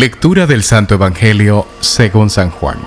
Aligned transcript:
Lectura 0.00 0.46
del 0.46 0.62
Santo 0.62 0.94
Evangelio 0.94 1.66
según 1.80 2.30
San 2.30 2.48
Juan. 2.48 2.78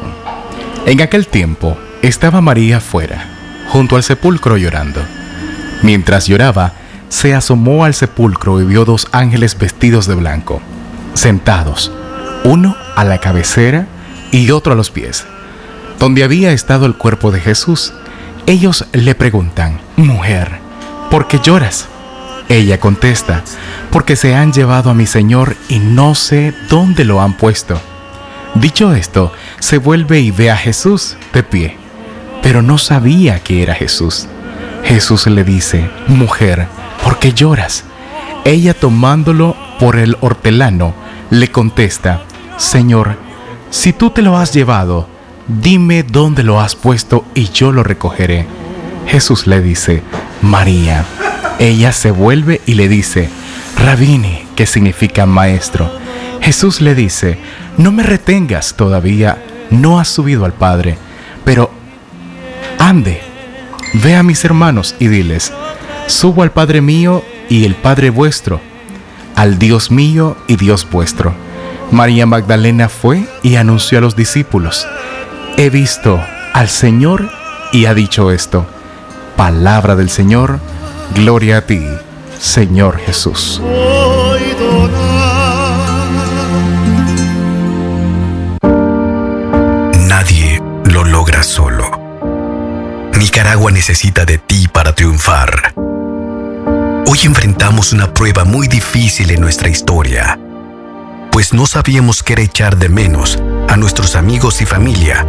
En 0.88 1.00
aquel 1.00 1.28
tiempo 1.28 1.78
estaba 2.02 2.42
María 2.42 2.80
fuera, 2.80 3.30
junto 3.70 3.98
al 3.98 4.02
sepulcro 4.02 4.58
llorando. 4.58 5.00
Mientras 5.84 6.26
lloraba, 6.26 6.74
se 7.10 7.36
asomó 7.36 7.86
al 7.86 7.94
sepulcro 7.94 8.60
y 8.62 8.66
vio 8.66 8.84
dos 8.84 9.10
ángeles 9.12 9.60
vestidos 9.60 10.08
de 10.08 10.16
blanco, 10.16 10.60
sentados, 11.14 11.92
uno 12.46 12.76
a 12.96 13.04
la 13.04 13.20
cabecera 13.20 13.86
y 14.32 14.50
otro 14.50 14.74
a 14.74 14.76
los 14.76 14.90
pies, 14.90 15.24
donde 16.00 16.24
había 16.24 16.52
estado 16.52 16.88
el 16.88 16.96
cuerpo 16.96 17.30
de 17.30 17.42
Jesús. 17.42 17.94
Ellos 18.48 18.88
le 18.92 19.14
preguntan, 19.14 19.80
Mujer, 19.98 20.50
¿por 21.12 21.28
qué 21.28 21.38
lloras? 21.38 21.88
Ella 22.50 22.80
contesta, 22.80 23.44
porque 23.94 24.16
se 24.16 24.34
han 24.34 24.52
llevado 24.52 24.90
a 24.90 24.96
mi 24.96 25.06
Señor 25.06 25.56
y 25.70 25.78
no 25.78 26.16
sé 26.16 26.52
dónde 26.68 27.06
lo 27.06 27.22
han 27.22 27.38
puesto. 27.38 27.80
Dicho 28.56 28.96
esto, 28.96 29.32
se 29.60 29.78
vuelve 29.78 30.20
y 30.20 30.32
ve 30.32 30.50
a 30.50 30.58
Jesús 30.58 31.16
de 31.32 31.44
pie, 31.44 31.78
pero 32.42 32.64
no 32.64 32.80
sabía 32.80 33.44
que 33.44 33.62
era 33.62 33.76
Jesús. 33.76 34.28
Jesús 34.84 35.28
le 35.28 35.44
dice, 35.44 35.92
Mujer, 36.08 36.68
¿por 37.04 37.20
qué 37.20 37.34
lloras? 37.34 37.84
Ella 38.46 38.74
tomándolo 38.74 39.56
por 39.80 39.96
el 39.96 40.18
hortelano, 40.22 40.96
le 41.30 41.52
contesta, 41.52 42.24
Señor, 42.58 43.18
si 43.70 43.94
tú 43.94 44.10
te 44.10 44.24
lo 44.24 44.38
has 44.40 44.54
llevado, 44.54 45.08
dime 45.48 46.02
dónde 46.02 46.42
lo 46.42 46.60
has 46.60 46.76
puesto 46.76 47.26
y 47.36 47.50
yo 47.50 47.72
lo 47.72 47.84
recogeré. 47.84 48.48
Jesús 49.06 49.46
le 49.46 49.62
dice, 49.62 50.02
María. 50.42 51.06
Ella 51.60 51.92
se 51.92 52.10
vuelve 52.10 52.62
y 52.66 52.74
le 52.74 52.88
dice, 52.90 53.30
Rabini, 53.84 54.46
que 54.56 54.66
significa 54.66 55.26
maestro. 55.26 55.92
Jesús 56.42 56.80
le 56.80 56.96
dice, 56.96 57.38
no 57.78 57.92
me 57.92 58.02
retengas 58.02 58.76
todavía, 58.76 59.44
no 59.72 60.00
has 60.00 60.08
subido 60.08 60.46
al 60.46 60.54
Padre, 60.54 60.98
pero 61.44 61.70
ande, 62.80 63.22
ve 63.96 64.16
a 64.16 64.24
mis 64.24 64.46
hermanos 64.46 64.96
y 65.00 65.08
diles, 65.08 65.52
subo 66.08 66.44
al 66.44 66.52
Padre 66.52 66.80
mío 66.80 67.26
y 67.50 67.66
el 67.66 67.76
Padre 67.76 68.10
vuestro, 68.10 68.62
al 69.36 69.60
Dios 69.60 69.92
mío 69.92 70.38
y 70.48 70.56
Dios 70.56 70.88
vuestro. 70.90 71.34
María 71.92 72.26
Magdalena 72.26 72.88
fue 72.88 73.28
y 73.42 73.58
anunció 73.58 73.98
a 73.98 74.02
los 74.02 74.16
discípulos, 74.16 74.88
he 75.58 75.70
visto 75.70 76.24
al 76.54 76.70
Señor 76.70 77.30
y 77.74 77.86
ha 77.88 77.94
dicho 77.94 78.32
esto, 78.32 78.66
palabra 79.36 79.98
del 79.98 80.10
Señor, 80.10 80.60
Gloria 81.16 81.58
a 81.58 81.62
ti, 81.66 81.86
Señor 82.44 83.00
Jesús. 83.00 83.62
Nadie 90.08 90.62
lo 90.84 91.06
logra 91.06 91.42
solo. 91.42 91.90
Nicaragua 93.18 93.72
necesita 93.72 94.26
de 94.26 94.40
ti 94.40 94.68
para 94.68 94.94
triunfar. 94.94 95.74
Hoy 97.08 97.20
enfrentamos 97.24 97.94
una 97.94 98.14
prueba 98.14 98.44
muy 98.44 98.68
difícil 98.68 99.32
en 99.32 99.40
nuestra 99.40 99.70
historia, 99.70 100.38
pues 101.32 101.54
no 101.54 101.66
sabíamos 101.66 102.24
qué 102.24 102.34
echar 102.34 102.76
de 102.76 102.90
menos 102.90 103.40
a 103.70 103.78
nuestros 103.78 104.18
amigos 104.18 104.62
y 104.62 104.66
familia. 104.66 105.26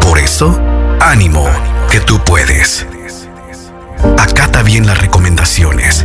Por 0.00 0.18
eso, 0.18 0.60
ánimo, 1.00 1.48
que 1.92 2.00
tú 2.00 2.18
puedes. 2.24 2.86
Acata 4.18 4.62
bien 4.64 4.86
las 4.88 4.98
recomendaciones. 4.98 6.04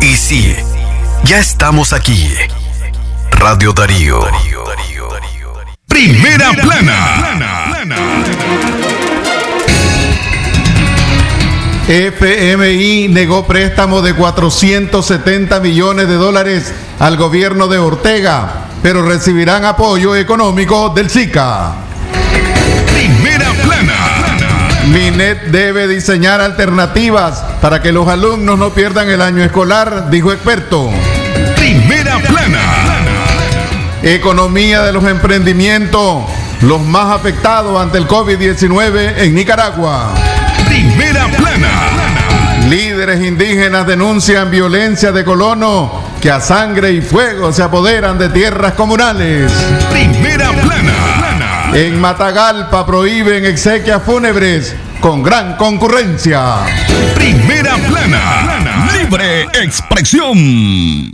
Y 0.00 0.16
sí, 0.16 0.54
ya 1.24 1.38
estamos 1.38 1.92
aquí. 1.92 2.28
Radio 3.32 3.72
Darío. 3.72 4.20
Primera 5.86 6.52
plana. 6.52 7.74
FMI 11.88 13.08
negó 13.08 13.46
préstamo 13.46 14.02
de 14.02 14.14
470 14.14 15.58
millones 15.60 16.06
de 16.06 16.14
dólares 16.14 16.72
al 16.98 17.16
gobierno 17.16 17.66
de 17.66 17.78
Ortega, 17.78 18.66
pero 18.82 19.02
recibirán 19.02 19.64
apoyo 19.64 20.14
económico 20.14 20.90
del 20.90 21.08
SICA. 21.08 21.74
Minet 24.88 25.48
debe 25.48 25.86
diseñar 25.86 26.40
alternativas 26.40 27.44
para 27.60 27.82
que 27.82 27.92
los 27.92 28.08
alumnos 28.08 28.58
no 28.58 28.72
pierdan 28.72 29.10
el 29.10 29.20
año 29.20 29.44
escolar, 29.44 30.08
dijo 30.10 30.32
experto. 30.32 30.90
Primera 31.56 32.18
plana. 32.18 32.58
Economía 34.02 34.82
de 34.82 34.92
los 34.92 35.04
emprendimientos, 35.04 36.24
los 36.62 36.80
más 36.80 37.14
afectados 37.14 37.78
ante 37.80 37.98
el 37.98 38.08
COVID-19 38.08 39.18
en 39.18 39.34
Nicaragua. 39.34 40.14
Primera 40.66 41.26
plana. 41.28 41.68
Líderes 42.70 43.22
indígenas 43.22 43.86
denuncian 43.86 44.50
violencia 44.50 45.12
de 45.12 45.24
colonos 45.24 45.90
que 46.20 46.30
a 46.30 46.40
sangre 46.40 46.92
y 46.92 47.02
fuego 47.02 47.52
se 47.52 47.62
apoderan 47.62 48.18
de 48.18 48.30
tierras 48.30 48.72
comunales. 48.72 49.52
Primera 49.90 50.50
plana. 50.52 51.70
En 51.74 52.00
Matagalpa 52.00 52.86
prohíben 52.86 53.44
exequias 53.44 54.02
fúnebres 54.02 54.74
con 55.00 55.22
gran 55.22 55.56
concurrencia. 55.56 56.64
Primera 57.14 57.76
plana. 57.76 58.90
Libre 58.92 59.42
expresión. 59.62 61.12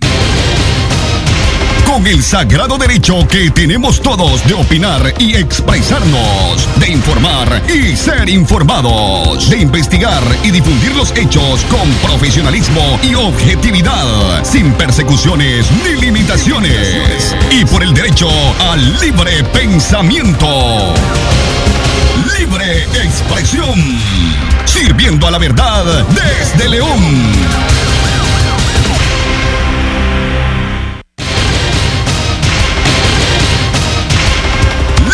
Con 1.87 2.07
el 2.07 2.23
sagrado 2.23 2.79
derecho 2.79 3.27
que 3.29 3.51
tenemos 3.51 4.01
todos 4.01 4.45
de 4.47 4.55
opinar 4.55 5.15
y 5.19 5.37
expresarnos, 5.37 6.67
de 6.81 6.91
informar 6.91 7.63
y 7.69 7.95
ser 7.97 8.29
informados, 8.29 9.49
de 9.51 9.59
investigar 9.59 10.23
y 10.43 10.51
difundir 10.51 10.95
los 10.97 11.13
hechos 11.17 11.65
con 11.71 11.89
profesionalismo 12.09 12.99
y 13.03 13.15
objetividad, 13.15 14.45
sin 14.45 14.73
persecuciones 14.73 15.67
ni 15.85 16.01
limitaciones, 16.01 17.37
y 17.51 17.65
por 17.67 17.83
el 17.83 17.95
derecho 17.95 18.29
al 18.61 19.01
libre 19.01 19.45
pensamiento. 19.53 20.95
Libre 22.39 22.85
expresión, 23.03 23.75
sirviendo 24.65 25.27
a 25.27 25.31
la 25.31 25.39
verdad 25.39 25.85
desde 26.11 26.69
León. 26.69 27.01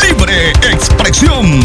Libre 0.03 0.53
expresión. 0.71 1.61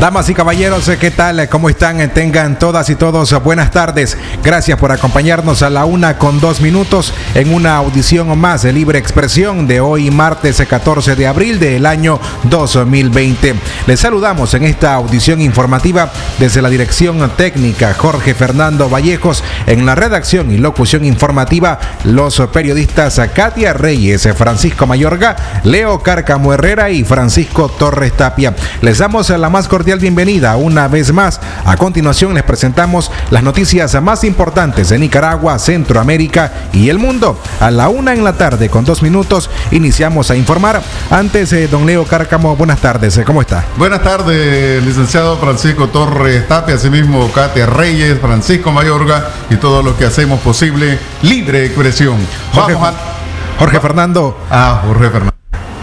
Damas 0.00 0.28
y 0.28 0.34
caballeros, 0.34 0.90
¿qué 1.00 1.12
tal? 1.12 1.48
¿Cómo 1.48 1.70
están? 1.70 2.10
Tengan 2.12 2.58
todas 2.58 2.90
y 2.90 2.96
todos 2.96 3.32
buenas 3.44 3.70
tardes. 3.70 4.18
Gracias 4.42 4.76
por 4.76 4.90
acompañarnos 4.90 5.62
a 5.62 5.70
la 5.70 5.84
una 5.84 6.18
con 6.18 6.40
dos 6.40 6.60
minutos 6.60 7.14
en 7.34 7.54
una 7.54 7.76
audición 7.76 8.36
más 8.36 8.62
de 8.62 8.72
Libre 8.72 8.98
Expresión 8.98 9.68
de 9.68 9.80
hoy, 9.80 10.10
martes 10.10 10.60
14 10.68 11.14
de 11.14 11.28
abril 11.28 11.60
del 11.60 11.86
año 11.86 12.18
2020. 12.42 13.54
Les 13.86 14.00
saludamos 14.00 14.52
en 14.54 14.64
esta 14.64 14.94
audición 14.94 15.40
informativa 15.40 16.10
desde 16.40 16.60
la 16.60 16.70
dirección 16.70 17.30
técnica 17.36 17.94
Jorge 17.94 18.34
Fernando 18.34 18.90
Vallejos, 18.90 19.44
en 19.66 19.86
la 19.86 19.94
redacción 19.94 20.50
y 20.50 20.58
locución 20.58 21.04
informativa 21.04 21.78
los 22.02 22.42
periodistas 22.52 23.20
Katia 23.32 23.72
Reyes, 23.72 24.28
Francisco 24.36 24.88
Mayorga, 24.88 25.36
Leo 25.62 26.02
Cárcamo 26.02 26.52
Herrera 26.52 26.90
y 26.90 27.04
Francisco 27.04 27.68
Torres 27.68 28.12
Tapia. 28.14 28.54
Les 28.82 28.98
damos 28.98 29.30
la 29.30 29.48
más 29.48 29.68
cordial 29.68 29.83
bienvenida 29.84 30.56
una 30.56 30.88
vez 30.88 31.12
más. 31.12 31.40
A 31.64 31.76
continuación 31.76 32.34
les 32.34 32.42
presentamos 32.42 33.10
las 33.30 33.42
noticias 33.42 34.00
más 34.02 34.24
importantes 34.24 34.88
de 34.88 34.98
Nicaragua, 34.98 35.58
Centroamérica 35.58 36.52
y 36.72 36.88
el 36.88 36.98
mundo. 36.98 37.38
A 37.60 37.70
la 37.70 37.88
una 37.88 38.12
en 38.12 38.24
la 38.24 38.32
tarde 38.32 38.70
con 38.70 38.84
dos 38.84 39.02
minutos 39.02 39.50
iniciamos 39.70 40.30
a 40.30 40.36
informar. 40.36 40.82
Antes, 41.10 41.52
eh, 41.52 41.68
don 41.68 41.86
Leo 41.86 42.04
Cárcamo, 42.04 42.56
buenas 42.56 42.80
tardes, 42.80 43.16
eh, 43.18 43.24
¿cómo 43.24 43.42
está? 43.42 43.64
Buenas 43.76 44.02
tardes, 44.02 44.82
licenciado 44.84 45.36
Francisco 45.36 45.88
Torres 45.88 46.48
Tapia, 46.48 46.76
asimismo 46.76 47.30
Katia 47.32 47.66
Reyes, 47.66 48.18
Francisco 48.20 48.72
Mayorga 48.72 49.28
y 49.50 49.56
todo 49.56 49.82
lo 49.82 49.96
que 49.96 50.06
hacemos 50.06 50.40
posible, 50.40 50.98
libre 51.22 51.66
expresión. 51.66 52.16
Jorge, 52.52 52.74
Vamos 52.74 52.88
a... 52.88 53.58
Jorge 53.58 53.80
Fernando. 53.80 54.36
Ah, 54.50 54.82
Jorge 54.86 55.10
Fernando. 55.10 55.33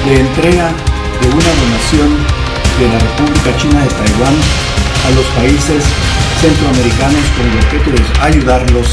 de 0.06 0.20
entrega 0.20 0.72
de 1.20 1.28
una 1.28 1.52
donación 1.62 2.08
de 2.78 2.88
la 2.88 2.98
República 2.98 3.56
China 3.56 3.82
de 3.82 3.88
Taiwán 3.88 4.34
a 5.06 5.10
los 5.10 5.24
países 5.36 5.84
centroamericanos 6.40 7.24
con 7.36 7.50
el 7.50 7.58
objeto 7.58 7.90
de 7.90 8.20
ayudarlos 8.20 8.86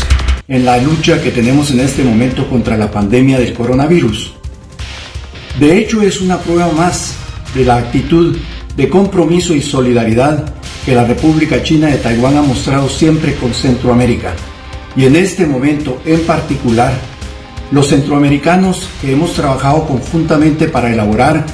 en 0.48 0.66
la 0.66 0.78
lucha 0.78 1.21
que 1.21 1.31
tenemos 1.31 1.71
en 1.71 1.81
este 1.81 2.04
momento 2.04 2.48
contra 2.50 2.78
la 2.78 2.89
pandemia 2.89 3.39
del 3.39 3.54
coronavirus. 3.54 4.33
De 5.60 5.78
hecho, 5.78 6.01
es 6.01 6.21
una 6.21 6.39
prueba 6.39 6.71
más 6.71 7.16
de 7.54 7.66
la 7.66 7.78
actitud 7.78 8.36
de 8.75 8.89
compromiso 8.89 9.54
y 9.54 9.62
solidaridad 9.62 10.55
que 10.85 10.93
la 10.93 11.03
República 11.03 11.63
China 11.63 11.87
de 11.87 11.97
Taiwán 11.97 12.37
ha 12.37 12.41
mostrado 12.43 12.87
siempre 12.87 13.35
con 13.35 13.53
Centroamérica. 13.53 14.33
Y 14.95 15.05
en 15.05 15.15
este 15.15 15.47
momento 15.47 15.99
en 16.05 16.21
particular, 16.21 16.93
los 17.71 17.87
centroamericanos 17.87 18.87
que 19.01 19.11
hemos 19.11 19.33
trabajado 19.33 19.87
conjuntamente 19.87 20.67
para 20.67 20.93
elaborar 20.93 21.45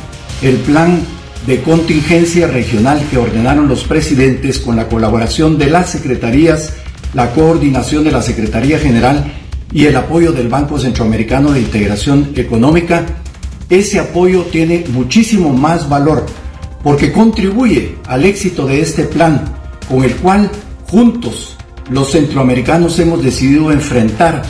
el 0.41 0.57
plan 0.57 0.99
de 1.47 1.61
contingencia 1.61 2.47
regional 2.47 3.01
que 3.09 3.17
ordenaron 3.17 3.67
los 3.67 3.85
presidentes 3.85 4.59
con 4.59 4.75
la 4.75 4.87
colaboración 4.87 5.57
de 5.57 5.69
las 5.69 5.89
secretarías, 5.89 6.73
la 7.13 7.31
coordinación 7.31 8.03
de 8.03 8.11
la 8.11 8.21
Secretaría 8.21 8.77
General 8.77 9.33
y 9.71 9.85
el 9.85 9.95
apoyo 9.95 10.33
del 10.33 10.49
Banco 10.49 10.77
Centroamericano 10.77 11.51
de 11.51 11.61
Integración 11.61 12.33
Económica, 12.35 13.05
ese 13.69 13.99
apoyo 13.99 14.43
tiene 14.43 14.83
muchísimo 14.89 15.53
más 15.53 15.87
valor 15.87 16.25
porque 16.83 17.11
contribuye 17.11 17.97
al 18.07 18.25
éxito 18.25 18.65
de 18.65 18.81
este 18.81 19.03
plan 19.03 19.45
con 19.87 20.03
el 20.03 20.15
cual 20.15 20.49
juntos 20.89 21.57
los 21.89 22.11
centroamericanos 22.11 22.97
hemos 22.99 23.23
decidido 23.23 23.71
enfrentar 23.71 24.43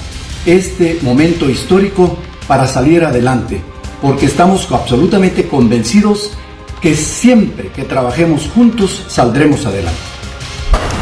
este 0.45 0.99
momento 1.01 1.49
histórico 1.49 2.17
para 2.47 2.67
salir 2.67 3.03
adelante, 3.03 3.61
porque 4.01 4.25
estamos 4.25 4.67
absolutamente 4.71 5.47
convencidos 5.47 6.31
que 6.81 6.95
siempre 6.95 7.69
que 7.69 7.83
trabajemos 7.83 8.49
juntos 8.53 9.05
saldremos 9.07 9.65
adelante. 9.65 9.99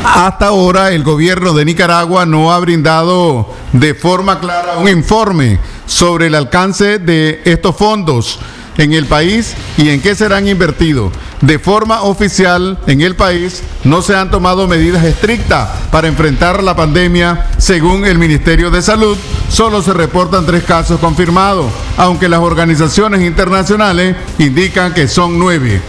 Hasta 0.03 0.47
ahora 0.47 0.91
el 0.91 1.03
gobierno 1.03 1.53
de 1.53 1.65
Nicaragua 1.65 2.25
no 2.25 2.51
ha 2.51 2.59
brindado 2.59 3.49
de 3.73 3.93
forma 3.93 4.39
clara 4.39 4.77
un 4.77 4.87
informe 4.87 5.59
sobre 5.85 6.27
el 6.27 6.35
alcance 6.35 6.99
de 6.99 7.41
estos 7.45 7.75
fondos 7.75 8.39
en 8.79 8.93
el 8.93 9.05
país 9.05 9.53
y 9.77 9.89
en 9.89 10.01
qué 10.01 10.15
serán 10.15 10.47
invertidos. 10.47 11.11
De 11.41 11.59
forma 11.59 12.01
oficial, 12.01 12.79
en 12.87 13.01
el 13.01 13.15
país 13.15 13.61
no 13.83 14.01
se 14.01 14.15
han 14.15 14.31
tomado 14.31 14.67
medidas 14.67 15.03
estrictas 15.03 15.69
para 15.91 16.07
enfrentar 16.07 16.63
la 16.63 16.75
pandemia. 16.75 17.51
Según 17.57 18.05
el 18.05 18.17
Ministerio 18.17 18.71
de 18.71 18.81
Salud, 18.81 19.17
solo 19.49 19.81
se 19.81 19.93
reportan 19.93 20.45
tres 20.45 20.63
casos 20.63 20.99
confirmados, 20.99 21.71
aunque 21.97 22.29
las 22.29 22.39
organizaciones 22.39 23.21
internacionales 23.21 24.15
indican 24.37 24.93
que 24.93 25.07
son 25.07 25.37
nueve. 25.37 25.81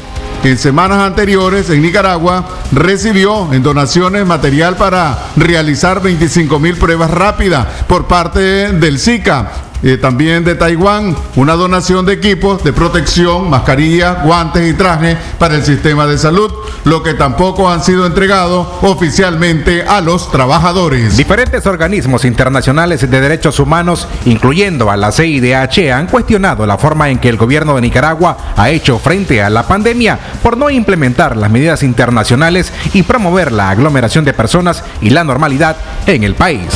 En 0.43 0.57
semanas 0.57 0.99
anteriores, 0.99 1.69
en 1.69 1.83
Nicaragua, 1.83 2.49
recibió 2.73 3.53
en 3.53 3.63
donaciones 3.63 4.27
material 4.27 4.77
para 4.77 5.27
realizar 5.37 6.01
25 6.01 6.59
mil 6.59 6.77
pruebas 6.77 7.11
rápidas 7.11 7.67
por 7.87 8.07
parte 8.07 8.73
del 8.73 8.99
SICA, 8.99 9.70
eh, 9.83 9.97
también 9.97 10.45
de 10.45 10.55
Taiwán, 10.55 11.17
una 11.37 11.55
donación 11.55 12.05
de 12.07 12.15
equipos 12.15 12.63
de 12.63 12.73
protección, 12.73 13.49
mascarillas, 13.49 14.23
guantes 14.25 14.69
y 14.69 14.75
trajes 14.75 15.17
para 15.39 15.55
el 15.55 15.65
sistema 15.65 16.07
de 16.07 16.19
salud, 16.19 16.51
lo 16.85 17.03
que 17.03 17.15
tampoco 17.15 17.71
han 17.71 17.83
sido 17.83 18.07
entregados 18.07 18.67
oficialmente 18.83 19.83
a 19.83 20.01
los 20.01 20.31
trabajadores. 20.31 21.17
Diferentes 21.17 21.67
organismos 21.67 22.25
internacionales 22.25 23.01
de 23.01 23.21
derechos 23.21 23.59
humanos, 23.59 24.07
incluyendo 24.27 24.91
a 24.91 24.97
la 24.97 25.13
CIDH, 25.13 25.93
han 25.93 26.07
cuestionado 26.07 26.67
la 26.67 26.79
forma 26.79 27.09
en 27.09 27.19
que 27.19 27.29
el 27.29 27.37
gobierno 27.37 27.75
de 27.75 27.81
Nicaragua 27.81 28.37
ha 28.57 28.71
hecho 28.71 28.99
frente 28.99 29.43
a 29.43 29.51
la 29.51 29.67
pandemia 29.67 30.19
por 30.43 30.57
no 30.57 30.71
implementar 30.71 31.37
las 31.37 31.51
medidas 31.51 31.83
internacionales 31.83 32.73
y 32.93 33.03
promover 33.03 33.53
la 33.53 33.71
aglomeración 33.71 34.25
de 34.25 34.33
personas 34.33 34.85
y 35.01 35.11
la 35.11 35.25
normalidad 35.25 35.77
en 36.07 36.25
el 36.25 36.35
país. 36.35 36.69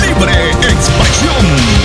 Libre 0.00 0.50
expresión. 0.50 1.83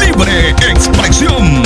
Libre 0.00 0.50
expresión. 0.50 1.62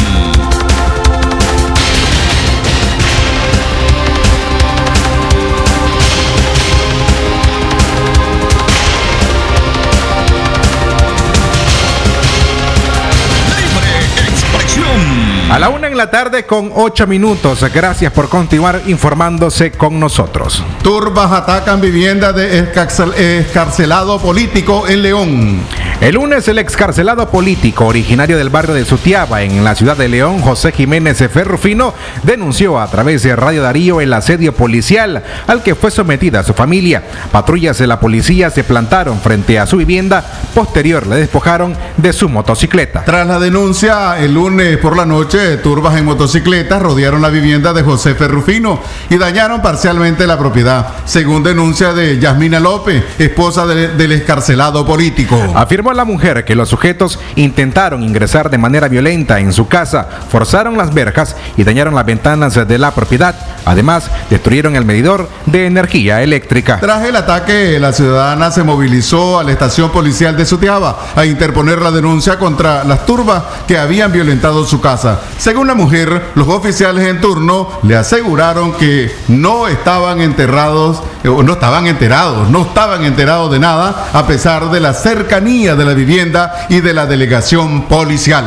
A 15.49 15.61
la 15.61 15.69
en 15.97 15.99
la 15.99 16.11
tarde 16.11 16.45
con 16.45 16.73
ocho 16.75 17.07
minutos. 17.07 17.65
Gracias 17.73 18.13
por 18.13 18.29
continuar 18.29 18.83
informándose 18.87 19.71
con 19.73 19.99
nosotros. 19.99 20.63
Turbas 20.83 21.33
atacan 21.33 21.81
vivienda 21.81 22.35
de 22.35 22.59
escarcelado 22.59 24.19
político 24.21 24.87
en 24.87 25.01
León. 25.01 25.61
El 26.03 26.17
lunes 26.17 26.47
el 26.49 26.59
excarcelado 26.59 27.31
político 27.31 27.87
originario 27.87 28.37
del 28.37 28.51
barrio 28.51 28.75
de 28.75 28.85
Sutiaba 28.85 29.41
en 29.41 29.65
la 29.65 29.75
ciudad 29.75 29.97
de 29.97 30.09
León, 30.11 30.43
José 30.43 30.71
Jiménez 30.73 31.17
Ferrufino, 31.33 31.95
denunció 32.23 32.79
a 32.79 32.91
través 32.91 33.23
de 33.23 33.35
Radio 33.35 33.63
Darío 33.63 34.03
el 34.03 34.13
asedio 34.13 34.53
policial 34.53 35.25
al 35.47 35.63
que 35.63 35.75
fue 35.75 35.91
sometida 35.91 36.43
su 36.43 36.53
familia. 36.53 37.03
Patrullas 37.33 37.79
de 37.79 37.87
la 37.87 37.99
policía 37.99 38.51
se 38.51 38.65
plantaron 38.65 39.19
frente 39.21 39.59
a 39.59 39.65
su 39.67 39.79
vivienda, 39.79 40.23
posterior 40.55 41.07
le 41.07 41.17
despojaron 41.17 41.75
de 41.97 42.13
su 42.13 42.29
motocicleta. 42.29 43.03
Tras 43.07 43.27
la 43.27 43.39
denuncia, 43.39 44.19
el 44.19 44.35
lunes 44.35 44.77
por 44.77 44.95
la 44.95 45.07
noche, 45.07 45.57
turbas 45.57 45.86
en 45.95 46.05
motocicletas 46.05 46.81
rodearon 46.81 47.23
la 47.23 47.29
vivienda 47.29 47.73
de 47.73 47.83
José 47.83 48.15
Ferrufino 48.15 48.81
y 49.11 49.17
dañaron 49.17 49.63
parcialmente 49.63 50.27
la 50.27 50.39
propiedad, 50.39 50.89
según 51.05 51.43
denuncia 51.43 51.93
de 51.93 52.19
Yasmina 52.19 52.61
López, 52.61 53.05
esposa 53.19 53.67
de, 53.67 53.89
del 53.89 54.13
escarcelado 54.13 54.87
político. 54.87 55.37
Afirmó 55.55 55.93
la 55.93 56.05
mujer 56.05 56.45
que 56.45 56.55
los 56.55 56.69
sujetos 56.69 57.19
intentaron 57.37 58.03
ingresar 58.03 58.51
de 58.51 58.59
manera 58.59 58.89
violenta 58.89 59.41
en 59.41 59.53
su 59.53 59.69
casa, 59.69 60.09
forzaron 60.31 60.77
las 60.77 60.93
verjas 60.93 61.37
y 61.57 61.65
dañaron 61.65 61.95
las 61.95 62.07
ventanas 62.07 62.55
de 62.55 62.79
la 62.79 62.93
propiedad. 62.93 63.35
Además, 63.65 64.11
destruyeron 64.31 64.77
el 64.77 64.85
medidor 64.85 65.29
de 65.47 65.67
energía 65.67 66.23
eléctrica. 66.23 66.79
Tras 66.81 67.05
el 67.05 67.17
ataque, 67.17 67.79
la 67.79 67.93
ciudadana 67.93 68.51
se 68.51 68.63
movilizó 68.63 69.39
a 69.39 69.45
la 69.45 69.53
estación 69.53 69.91
policial 69.91 70.37
de 70.37 70.47
Sutiaba 70.47 70.99
a 71.15 71.25
interponer 71.25 71.81
la 71.81 71.91
denuncia 71.91 72.39
contra 72.39 72.85
las 72.85 73.05
turbas 73.07 73.43
que 73.67 73.79
habían 73.79 74.13
violentado 74.13 74.65
su 74.65 74.81
casa. 74.81 75.21
Según 75.39 75.67
la 75.67 75.75
mujer, 75.77 76.33
los 76.35 76.49
oficiales 76.49 77.07
en 77.07 77.21
turno 77.21 77.69
le 77.83 77.97
aseguraron 77.97 78.73
que 78.73 79.15
no 79.29 79.69
estaban 79.69 80.21
enterrados, 80.21 81.03
eh, 81.23 81.29
o 81.29 81.43
no 81.43 81.53
estaban 81.53 81.87
enterados, 81.87 82.51
no 82.51 82.63
estaban 82.63 83.05
enterados 83.05 83.53
de 83.53 83.61
nada, 83.61 84.09
a 84.13 84.27
pesar 84.27 84.71
de 84.71 84.81
la 84.81 84.95
cercanía 84.95 85.77
de 85.77 85.85
la 85.85 85.95
vivienda 85.95 86.67
y 86.69 86.81
de 86.81 86.93
la 86.93 87.07
delegación 87.07 87.83
policial. 87.83 88.45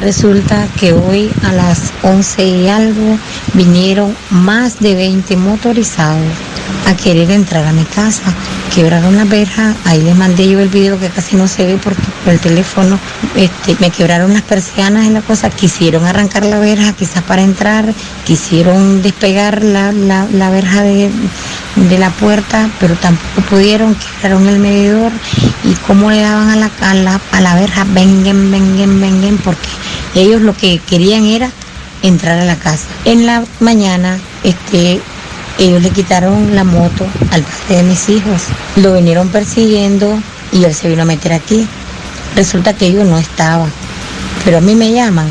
Resulta 0.00 0.66
que 0.78 0.92
hoy 0.92 1.30
a 1.44 1.52
las 1.52 1.92
11 2.02 2.44
y 2.44 2.68
algo 2.68 3.18
vinieron 3.54 4.16
más 4.30 4.80
de 4.80 4.94
20 4.94 5.36
motorizados 5.36 6.32
a 6.86 6.94
querer 6.94 7.30
entrar 7.30 7.66
a 7.66 7.72
mi 7.72 7.84
casa. 7.84 8.22
Quebraron 8.74 9.16
la 9.16 9.24
verja, 9.24 9.74
ahí 9.84 10.02
les 10.02 10.14
mandé 10.14 10.48
yo 10.48 10.60
el 10.60 10.68
video 10.68 11.00
que 11.00 11.08
casi 11.08 11.34
no 11.36 11.48
se 11.48 11.66
ve 11.66 11.76
por, 11.78 11.94
por 11.96 12.32
el 12.32 12.38
teléfono. 12.38 12.98
Este, 13.34 13.76
me 13.80 13.90
quebraron 13.90 14.32
las 14.32 14.42
persianas 14.42 15.06
y 15.06 15.10
la 15.10 15.20
cosa. 15.22 15.50
Quisieron 15.50 16.04
arrancar 16.04 16.44
la 16.44 16.58
verja 16.58 16.92
quizás 16.92 17.22
para 17.24 17.42
entrar, 17.42 17.92
quisieron 18.24 19.02
despegar 19.02 19.64
la, 19.64 19.90
la, 19.90 20.26
la 20.32 20.50
verja 20.50 20.82
de, 20.82 21.10
de 21.88 21.98
la 21.98 22.10
puerta, 22.10 22.70
pero 22.78 22.94
tampoco 22.94 23.40
pudieron, 23.48 23.96
quebraron 23.96 24.48
el 24.48 24.58
medidor 24.58 25.12
y 25.64 25.72
cómo 25.86 26.10
le 26.10 26.20
daban 26.20 26.50
a 26.50 26.56
la, 26.56 26.70
a 26.80 26.94
la, 26.94 27.20
a 27.32 27.40
la 27.40 27.54
verja, 27.54 27.84
vengan, 27.88 28.50
vengan, 28.50 29.00
vengan, 29.00 29.38
porque 29.38 29.68
ellos 30.14 30.40
lo 30.42 30.56
que 30.56 30.78
querían 30.78 31.24
era 31.24 31.50
entrar 32.02 32.38
a 32.38 32.44
la 32.44 32.56
casa. 32.56 32.84
En 33.04 33.26
la 33.26 33.44
mañana, 33.60 34.18
este, 34.44 35.00
ellos 35.58 35.82
le 35.82 35.90
quitaron 35.90 36.54
la 36.54 36.64
moto 36.64 37.06
al 37.32 37.42
padre 37.42 37.76
de 37.76 37.82
mis 37.82 38.08
hijos, 38.08 38.42
lo 38.76 38.94
vinieron 38.94 39.28
persiguiendo 39.28 40.18
y 40.52 40.64
él 40.64 40.74
se 40.74 40.88
vino 40.88 41.02
a 41.02 41.06
meter 41.06 41.32
aquí. 41.32 41.66
Resulta 42.36 42.74
que 42.74 42.92
yo 42.92 43.04
no 43.04 43.18
estaba, 43.18 43.66
pero 44.44 44.58
a 44.58 44.60
mí 44.60 44.74
me 44.74 44.92
llaman 44.92 45.26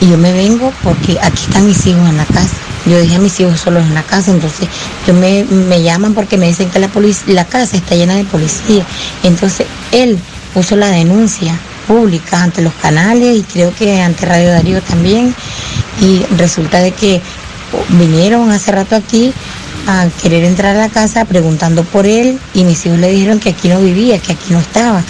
y 0.00 0.10
yo 0.10 0.18
me 0.18 0.32
vengo 0.32 0.72
porque 0.82 1.18
aquí 1.20 1.42
están 1.42 1.66
mis 1.66 1.84
hijos 1.86 2.08
en 2.08 2.16
la 2.16 2.26
casa. 2.26 2.54
Yo 2.86 2.98
dejé 2.98 3.16
a 3.16 3.18
mis 3.18 3.38
hijos 3.40 3.60
solos 3.60 3.82
en 3.82 3.94
la 3.94 4.04
casa, 4.04 4.30
entonces 4.30 4.68
yo 5.06 5.14
me, 5.14 5.44
me 5.44 5.82
llaman 5.82 6.14
porque 6.14 6.36
me 6.38 6.46
dicen 6.46 6.70
que 6.70 6.78
la, 6.78 6.88
la 7.26 7.44
casa 7.44 7.76
está 7.76 7.96
llena 7.96 8.14
de 8.14 8.24
policía. 8.24 8.86
Entonces 9.24 9.66
él 9.90 10.18
puso 10.54 10.76
la 10.76 10.90
denuncia 10.90 11.58
pública 11.88 12.42
ante 12.42 12.62
los 12.62 12.72
canales 12.74 13.38
y 13.38 13.42
creo 13.42 13.74
que 13.74 14.00
ante 14.00 14.26
Radio 14.26 14.50
Darío 14.50 14.80
también. 14.82 15.34
Y 16.00 16.22
resulta 16.36 16.78
de 16.80 16.92
que 16.92 17.20
vinieron 17.90 18.50
hace 18.50 18.72
rato 18.72 18.96
aquí 18.96 19.32
a 19.86 20.08
querer 20.20 20.44
entrar 20.44 20.76
a 20.76 20.80
la 20.80 20.88
casa 20.88 21.24
preguntando 21.24 21.84
por 21.84 22.06
él 22.06 22.38
y 22.54 22.64
mis 22.64 22.84
hijos 22.86 22.98
le 22.98 23.10
dijeron 23.10 23.38
que 23.38 23.50
aquí 23.50 23.68
no 23.68 23.80
vivía, 23.80 24.18
que 24.18 24.32
aquí 24.32 24.52
no 24.52 24.58
estaba. 24.58 25.02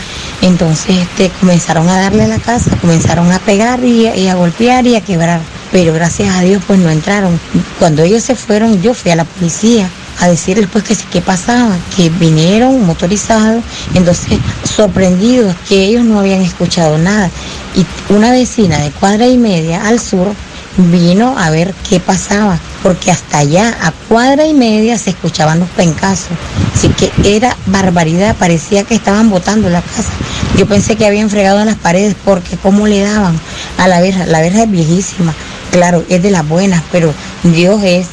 Entonces 0.43 0.99
este, 0.99 1.31
comenzaron 1.41 1.89
a 1.89 1.99
darle 1.99 2.25
a 2.25 2.29
la 2.29 2.39
casa, 2.39 2.71
comenzaron 2.81 3.33
a 3.33 3.39
pegar 3.39 3.83
y, 3.83 4.29
a 4.29 4.35
golpear 4.35 4.87
y 4.87 4.95
a 4.95 5.01
quebrar. 5.01 5.41
Pero 5.73 5.95
gracias 5.95 6.35
a 6.35 6.43
Dios 6.43 6.63
pues 6.67 6.79
no 6.79 6.91
entraron. 6.91 7.41
Cuando 7.79 8.03
ellos 8.03 8.23
se 8.23 8.35
fueron 8.35 8.81
yo 8.83 8.93
fui 8.95 9.11
a 9.11 9.17
la 9.17 9.25
policía 9.25 9.89
a 10.21 10.29
decirles 10.29 10.69
pues 10.71 10.85
que 10.85 10.95
sí, 10.95 11.05
qué 11.11 11.21
pasaba, 11.21 11.77
que 11.95 12.09
vinieron 12.09 12.87
motorizados, 12.87 13.63
entonces 13.95 14.39
sorprendidos 14.65 15.55
que 15.69 15.85
ellos 15.85 16.05
no 16.05 16.21
habían 16.21 16.43
escuchado 16.43 16.99
nada. 16.99 17.31
Y 17.75 17.87
una 18.13 18.31
vecina 18.31 18.79
de 18.79 18.91
cuadra 18.91 19.27
y 19.27 19.39
media 19.39 19.87
al 19.87 20.01
sur 20.01 20.29
vino 20.77 21.37
a 21.39 21.51
ver 21.51 21.75
qué 21.89 22.01
pasaba, 22.01 22.59
porque 22.83 23.11
hasta 23.11 23.39
allá, 23.39 23.77
a 23.81 23.93
cuadra 24.09 24.47
y 24.47 24.55
media, 24.55 24.99
se 24.99 25.11
escuchaban 25.11 25.61
los 25.61 25.69
pencazos. 25.71 26.29
Así 26.75 26.89
que 26.89 27.11
era 27.25 27.57
barbaridad, 27.67 28.37
parecía 28.37 28.85
que 28.85 28.95
estaban 28.95 29.31
botando 29.31 29.69
la 29.69 29.83
casa. 29.83 30.11
Yo 30.57 30.67
pensé 30.67 30.97
que 30.97 31.07
habían 31.07 31.31
fregado 31.31 31.61
en 31.61 31.67
las 31.67 31.77
paredes, 31.77 32.15
porque 32.25 32.57
cómo 32.57 32.87
le 32.87 33.01
daban 33.03 33.39
a 33.79 33.89
la 33.89 34.01
verja. 34.01 34.27
La 34.27 34.41
verja 34.41 34.65
es 34.65 34.71
viejísima, 34.71 35.35
claro, 35.71 36.05
es 36.09 36.23
de 36.23 36.31
las 36.31 36.47
buenas, 36.47 36.83
pero 36.93 37.13
Dios 37.43 37.83
es 37.83 38.07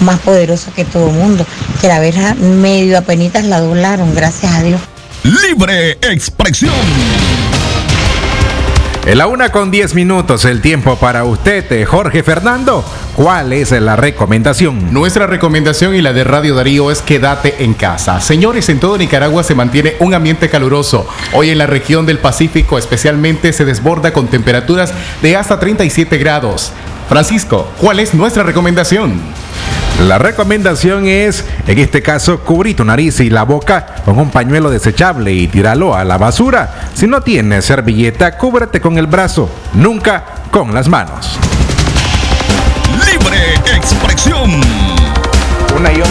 más 0.00 0.18
poderoso 0.20 0.72
que 0.74 0.84
todo 0.84 1.08
el 1.08 1.14
mundo. 1.14 1.46
Que 1.80 1.88
la 1.88 2.00
verja 2.00 2.34
medio 2.34 2.98
apenitas 2.98 3.44
la 3.44 3.60
doblaron, 3.60 4.14
gracias 4.14 4.52
a 4.52 4.62
Dios. 4.62 4.80
Libre 5.22 5.98
expresión. 6.02 6.72
En 9.08 9.16
la 9.16 9.26
una 9.26 9.50
con 9.50 9.70
10 9.70 9.94
minutos, 9.94 10.44
el 10.44 10.60
tiempo 10.60 10.96
para 10.96 11.24
usted, 11.24 11.72
eh, 11.72 11.86
Jorge 11.86 12.22
Fernando. 12.22 12.84
¿Cuál 13.16 13.54
es 13.54 13.70
la 13.70 13.96
recomendación? 13.96 14.92
Nuestra 14.92 15.26
recomendación 15.26 15.94
y 15.94 16.02
la 16.02 16.12
de 16.12 16.24
Radio 16.24 16.54
Darío 16.54 16.90
es 16.90 17.00
quédate 17.00 17.64
en 17.64 17.72
casa. 17.72 18.20
Señores, 18.20 18.68
en 18.68 18.80
todo 18.80 18.98
Nicaragua 18.98 19.42
se 19.44 19.54
mantiene 19.54 19.96
un 20.00 20.12
ambiente 20.12 20.50
caluroso. 20.50 21.08
Hoy 21.32 21.48
en 21.48 21.56
la 21.56 21.66
región 21.66 22.04
del 22.04 22.18
Pacífico 22.18 22.76
especialmente 22.76 23.54
se 23.54 23.64
desborda 23.64 24.12
con 24.12 24.28
temperaturas 24.28 24.92
de 25.22 25.36
hasta 25.36 25.58
37 25.58 26.18
grados. 26.18 26.74
Francisco, 27.08 27.66
¿cuál 27.78 28.00
es 28.00 28.12
nuestra 28.12 28.42
recomendación? 28.42 29.18
La 30.06 30.18
recomendación 30.18 31.06
es, 31.06 31.44
en 31.66 31.78
este 31.78 32.02
caso, 32.02 32.40
cubrir 32.40 32.76
tu 32.76 32.84
nariz 32.84 33.18
y 33.20 33.30
la 33.30 33.44
boca 33.44 33.96
con 34.04 34.18
un 34.18 34.30
pañuelo 34.30 34.70
desechable 34.70 35.32
y 35.32 35.48
tíralo 35.48 35.96
a 35.96 36.04
la 36.04 36.18
basura. 36.18 36.90
Si 36.94 37.06
no 37.06 37.22
tienes 37.22 37.64
servilleta, 37.64 38.36
cúbrete 38.36 38.80
con 38.80 38.98
el 38.98 39.06
brazo, 39.06 39.50
nunca 39.72 40.24
con 40.50 40.74
las 40.74 40.86
manos. 40.88 41.38
Libre 42.92 43.54
expresión. 43.74 44.60
Una 45.76 45.92
y 45.92 46.02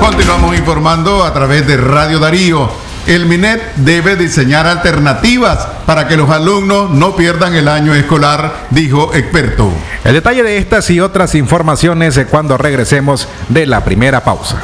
Continuamos 0.00 0.56
informando 0.58 1.24
a 1.24 1.32
través 1.32 1.66
de 1.66 1.76
Radio 1.76 2.18
Darío. 2.18 2.89
El 3.10 3.26
MINET 3.26 3.74
debe 3.74 4.14
diseñar 4.14 4.68
alternativas 4.68 5.66
para 5.84 6.06
que 6.06 6.16
los 6.16 6.30
alumnos 6.30 6.92
no 6.92 7.16
pierdan 7.16 7.56
el 7.56 7.66
año 7.66 7.92
escolar, 7.92 8.68
dijo 8.70 9.12
experto. 9.12 9.68
El 10.04 10.12
detalle 10.12 10.44
de 10.44 10.58
estas 10.58 10.88
y 10.90 11.00
otras 11.00 11.34
informaciones 11.34 12.16
es 12.16 12.28
cuando 12.28 12.56
regresemos 12.56 13.26
de 13.48 13.66
la 13.66 13.82
primera 13.82 14.22
pausa. 14.22 14.62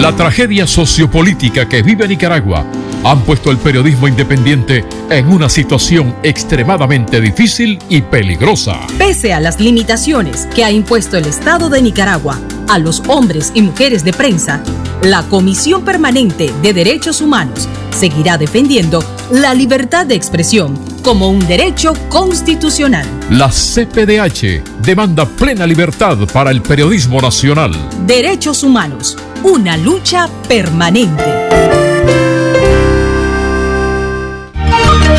La 0.00 0.16
tragedia 0.16 0.66
sociopolítica 0.66 1.68
que 1.68 1.82
vive 1.82 2.08
Nicaragua 2.08 2.64
han 3.04 3.20
puesto 3.20 3.50
el 3.50 3.58
periodismo 3.58 4.08
independiente 4.08 4.82
en 5.10 5.28
una 5.28 5.50
situación 5.50 6.16
extremadamente 6.22 7.20
difícil 7.20 7.78
y 7.90 8.00
peligrosa. 8.00 8.80
Pese 8.96 9.34
a 9.34 9.40
las 9.40 9.60
limitaciones 9.60 10.46
que 10.54 10.64
ha 10.64 10.70
impuesto 10.70 11.18
el 11.18 11.26
Estado 11.26 11.68
de 11.68 11.82
Nicaragua 11.82 12.40
a 12.70 12.78
los 12.78 13.02
hombres 13.08 13.52
y 13.52 13.60
mujeres 13.60 14.02
de 14.02 14.14
prensa, 14.14 14.62
la 15.02 15.22
Comisión 15.24 15.84
Permanente 15.84 16.50
de 16.62 16.72
Derechos 16.72 17.20
Humanos 17.20 17.68
seguirá 17.90 18.38
defendiendo 18.38 19.04
la 19.30 19.52
libertad 19.52 20.06
de 20.06 20.14
expresión 20.14 20.78
como 21.02 21.28
un 21.28 21.38
derecho 21.46 21.92
constitucional. 22.08 23.06
La 23.30 23.48
CPDH 23.48 24.82
demanda 24.82 25.26
plena 25.26 25.66
libertad 25.66 26.18
para 26.32 26.50
el 26.50 26.62
periodismo 26.62 27.20
nacional. 27.20 27.72
Derechos 28.06 28.62
humanos, 28.62 29.16
una 29.42 29.76
lucha 29.76 30.28
permanente. 30.48 31.59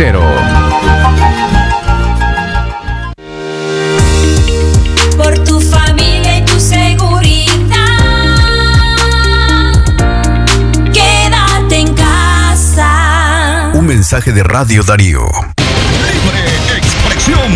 doble 0.00 0.30
por 5.16 5.38
tu 5.44 5.60
familia 5.60 6.38
y 6.38 6.44
tu 6.46 6.58
seguridad, 6.58 7.52
quédate 10.92 11.80
en 11.80 11.94
casa. 11.94 13.70
Un 13.74 13.86
mensaje 13.86 14.32
de 14.32 14.42
Radio 14.42 14.82
Darío. 14.82 15.28
Libre 15.58 16.78
expresión. 16.78 17.52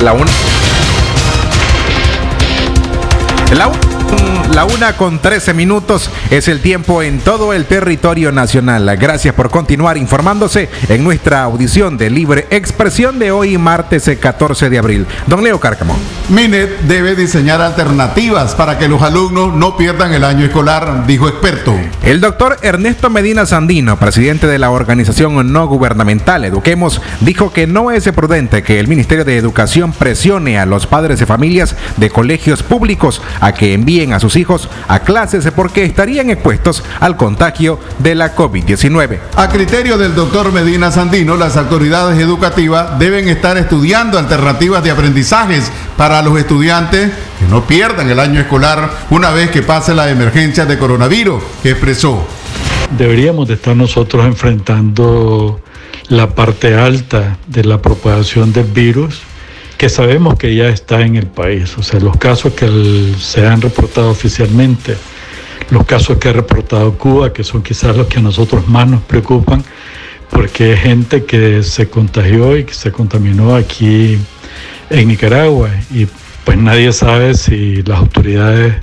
La 0.00 0.12
una. 0.12 0.30
La 3.50 3.66
una. 3.66 3.91
La 4.54 4.66
una 4.66 4.98
con 4.98 5.18
13 5.18 5.54
minutos 5.54 6.10
es 6.30 6.46
el 6.46 6.60
tiempo 6.60 7.02
en 7.02 7.20
todo 7.20 7.54
el 7.54 7.64
territorio 7.64 8.32
nacional. 8.32 8.98
Gracias 8.98 9.34
por 9.34 9.48
continuar 9.48 9.96
informándose 9.96 10.68
en 10.90 11.02
nuestra 11.02 11.42
audición 11.44 11.96
de 11.96 12.10
libre 12.10 12.46
expresión 12.50 13.18
de 13.18 13.30
hoy, 13.30 13.56
martes 13.56 14.10
14 14.20 14.68
de 14.68 14.78
abril. 14.78 15.06
Don 15.26 15.42
Leo 15.42 15.58
Cárcamo. 15.58 15.96
Minet 16.28 16.82
debe 16.82 17.16
diseñar 17.16 17.62
alternativas 17.62 18.54
para 18.54 18.76
que 18.76 18.88
los 18.88 19.00
alumnos 19.00 19.54
no 19.54 19.74
pierdan 19.78 20.12
el 20.12 20.22
año 20.22 20.44
escolar, 20.44 21.06
dijo 21.06 21.28
experto. 21.28 21.74
El 22.02 22.20
doctor 22.20 22.58
Ernesto 22.60 23.08
Medina 23.08 23.46
Sandino, 23.46 23.98
presidente 23.98 24.46
de 24.46 24.58
la 24.58 24.70
organización 24.70 25.50
no 25.50 25.66
gubernamental 25.66 26.44
Eduquemos, 26.44 27.00
dijo 27.20 27.54
que 27.54 27.66
no 27.66 27.90
es 27.90 28.06
prudente 28.12 28.62
que 28.62 28.80
el 28.80 28.88
Ministerio 28.88 29.24
de 29.24 29.38
Educación 29.38 29.94
presione 29.94 30.58
a 30.58 30.66
los 30.66 30.86
padres 30.86 31.18
de 31.20 31.24
familias 31.24 31.74
de 31.96 32.10
colegios 32.10 32.62
públicos 32.62 33.22
a 33.40 33.52
que 33.52 33.72
envíen 33.72 34.12
a 34.12 34.20
sus 34.20 34.36
hijos 34.36 34.41
a 34.88 35.00
clases 35.00 35.48
porque 35.54 35.84
estarían 35.84 36.30
expuestos 36.30 36.82
al 37.00 37.16
contagio 37.16 37.78
de 37.98 38.14
la 38.14 38.34
COVID-19. 38.34 39.18
A 39.36 39.48
criterio 39.48 39.98
del 39.98 40.14
doctor 40.14 40.52
Medina 40.52 40.90
Sandino, 40.90 41.36
las 41.36 41.56
autoridades 41.56 42.18
educativas 42.18 42.98
deben 42.98 43.28
estar 43.28 43.56
estudiando 43.56 44.18
alternativas 44.18 44.82
de 44.82 44.90
aprendizajes 44.90 45.70
para 45.96 46.22
los 46.22 46.38
estudiantes 46.38 47.10
que 47.38 47.46
no 47.48 47.64
pierdan 47.66 48.10
el 48.10 48.18
año 48.18 48.40
escolar 48.40 48.90
una 49.10 49.30
vez 49.30 49.50
que 49.50 49.62
pase 49.62 49.94
la 49.94 50.10
emergencia 50.10 50.66
de 50.66 50.78
coronavirus, 50.78 51.42
expresó. 51.64 52.26
Deberíamos 52.96 53.48
de 53.48 53.54
estar 53.54 53.76
nosotros 53.76 54.26
enfrentando 54.26 55.60
la 56.08 56.34
parte 56.34 56.74
alta 56.74 57.38
de 57.46 57.64
la 57.64 57.80
propagación 57.80 58.52
del 58.52 58.64
virus 58.64 59.22
que 59.82 59.88
sabemos 59.88 60.36
que 60.36 60.54
ya 60.54 60.68
está 60.68 61.00
en 61.00 61.16
el 61.16 61.26
país. 61.26 61.76
O 61.76 61.82
sea, 61.82 61.98
los 61.98 62.16
casos 62.16 62.52
que 62.52 62.68
se 63.18 63.44
han 63.44 63.60
reportado 63.60 64.10
oficialmente, 64.10 64.96
los 65.70 65.84
casos 65.86 66.18
que 66.18 66.28
ha 66.28 66.32
reportado 66.32 66.96
Cuba, 66.96 67.32
que 67.32 67.42
son 67.42 67.64
quizás 67.64 67.96
los 67.96 68.06
que 68.06 68.20
a 68.20 68.22
nosotros 68.22 68.68
más 68.68 68.86
nos 68.86 69.02
preocupan, 69.02 69.64
porque 70.30 70.74
es 70.74 70.80
gente 70.82 71.24
que 71.24 71.64
se 71.64 71.88
contagió 71.90 72.56
y 72.56 72.62
que 72.62 72.74
se 72.74 72.92
contaminó 72.92 73.56
aquí 73.56 74.18
en 74.88 75.08
Nicaragua. 75.08 75.70
Y 75.90 76.06
pues 76.44 76.56
nadie 76.58 76.92
sabe 76.92 77.34
si 77.34 77.82
las 77.82 77.98
autoridades 77.98 78.76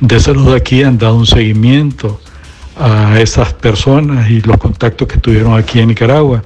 de 0.00 0.18
salud 0.18 0.52
aquí 0.56 0.82
han 0.82 0.98
dado 0.98 1.14
un 1.14 1.26
seguimiento 1.26 2.20
a 2.76 3.20
esas 3.20 3.54
personas 3.54 4.28
y 4.28 4.40
los 4.40 4.56
contactos 4.56 5.06
que 5.06 5.18
tuvieron 5.18 5.56
aquí 5.56 5.78
en 5.78 5.86
Nicaragua 5.86 6.42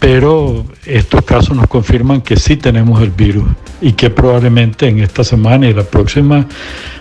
pero 0.00 0.64
estos 0.86 1.22
casos 1.24 1.54
nos 1.54 1.68
confirman 1.68 2.22
que 2.22 2.36
sí 2.36 2.56
tenemos 2.56 3.02
el 3.02 3.10
virus 3.10 3.44
y 3.82 3.92
que 3.92 4.08
probablemente 4.08 4.88
en 4.88 4.98
esta 4.98 5.22
semana 5.22 5.68
y 5.68 5.74
la 5.74 5.84
próxima 5.84 6.46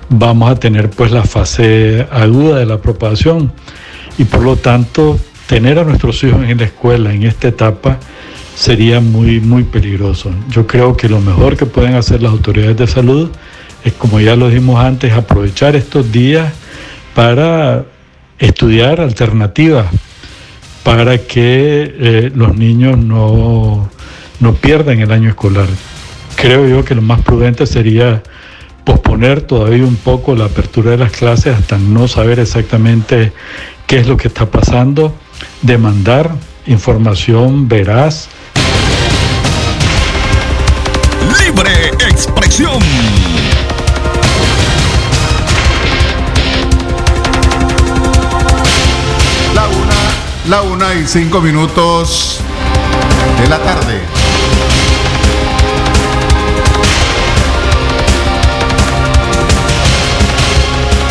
vamos 0.09 0.51
a 0.51 0.55
tener 0.55 0.89
pues 0.89 1.11
la 1.11 1.23
fase 1.23 2.05
aguda 2.11 2.59
de 2.59 2.65
la 2.65 2.79
propagación 2.79 3.53
y 4.17 4.25
por 4.25 4.43
lo 4.43 4.57
tanto 4.57 5.17
tener 5.47 5.79
a 5.79 5.85
nuestros 5.85 6.21
hijos 6.25 6.43
en 6.47 6.57
la 6.57 6.65
escuela 6.65 7.13
en 7.13 7.23
esta 7.23 7.47
etapa 7.47 7.97
sería 8.53 8.99
muy 8.99 9.39
muy 9.39 9.63
peligroso. 9.63 10.31
Yo 10.49 10.67
creo 10.67 10.97
que 10.97 11.07
lo 11.07 11.21
mejor 11.21 11.55
que 11.55 11.65
pueden 11.65 11.95
hacer 11.95 12.21
las 12.21 12.33
autoridades 12.33 12.75
de 12.75 12.87
salud 12.87 13.29
es 13.85 13.93
como 13.93 14.19
ya 14.19 14.35
lo 14.35 14.49
dijimos 14.49 14.83
antes 14.83 15.13
aprovechar 15.13 15.77
estos 15.77 16.11
días 16.11 16.51
para 17.15 17.85
estudiar 18.39 18.99
alternativas 18.99 19.85
para 20.83 21.17
que 21.17 21.95
eh, 21.99 22.31
los 22.33 22.55
niños 22.55 22.97
no, 22.97 23.89
no 24.39 24.53
pierdan 24.53 24.99
el 24.99 25.11
año 25.11 25.29
escolar. 25.29 25.67
Creo 26.35 26.67
yo 26.67 26.85
que 26.85 26.95
lo 26.95 27.01
más 27.01 27.21
prudente 27.21 27.65
sería 27.65 28.23
posponer 28.85 29.41
todavía 29.41 29.83
un 29.83 29.97
poco 29.97 30.35
la 30.35 30.45
apertura 30.45 30.91
de 30.91 30.97
las 30.97 31.11
clases 31.11 31.55
hasta 31.55 31.77
no 31.77 32.07
saber 32.07 32.39
exactamente 32.39 33.33
qué 33.85 33.99
es 33.99 34.07
lo 34.07 34.17
que 34.17 34.29
está 34.29 34.49
pasando, 34.49 35.13
demandar 35.61 36.31
información 36.65 37.67
veraz. 37.67 38.29
Libre 41.45 41.71
expresión. 42.09 42.79
La 50.49 50.63
una 50.63 50.95
y 50.95 51.05
cinco 51.05 51.41
minutos 51.41 52.41
de 53.39 53.47
la 53.49 53.59
tarde. 53.59 54.01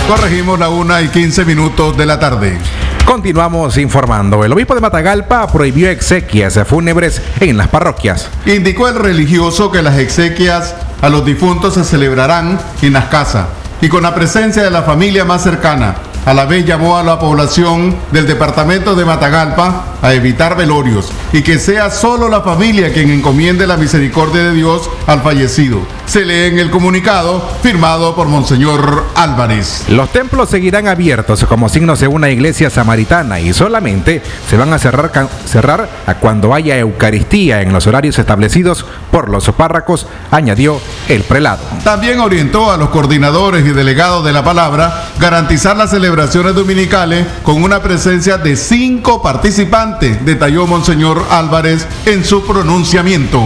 Corregimos 0.09 0.59
la 0.59 0.71
una 0.71 1.03
y 1.03 1.09
quince 1.11 1.45
minutos 1.45 1.97
de 1.97 2.05
la 2.05 2.19
tarde. 2.19 2.59
Continuamos 3.05 3.79
informando. 3.79 4.45
El 4.45 4.53
obispo 4.53 4.75
de 4.75 4.81
Matagalpa 4.81 5.47
prohibió 5.47 5.89
exequias 5.89 6.59
fúnebres 6.67 7.23
en 7.39 7.57
las 7.57 7.69
parroquias. 7.69 8.29
Indicó 8.45 8.89
el 8.89 8.97
religioso 8.97 9.71
que 9.71 9.83
las 9.83 9.99
exequias 9.99 10.75
a 11.01 11.09
los 11.09 11.25
difuntos 11.25 11.75
se 11.75 11.85
celebrarán 11.85 12.59
en 12.83 12.93
las 12.93 13.05
casas 13.05 13.47
y 13.81 13.89
con 13.89 14.03
la 14.03 14.17
presencia 14.17 14.65
de 14.65 14.71
la 14.73 14.83
familia 14.83 15.25
más 15.25 15.45
cercana 15.45 15.95
a 16.25 16.35
la 16.35 16.45
vez 16.45 16.65
llamó 16.65 16.99
a 16.99 17.03
la 17.03 17.19
población 17.19 17.97
del 18.13 18.27
departamento 18.27 18.95
de 18.95 19.05
Matagalpa 19.05 19.98
a 20.03 20.13
evitar 20.15 20.57
velorios 20.57 21.13
y 21.33 21.43
que 21.43 21.59
sea 21.59 21.91
solo 21.91 22.29
la 22.29 22.41
familia 22.41 22.93
quien 22.93 23.11
encomiende 23.11 23.67
la 23.67 23.77
misericordia 23.77 24.45
de 24.45 24.55
Dios 24.55 24.91
al 25.07 25.23
fallecido. 25.23 25.81
Se 26.07 26.25
lee 26.25 26.47
en 26.47 26.59
el 26.59 26.71
comunicado 26.71 27.47
firmado 27.63 28.15
por 28.15 28.29
Monseñor 28.29 29.05
Álvarez. 29.15 29.85
Los 29.89 30.11
templos 30.11 30.49
seguirán 30.49 30.89
abiertos 30.89 31.45
como 31.45 31.69
signos 31.69 32.01
de 32.01 32.09
una 32.09 32.31
iglesia 32.31 32.71
samaritana 32.71 33.41
y 33.41 33.53
solamente 33.53 34.23
se 34.49 34.57
van 34.57 34.73
a 34.73 34.79
cerrar, 34.79 35.29
cerrar 35.47 35.89
a 36.07 36.15
cuando 36.15 36.55
haya 36.55 36.79
Eucaristía 36.79 37.63
en 37.63 37.73
los 37.73 37.87
horarios 37.87 38.19
establecidos 38.19 38.87
por 39.11 39.29
los 39.29 39.49
párracos, 39.51 40.07
añadió 40.31 40.81
el 41.09 41.23
prelado. 41.23 41.61
También 41.85 42.21
orientó 42.21 42.71
a 42.71 42.77
los 42.77 42.89
coordinadores 42.89 43.67
y 43.67 43.71
delegados 43.71 44.25
de 44.25 44.33
la 44.33 44.43
palabra 44.43 45.11
garantizar 45.19 45.77
la 45.77 45.87
celebración 45.87 46.09
celebraciones 46.09 46.55
dominicales 46.55 47.27
con 47.43 47.63
una 47.63 47.83
presencia 47.83 48.39
de 48.39 48.57
cinco 48.57 49.21
participantes, 49.21 49.88
detalló 49.97 50.67
Monseñor 50.67 51.25
Álvarez 51.31 51.87
en 52.05 52.25
su 52.25 52.45
pronunciamiento. 52.45 53.41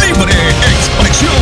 Libre 0.00 0.34
expresión. 0.72 1.32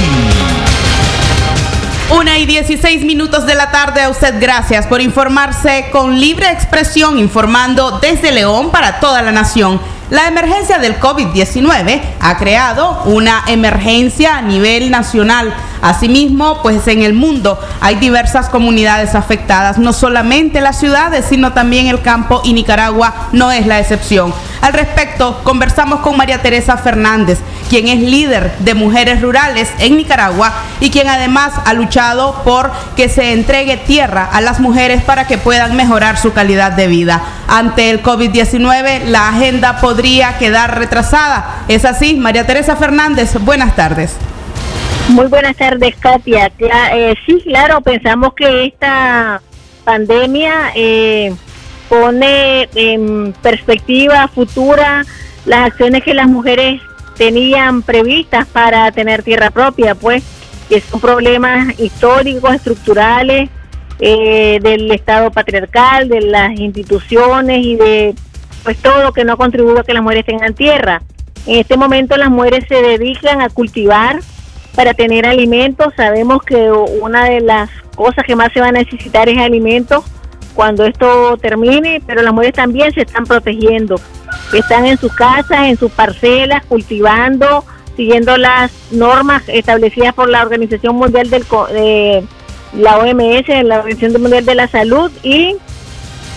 Una 2.11 2.39
y 2.39 2.47
16 2.47 3.05
minutos 3.05 3.45
de 3.47 3.55
la 3.55 3.71
tarde 3.71 4.03
a 4.03 4.09
usted 4.09 4.41
gracias 4.41 4.87
por 4.87 5.03
informarse 5.03 5.87
con 5.93 6.19
libre 6.19 6.51
expresión 6.51 7.19
informando 7.19 7.99
desde 8.01 8.33
León 8.33 8.71
para 8.71 9.01
toda 9.01 9.21
la 9.23 9.33
nación. 9.33 9.79
La 10.11 10.27
emergencia 10.27 10.79
del 10.79 10.99
COVID-19 10.99 12.01
ha 12.19 12.39
creado 12.39 13.03
una 13.05 13.45
emergencia 13.47 14.39
a 14.39 14.43
nivel 14.43 14.91
nacional 14.91 15.55
Asimismo, 15.83 16.61
pues 16.63 16.87
en 16.89 17.03
el 17.03 17.15
mundo 17.15 17.59
hay 17.81 17.97
diversas 17.97 18.49
comunidades 18.49 19.15
afectadas, 19.15 19.79
no 19.79 19.93
solamente 19.93 20.61
las 20.61 20.79
ciudades, 20.79 21.25
sino 21.29 21.53
también 21.53 21.87
el 21.87 22.03
campo 22.03 22.43
y 22.45 22.53
Nicaragua 22.53 23.29
no 23.33 23.53
es 23.53 23.67
la 23.67 23.79
excepción. 23.79 24.33
Al 24.61 24.73
respecto, 24.73 25.41
conversamos 25.45 26.01
con 26.01 26.17
María 26.17 26.43
Teresa 26.43 26.77
Fernández, 26.77 27.39
quien 27.71 27.89
es 27.89 28.01
líder 28.01 28.57
de 28.59 28.75
mujeres 28.75 29.23
rurales 29.23 29.69
en 29.79 29.97
Nicaragua 29.97 30.53
y 30.81 30.91
quien 30.91 31.09
además 31.09 31.53
ha 31.65 31.75
luchado 31.75 32.43
por 32.45 32.73
que 32.97 33.09
se 33.09 33.33
entregue 33.33 33.77
tierra 33.77 34.29
a 34.31 34.41
las 34.41 34.59
mujeres 34.59 35.03
para 35.05 35.27
que 35.27 35.39
puedan 35.39 35.77
mejorar 35.77 36.19
su 36.19 36.33
calidad 36.33 36.73
de 36.73 36.89
vida. 36.89 37.23
Ante 37.47 37.91
el 37.91 38.03
COVID-19, 38.03 39.05
la 39.05 39.29
agenda 39.29 39.81
podría 39.81 40.39
quedar 40.39 40.77
retrasada. 40.79 41.63
¿Es 41.69 41.85
así? 41.85 42.17
María 42.17 42.47
Teresa 42.47 42.75
Fernández, 42.75 43.35
buenas 43.41 43.77
tardes. 43.77 44.17
Muy 45.09 45.27
buenas 45.27 45.57
tardes, 45.57 45.97
Katia. 45.97 46.53
Eh, 46.59 47.15
sí, 47.25 47.41
claro, 47.43 47.81
pensamos 47.81 48.35
que 48.35 48.67
esta 48.67 49.41
pandemia 49.85 50.73
eh, 50.75 51.35
pone 51.89 52.69
en 52.75 53.35
perspectiva 53.43 54.29
futura 54.29 55.07
las 55.47 55.71
acciones 55.71 56.05
que 56.05 56.13
las 56.13 56.29
mujeres 56.29 56.83
tenían 57.17 57.81
previstas 57.83 58.47
para 58.47 58.93
tener 58.93 59.23
tierra 59.23 59.51
propia, 59.51 59.95
pues, 59.95 60.23
que 60.69 60.81
son 60.83 61.01
problemas 61.01 61.81
históricos, 61.81 62.55
estructurales, 62.55 63.49
eh, 64.01 64.59
del 64.63 64.91
Estado 64.93 65.31
patriarcal, 65.31 66.09
de 66.09 66.21
las 66.21 66.53
instituciones 66.61 67.65
y 67.65 67.77
de 67.77 68.15
pues 68.63 68.77
todo 68.77 69.03
lo 69.03 69.13
que 69.13 69.25
no 69.25 69.37
contribuye 69.39 69.81
a 69.81 69.83
que 69.83 69.95
las 69.95 70.03
mujeres 70.03 70.27
tengan 70.27 70.55
tierra. 70.55 71.01
En 71.47 71.61
este 71.61 71.77
momento 71.79 72.17
las 72.17 72.29
mujeres 72.29 72.67
se 72.69 72.83
dedican 72.83 73.41
a 73.41 73.49
cultivar 73.49 74.21
para 74.79 74.95
tener 74.95 75.27
alimentos. 75.27 75.93
Sabemos 75.97 76.41
que 76.45 76.71
una 76.71 77.25
de 77.25 77.41
las 77.41 77.69
cosas 77.97 78.25
que 78.25 78.37
más 78.37 78.53
se 78.53 78.61
va 78.61 78.69
a 78.69 78.73
necesitar 78.73 79.29
es 79.29 79.37
alimentos 79.37 80.05
cuando 80.55 80.85
esto 80.85 81.37
termine, 81.37 82.01
pero 82.07 82.23
las 82.23 82.33
mujeres 82.33 82.55
también 82.55 82.93
se 82.93 83.01
están 83.01 83.25
protegiendo. 83.25 83.97
Están 84.53 84.87
en 84.87 84.97
sus 84.97 85.13
casas, 85.13 85.67
en 85.67 85.77
sus 85.77 85.91
parcelas, 85.91 86.65
cultivando, 86.67 87.65
siguiendo 87.97 88.37
las 88.37 88.71
normas 88.93 89.43
establecidas 89.49 90.15
por 90.15 90.29
la 90.29 90.43
Organización 90.43 90.95
Mundial 90.95 91.29
del 91.29 91.43
de 91.73 92.25
la 92.75 92.99
OMS, 92.99 93.49
la 93.65 93.81
Organización 93.81 94.23
Mundial 94.23 94.45
de 94.45 94.55
la 94.55 94.69
Salud 94.69 95.11
y 95.25 95.57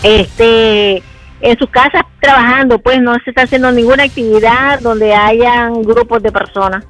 este 0.01 1.03
en 1.41 1.57
sus 1.59 1.69
casas 1.69 2.05
trabajando, 2.19 2.79
pues 2.79 2.99
no 3.01 3.13
se 3.23 3.29
está 3.29 3.43
haciendo 3.43 3.71
ninguna 3.71 4.05
actividad 4.05 4.79
donde 4.79 5.13
hayan 5.13 5.83
grupos 5.83 6.23
de 6.23 6.31
personas. 6.31 6.83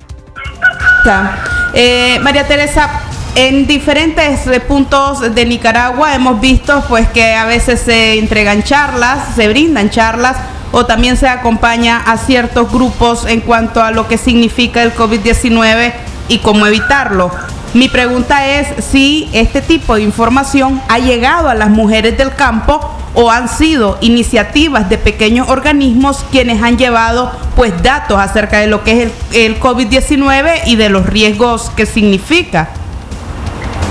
Eh, 1.74 2.20
María 2.22 2.48
Teresa, 2.48 2.90
en 3.36 3.66
diferentes 3.66 4.42
puntos 4.68 5.34
de 5.34 5.46
Nicaragua 5.46 6.14
hemos 6.14 6.42
visto 6.42 6.84
pues 6.90 7.08
que 7.10 7.34
a 7.34 7.46
veces 7.46 7.80
se 7.82 8.20
entregan 8.20 8.64
charlas, 8.64 9.36
se 9.36 9.48
brindan 9.48 9.90
charlas 9.90 10.36
o 10.72 10.86
también 10.86 11.18
se 11.18 11.28
acompaña 11.28 12.02
a 12.06 12.18
ciertos 12.18 12.72
grupos 12.72 13.26
en 13.26 13.42
cuanto 13.42 13.82
a 13.84 13.92
lo 13.92 14.08
que 14.08 14.18
significa 14.18 14.84
el 14.84 14.94
COVID-19 14.94 15.94
y 16.28 16.40
cómo 16.40 16.66
evitarlo. 16.68 17.32
Mi 17.74 17.88
pregunta 17.88 18.46
es 18.48 18.84
si 18.84 19.30
este 19.32 19.62
tipo 19.62 19.96
de 19.96 20.02
información 20.02 20.82
ha 20.90 21.00
llegado 21.00 21.48
a 21.48 21.54
las 21.54 21.70
mujeres 21.70 22.18
del 22.18 22.36
campo 22.36 22.82
o 23.14 23.32
han 23.32 23.48
sido 23.48 23.98
iniciativas 24.02 24.90
de 24.90 24.98
pequeños 24.98 25.48
organismos 25.50 26.26
quienes 26.32 26.62
han 26.62 26.78
llevado 26.78 27.32
pues 27.56 27.82
datos 27.82 28.20
acerca 28.20 28.60
de 28.60 28.68
lo 28.68 28.84
que 28.84 28.92
es 28.92 29.12
el, 29.32 29.54
el 29.54 29.60
COVID-19 29.60 30.64
y 30.66 30.76
de 30.76 30.90
los 30.90 31.06
riesgos 31.06 31.70
que 31.70 31.86
significa. 31.86 32.70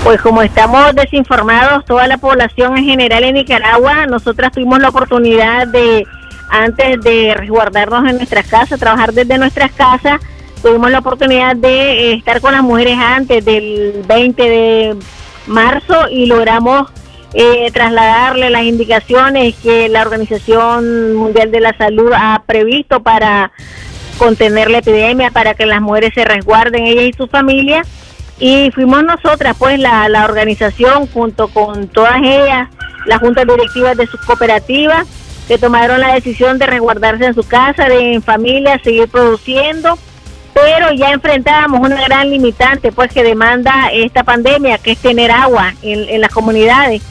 Pues 0.03 0.21
como 0.21 0.43
estamos 0.43 0.93
desinformados, 0.95 1.83
toda 1.85 2.07
la 2.07 2.17
población 2.17 2.77
en 2.77 2.85
general 2.85 3.23
en 3.23 3.35
Nicaragua, 3.35 4.05
nosotras 4.05 4.51
tuvimos 4.51 4.79
la 4.79 4.89
oportunidad 4.89 5.67
de, 5.67 6.05
antes 6.49 7.01
de 7.01 7.33
resguardarnos 7.35 8.07
en 8.09 8.17
nuestras 8.17 8.45
casas, 8.47 8.79
trabajar 8.79 9.13
desde 9.13 9.37
nuestras 9.37 9.71
casas, 9.71 10.19
tuvimos 10.61 10.91
la 10.91 10.99
oportunidad 10.99 11.55
de 11.55 12.11
eh, 12.11 12.13
estar 12.13 12.41
con 12.41 12.53
las 12.53 12.63
mujeres 12.63 12.97
antes 12.97 13.43
del 13.43 14.03
20 14.07 14.41
de 14.41 14.95
marzo 15.47 16.09
y 16.09 16.27
logramos 16.27 16.89
eh, 17.33 17.71
trasladarle 17.71 18.49
las 18.49 18.63
indicaciones 18.63 19.55
que 19.55 19.89
la 19.89 20.01
Organización 20.01 21.15
Mundial 21.15 21.51
de 21.51 21.61
la 21.61 21.75
Salud 21.77 22.11
ha 22.13 22.43
previsto 22.45 23.01
para 23.01 23.51
contener 24.17 24.69
la 24.69 24.79
epidemia, 24.79 25.31
para 25.31 25.53
que 25.53 25.65
las 25.65 25.81
mujeres 25.81 26.11
se 26.13 26.25
resguarden 26.25 26.85
ellas 26.85 27.05
y 27.05 27.13
sus 27.13 27.29
familias. 27.29 27.87
Y 28.37 28.71
fuimos 28.71 29.03
nosotras, 29.03 29.55
pues 29.57 29.79
la, 29.79 30.09
la 30.09 30.25
organización 30.25 31.07
junto 31.07 31.47
con 31.47 31.87
todas 31.87 32.17
ellas, 32.21 32.69
las 33.05 33.19
juntas 33.19 33.45
directivas 33.47 33.95
de 33.97 34.07
sus 34.07 34.19
cooperativas, 34.21 35.07
que 35.47 35.57
tomaron 35.57 35.99
la 35.99 36.13
decisión 36.13 36.57
de 36.57 36.65
resguardarse 36.65 37.25
en 37.25 37.33
su 37.33 37.43
casa, 37.43 37.87
de 37.87 38.13
en 38.13 38.21
familia, 38.21 38.79
seguir 38.83 39.07
produciendo, 39.07 39.97
pero 40.53 40.91
ya 40.93 41.11
enfrentábamos 41.11 41.79
una 41.79 42.01
gran 42.01 42.29
limitante, 42.29 42.91
pues 42.91 43.11
que 43.11 43.23
demanda 43.23 43.89
esta 43.91 44.23
pandemia, 44.23 44.77
que 44.77 44.91
es 44.91 44.99
tener 44.99 45.31
agua 45.31 45.73
en, 45.81 46.19
las 46.19 46.31
comunidades. 46.31 47.01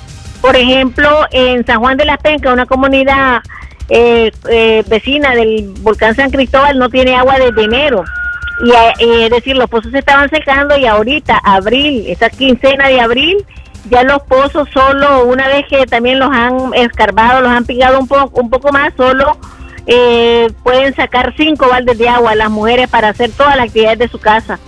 Por 0.41 0.57
ejemplo, 0.57 1.27
en 1.31 1.65
San 1.67 1.81
Juan 1.81 1.97
de 1.97 2.05
las 2.05 2.19
Pencas, 2.19 2.53
una 2.53 2.67
comunidad 2.67 3.43
eh, 3.89 4.31
eh, 4.49 4.85
vecina 4.89 5.35
del 5.35 5.75
volcán 5.81 6.15
San 6.15 6.31
Cristóbal, 6.31 6.79
no 6.79 6.89
tiene 6.89 7.17
agua 7.17 7.39
desde 7.39 7.65
enero 7.65 8.05
y 8.63 8.71
eh, 8.71 9.25
es 9.25 9.31
decir, 9.31 9.57
los 9.57 9.71
pozos 9.71 9.91
se 9.91 9.99
estaban 9.99 10.29
secando 10.29 10.77
y 10.77 10.87
ahorita, 10.87 11.41
abril, 11.43 12.05
esta 12.09 12.29
quincena 12.29 12.89
de 12.89 13.01
abril, 13.01 13.45
ya 13.89 14.03
los 14.03 14.23
pozos 14.23 14.69
solo, 14.73 15.25
una 15.25 15.49
vez 15.49 15.67
que 15.67 15.87
también 15.87 16.19
los 16.19 16.31
han 16.31 16.75
escarbado, 16.75 17.41
los 17.41 17.51
han 17.51 17.65
picado 17.65 17.99
un 17.99 18.07
poco, 18.07 18.41
un 18.41 18.51
poco 18.51 18.71
más, 18.71 18.93
solo 18.97 19.39
eh, 19.87 20.49
pueden 20.63 20.95
sacar 20.95 21.35
cinco 21.37 21.69
baldes 21.69 21.99
de 21.99 22.09
agua 22.09 22.35
las 22.35 22.51
mujeres 22.51 22.89
para 22.89 23.09
hacer 23.09 23.31
todas 23.31 23.57
las 23.57 23.67
actividades 23.67 23.99
de 23.99 24.09
su 24.09 24.19
casa. 24.19 24.59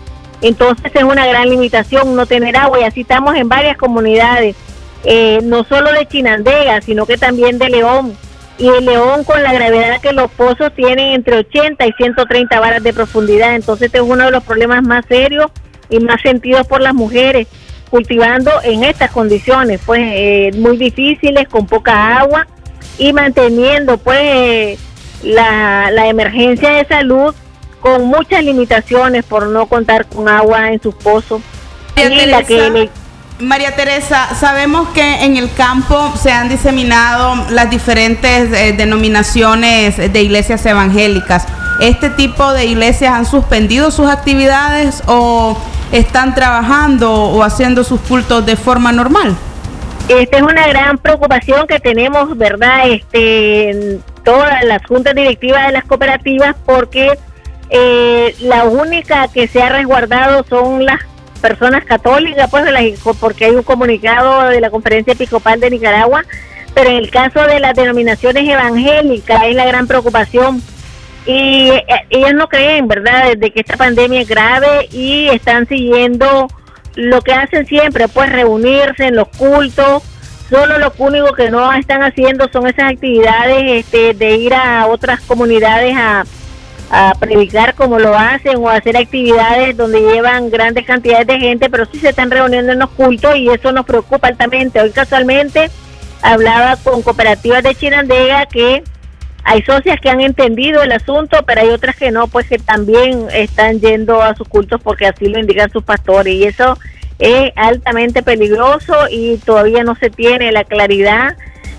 Entonces 0.41 0.91
es 0.95 1.03
una 1.03 1.27
gran 1.27 1.49
limitación 1.49 2.17
no 2.17 2.27
tener 2.27 2.57
agua 2.57 2.81
y 2.81 2.85
así 2.85 3.03
estamos 3.03 3.37
en 3.37 3.49
varias 3.49 3.77
comunidades, 3.77 4.57
eh, 5.05 5.39
no 5.43 5.65
solo 5.65 5.93
de 5.93 6.07
Chinandega, 6.07 6.81
sino 6.81 7.07
que 7.07 7.17
también 7.17 7.59
de 7.59 7.71
León 7.71 8.17
y 8.59 8.69
el 8.69 8.85
León 8.85 9.25
con 9.25 9.43
la 9.43 9.53
gravedad 9.53 10.01
que 10.01 10.13
los 10.13 10.31
pozos 10.33 10.75
tienen 10.75 11.13
entre 11.13 11.39
80 11.39 11.87
y 11.87 11.93
130 11.93 12.61
varas 12.61 12.83
de 12.83 12.93
profundidad. 12.93 13.55
Entonces 13.55 13.87
este 13.87 13.99
es 13.99 14.05
uno 14.05 14.25
de 14.25 14.31
los 14.33 14.43
problemas 14.43 14.83
más 14.83 15.05
serios 15.07 15.47
y 15.89 16.01
más 16.01 16.21
sentidos 16.23 16.67
por 16.67 16.81
las 16.81 16.95
mujeres 16.95 17.47
cultivando 17.91 18.51
en 18.65 18.85
estas 18.85 19.11
condiciones, 19.11 19.81
pues 19.85 20.01
eh, 20.03 20.51
muy 20.57 20.79
difíciles, 20.79 21.47
con 21.47 21.67
poca 21.67 22.19
agua 22.19 22.47
y 22.99 23.13
manteniendo 23.13 23.99
pues 23.99 24.79
la, 25.23 25.91
la 25.91 26.09
emergencia 26.09 26.71
de 26.71 26.85
salud 26.87 27.35
con 27.81 28.07
muchas 28.07 28.45
limitaciones 28.45 29.25
por 29.25 29.49
no 29.49 29.67
contar 29.67 30.07
con 30.07 30.29
agua 30.29 30.73
en 30.73 30.81
sus 30.81 30.95
pozos. 30.95 31.43
La 31.97 32.43
que 32.43 32.89
María 33.39 33.75
Teresa, 33.75 34.35
sabemos 34.37 34.89
que 34.91 35.25
en 35.25 35.37
el 35.37 35.53
campo 35.53 36.13
se 36.17 36.31
han 36.31 36.49
diseminado 36.49 37.51
las 37.51 37.69
diferentes 37.71 38.53
eh, 38.53 38.73
denominaciones 38.77 39.97
de 39.97 40.23
iglesias 40.23 40.65
evangélicas. 40.65 41.47
¿Este 41.81 42.09
tipo 42.11 42.53
de 42.53 42.67
iglesias 42.67 43.13
han 43.13 43.27
suspendido 43.27 43.91
sus 43.91 44.09
actividades 44.09 45.03
o 45.07 45.59
están 45.91 46.35
trabajando 46.37 47.13
o 47.13 47.43
haciendo 47.43 47.83
sus 47.83 48.01
cultos 48.03 48.47
de 48.47 48.55
forma 48.55 48.93
normal? 48.93 49.35
Esta 50.09 50.37
es 50.37 50.43
una 50.43 50.69
gran 50.69 50.99
preocupación 50.99 51.67
que 51.67 51.81
tenemos, 51.81 52.37
¿verdad? 52.37 52.89
Este, 52.91 53.99
todas 54.25 54.65
las 54.65 54.85
juntas 54.87 55.15
directivas 55.15 55.67
de 55.67 55.73
las 55.73 55.85
cooperativas 55.85 56.57
porque 56.65 57.19
eh, 57.71 58.35
la 58.41 58.65
única 58.65 59.29
que 59.29 59.49
se 59.49 59.63
ha 59.63 59.69
resguardado 59.69 60.45
son 60.49 60.85
las 60.85 61.01
personas 61.41 61.85
católicas, 61.85 62.49
pues 62.51 62.65
porque 63.19 63.47
hay 63.47 63.53
un 63.53 63.63
comunicado 63.63 64.49
de 64.49 64.61
la 64.61 64.71
Conferencia 64.71 65.15
Episcopal 65.15 65.59
de 65.59 65.71
Nicaragua, 65.71 66.25
pero 66.75 66.91
en 66.91 66.97
el 66.97 67.11
caso 67.11 67.43
de 67.47 67.61
las 67.61 67.75
denominaciones 67.75 68.49
evangélicas 68.49 69.43
es 69.45 69.55
la 69.55 69.67
gran 69.67 69.87
preocupación 69.87 70.63
y 71.27 71.71
eh, 71.71 71.85
ellas 72.11 72.35
no 72.35 72.49
creen, 72.49 72.89
¿verdad?, 72.89 73.37
de 73.37 73.51
que 73.51 73.61
esta 73.61 73.77
pandemia 73.77 74.23
es 74.23 74.29
grave 74.29 74.89
y 74.91 75.29
están 75.29 75.67
siguiendo 75.69 76.49
lo 76.95 77.23
que 77.23 77.33
hacen 77.33 77.67
siempre, 77.67 78.09
pues 78.09 78.31
reunirse 78.31 79.07
en 79.07 79.17
los 79.17 79.29
cultos. 79.29 80.03
Solo 80.53 80.79
lo 80.79 80.93
único 80.99 81.33
que 81.33 81.51
no 81.51 81.73
están 81.73 82.03
haciendo 82.03 82.47
son 82.53 82.67
esas 82.67 82.93
actividades 82.93 83.87
este, 83.87 84.13
de 84.13 84.37
ir 84.37 84.53
a 84.53 84.87
otras 84.87 85.23
comunidades 85.23 85.97
a, 85.97 86.27
a 86.91 87.15
predicar 87.19 87.75
como 87.75 87.99
lo 87.99 88.15
hacen 88.15 88.59
o 88.59 88.69
hacer 88.69 88.99
actividades 88.99 89.75
donde 89.79 90.03
llevan 90.03 90.51
grandes 90.51 90.85
cantidades 90.85 91.27
de 91.27 91.39
gente, 91.39 91.71
pero 91.71 91.87
sí 91.87 91.99
se 91.99 92.11
están 92.11 92.31
reuniendo 92.31 92.71
en 92.71 92.81
los 92.81 92.91
cultos 92.91 93.35
y 93.37 93.49
eso 93.49 93.73
nos 93.73 93.87
preocupa 93.87 94.29
altamente. 94.29 94.79
Hoy 94.79 94.91
casualmente 94.91 95.71
hablaba 96.21 96.77
con 96.77 97.01
cooperativas 97.01 97.63
de 97.63 97.75
Chinandega 97.75 98.45
que 98.45 98.85
hay 99.45 99.63
socias 99.63 99.99
que 100.03 100.11
han 100.11 100.21
entendido 100.21 100.83
el 100.83 100.93
asunto, 100.93 101.39
pero 101.47 101.63
hay 101.63 101.71
otras 101.71 101.97
que 101.97 102.11
no, 102.11 102.29
pues 102.29 102.47
que 102.47 102.59
también 102.59 103.27
están 103.33 103.81
yendo 103.81 104.23
a 104.23 104.35
sus 104.35 104.49
cultos 104.49 104.83
porque 104.83 105.07
así 105.07 105.29
lo 105.29 105.39
indican 105.39 105.71
sus 105.71 105.83
pastores. 105.83 106.35
Y 106.35 106.45
eso 106.45 106.77
es 107.19 107.53
altamente 107.57 108.23
peligroso 108.23 108.95
y 109.11 109.37
todavía 109.39 109.85
no 109.85 109.95
se 109.97 110.11
tiene 110.11 110.53
la 110.53 110.65
claridad 110.65 111.37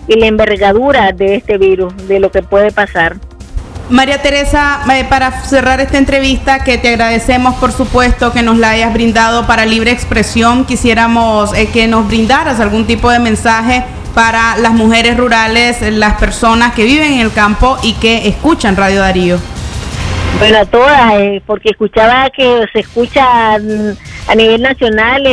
y 0.08 0.20
la 0.20 0.28
envergadura 0.28 1.12
de 1.12 1.36
este 1.36 1.58
virus, 1.58 1.96
de 2.08 2.20
lo 2.20 2.32
que 2.32 2.44
puede 2.44 2.72
pasar. 2.72 3.18
María 3.90 4.22
Teresa, 4.22 4.80
eh, 4.96 5.06
para 5.10 5.44
cerrar 5.44 5.82
esta 5.82 5.98
entrevista, 5.98 6.64
que 6.64 6.78
te 6.78 6.90
agradecemos 6.90 7.56
por 7.56 7.72
supuesto 7.72 8.32
que 8.32 8.42
nos 8.42 8.58
la 8.58 8.72
hayas 8.72 8.94
brindado 8.94 9.46
para 9.46 9.66
libre 9.66 9.92
expresión, 9.92 10.66
quisiéramos 10.66 11.54
eh, 11.54 11.68
que 11.68 11.88
nos 11.88 12.08
brindaras 12.08 12.60
algún 12.60 12.88
tipo 12.88 13.10
de 13.12 13.20
mensaje 13.20 13.84
para 14.16 14.58
las 14.58 14.74
mujeres 14.74 15.18
rurales, 15.18 15.82
las 15.82 16.14
personas 16.14 16.74
que 16.74 16.86
viven 16.86 17.14
en 17.14 17.20
el 17.20 17.34
campo 17.34 17.78
y 17.84 17.94
que 17.94 18.28
escuchan 18.28 18.78
Radio 18.78 19.02
Darío. 19.02 19.38
Bueno, 20.40 20.58
a 20.58 20.66
todas, 20.66 21.14
eh, 21.16 21.42
porque 21.46 21.70
escuchaba 21.70 22.30
que 22.30 22.66
se 22.74 22.80
escucha 22.80 23.58
mm, 23.60 24.30
a 24.30 24.36
nivel 24.36 24.62
nacional 24.62 25.26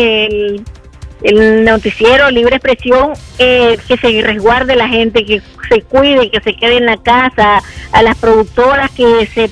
el 1.23 1.65
noticiero 1.65 2.31
Libre 2.31 2.57
Expresión, 2.57 3.13
eh, 3.39 3.77
que 3.87 3.97
se 3.97 4.23
resguarde 4.23 4.77
la 4.77 4.89
gente, 4.89 5.25
que 5.25 5.43
se 5.69 5.83
cuide, 5.83 6.31
que 6.31 6.41
se 6.41 6.55
quede 6.55 6.79
en 6.79 6.87
la 6.87 6.97
casa, 6.97 7.63
a 7.93 8.03
las 8.03 8.17
productoras 8.17 8.91
que 8.93 9.27
se 9.27 9.51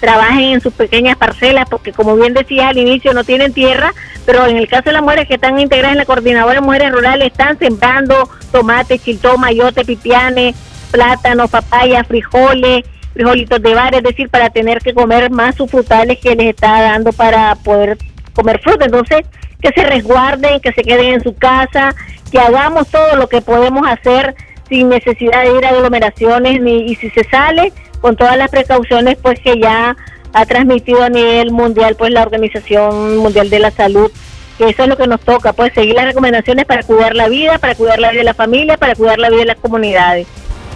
trabajen 0.00 0.54
en 0.54 0.60
sus 0.60 0.72
pequeñas 0.72 1.16
parcelas, 1.16 1.68
porque 1.68 1.92
como 1.92 2.16
bien 2.16 2.32
decías 2.32 2.68
al 2.68 2.78
inicio, 2.78 3.12
no 3.12 3.22
tienen 3.24 3.52
tierra, 3.52 3.92
pero 4.24 4.46
en 4.46 4.56
el 4.56 4.66
caso 4.66 4.84
de 4.84 4.92
las 4.92 5.02
mujeres 5.02 5.28
que 5.28 5.34
están 5.34 5.60
integradas 5.60 5.92
en 5.92 5.98
la 5.98 6.06
coordinadora 6.06 6.54
de 6.54 6.60
mujeres 6.62 6.92
rurales, 6.92 7.26
están 7.26 7.58
sembrando 7.58 8.28
tomate, 8.50 8.98
chiltón, 8.98 9.40
mayote, 9.40 9.84
pipianes, 9.84 10.56
plátanos, 10.90 11.50
papaya, 11.50 12.02
frijoles, 12.04 12.84
frijolitos 13.12 13.60
de 13.62 13.74
bar, 13.74 13.94
es 13.94 14.02
decir, 14.02 14.28
para 14.28 14.50
tener 14.50 14.78
que 14.78 14.94
comer 14.94 15.30
más 15.30 15.56
sus 15.56 15.70
frutales 15.70 16.18
que 16.18 16.34
les 16.34 16.54
está 16.54 16.80
dando 16.80 17.12
para 17.12 17.54
poder 17.56 17.98
comer 18.32 18.60
fruta. 18.60 18.84
Entonces, 18.84 19.22
que 19.60 19.70
se 19.70 19.84
resguarden, 19.84 20.60
que 20.60 20.72
se 20.72 20.82
queden 20.82 21.14
en 21.14 21.22
su 21.22 21.34
casa, 21.34 21.94
que 22.30 22.38
hagamos 22.38 22.88
todo 22.88 23.16
lo 23.16 23.28
que 23.28 23.42
podemos 23.42 23.86
hacer 23.86 24.34
sin 24.68 24.88
necesidad 24.88 25.42
de 25.42 25.58
ir 25.58 25.66
a 25.66 25.70
aglomeraciones 25.70 26.60
ni, 26.60 26.90
y 26.90 26.94
si 26.94 27.10
se 27.10 27.24
sale 27.24 27.72
con 28.00 28.16
todas 28.16 28.36
las 28.36 28.50
precauciones 28.50 29.18
pues 29.20 29.38
que 29.40 29.58
ya 29.60 29.96
ha 30.32 30.46
transmitido 30.46 31.02
a 31.02 31.08
nivel 31.08 31.50
mundial 31.50 31.96
pues 31.96 32.12
la 32.12 32.22
Organización 32.22 33.18
Mundial 33.18 33.50
de 33.50 33.58
la 33.58 33.72
Salud 33.72 34.10
que 34.56 34.68
eso 34.68 34.84
es 34.84 34.88
lo 34.88 34.96
que 34.96 35.08
nos 35.08 35.20
toca 35.20 35.52
pues 35.52 35.72
seguir 35.74 35.96
las 35.96 36.04
recomendaciones 36.04 36.66
para 36.66 36.84
cuidar 36.84 37.16
la 37.16 37.28
vida 37.28 37.58
para 37.58 37.74
cuidar 37.74 37.98
la 37.98 38.10
vida 38.10 38.20
de 38.20 38.24
la 38.24 38.34
familia 38.34 38.76
para 38.76 38.94
cuidar 38.94 39.18
la 39.18 39.28
vida 39.28 39.40
de 39.40 39.46
las 39.46 39.58
comunidades 39.58 40.28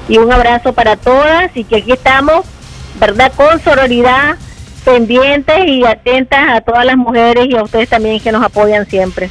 y 0.08 0.18
un 0.18 0.32
abrazo 0.32 0.72
para 0.72 0.96
todas 0.96 1.50
y 1.54 1.64
que 1.64 1.76
aquí 1.76 1.92
estamos 1.92 2.44
verdad 3.00 3.32
con 3.36 3.60
sororidad 3.62 4.36
pendientes 4.84 5.66
y 5.66 5.84
atentas 5.84 6.40
a 6.48 6.60
todas 6.60 6.84
las 6.84 6.96
mujeres 6.96 7.46
y 7.48 7.56
a 7.56 7.62
ustedes 7.62 7.88
también 7.88 8.20
que 8.20 8.30
nos 8.32 8.44
apoyan 8.44 8.86
siempre. 8.86 9.30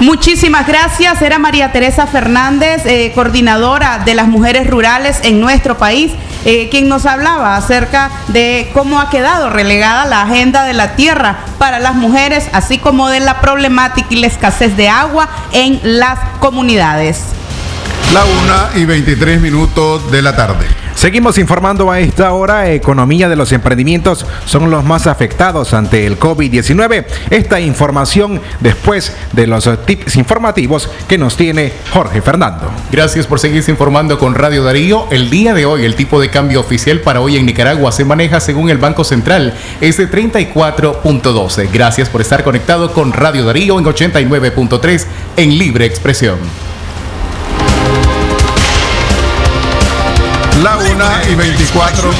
Muchísimas 0.00 0.66
gracias. 0.66 1.20
Era 1.20 1.38
María 1.38 1.72
Teresa 1.72 2.06
Fernández, 2.06 2.86
eh, 2.86 3.12
coordinadora 3.14 3.98
de 3.98 4.14
las 4.14 4.28
mujeres 4.28 4.66
rurales 4.66 5.20
en 5.24 5.42
nuestro 5.42 5.76
país, 5.76 6.12
eh, 6.46 6.68
quien 6.70 6.88
nos 6.88 7.04
hablaba 7.04 7.56
acerca 7.56 8.10
de 8.28 8.70
cómo 8.72 8.98
ha 8.98 9.10
quedado 9.10 9.50
relegada 9.50 10.06
la 10.06 10.22
agenda 10.22 10.64
de 10.64 10.72
la 10.72 10.96
tierra 10.96 11.40
para 11.58 11.78
las 11.80 11.94
mujeres, 11.94 12.48
así 12.54 12.78
como 12.78 13.10
de 13.10 13.20
la 13.20 13.42
problemática 13.42 14.08
y 14.08 14.16
la 14.16 14.26
escasez 14.26 14.74
de 14.74 14.88
agua 14.88 15.28
en 15.52 15.80
las 15.82 16.18
comunidades. 16.40 17.39
La 18.12 18.24
una 18.24 18.70
y 18.74 18.86
23 18.86 19.40
minutos 19.40 20.10
de 20.10 20.20
la 20.20 20.34
tarde. 20.34 20.66
Seguimos 20.96 21.38
informando 21.38 21.92
a 21.92 22.00
esta 22.00 22.32
hora, 22.32 22.68
economía 22.72 23.28
de 23.28 23.36
los 23.36 23.52
emprendimientos 23.52 24.26
son 24.46 24.68
los 24.68 24.84
más 24.84 25.06
afectados 25.06 25.74
ante 25.74 26.06
el 26.06 26.18
COVID-19. 26.18 27.04
Esta 27.30 27.60
información 27.60 28.40
después 28.58 29.16
de 29.32 29.46
los 29.46 29.68
tips 29.86 30.16
informativos 30.16 30.90
que 31.08 31.18
nos 31.18 31.36
tiene 31.36 31.72
Jorge 31.92 32.20
Fernando. 32.20 32.68
Gracias 32.90 33.28
por 33.28 33.38
seguirse 33.38 33.70
informando 33.70 34.18
con 34.18 34.34
Radio 34.34 34.64
Darío. 34.64 35.06
El 35.12 35.30
día 35.30 35.54
de 35.54 35.64
hoy 35.64 35.84
el 35.84 35.94
tipo 35.94 36.20
de 36.20 36.30
cambio 36.30 36.58
oficial 36.58 37.02
para 37.02 37.20
hoy 37.20 37.36
en 37.36 37.46
Nicaragua 37.46 37.92
se 37.92 38.04
maneja 38.04 38.40
según 38.40 38.70
el 38.70 38.78
Banco 38.78 39.04
Central, 39.04 39.54
es 39.80 39.98
de 39.98 40.10
34.12. 40.10 41.68
Gracias 41.72 42.08
por 42.08 42.22
estar 42.22 42.42
conectado 42.42 42.92
con 42.92 43.12
Radio 43.12 43.44
Darío 43.44 43.78
en 43.78 43.84
89.3 43.84 45.06
en 45.36 45.58
libre 45.58 45.86
expresión. 45.86 46.38
La 50.62 50.76
una 50.76 51.22
y 51.30 51.34
24. 51.34 52.10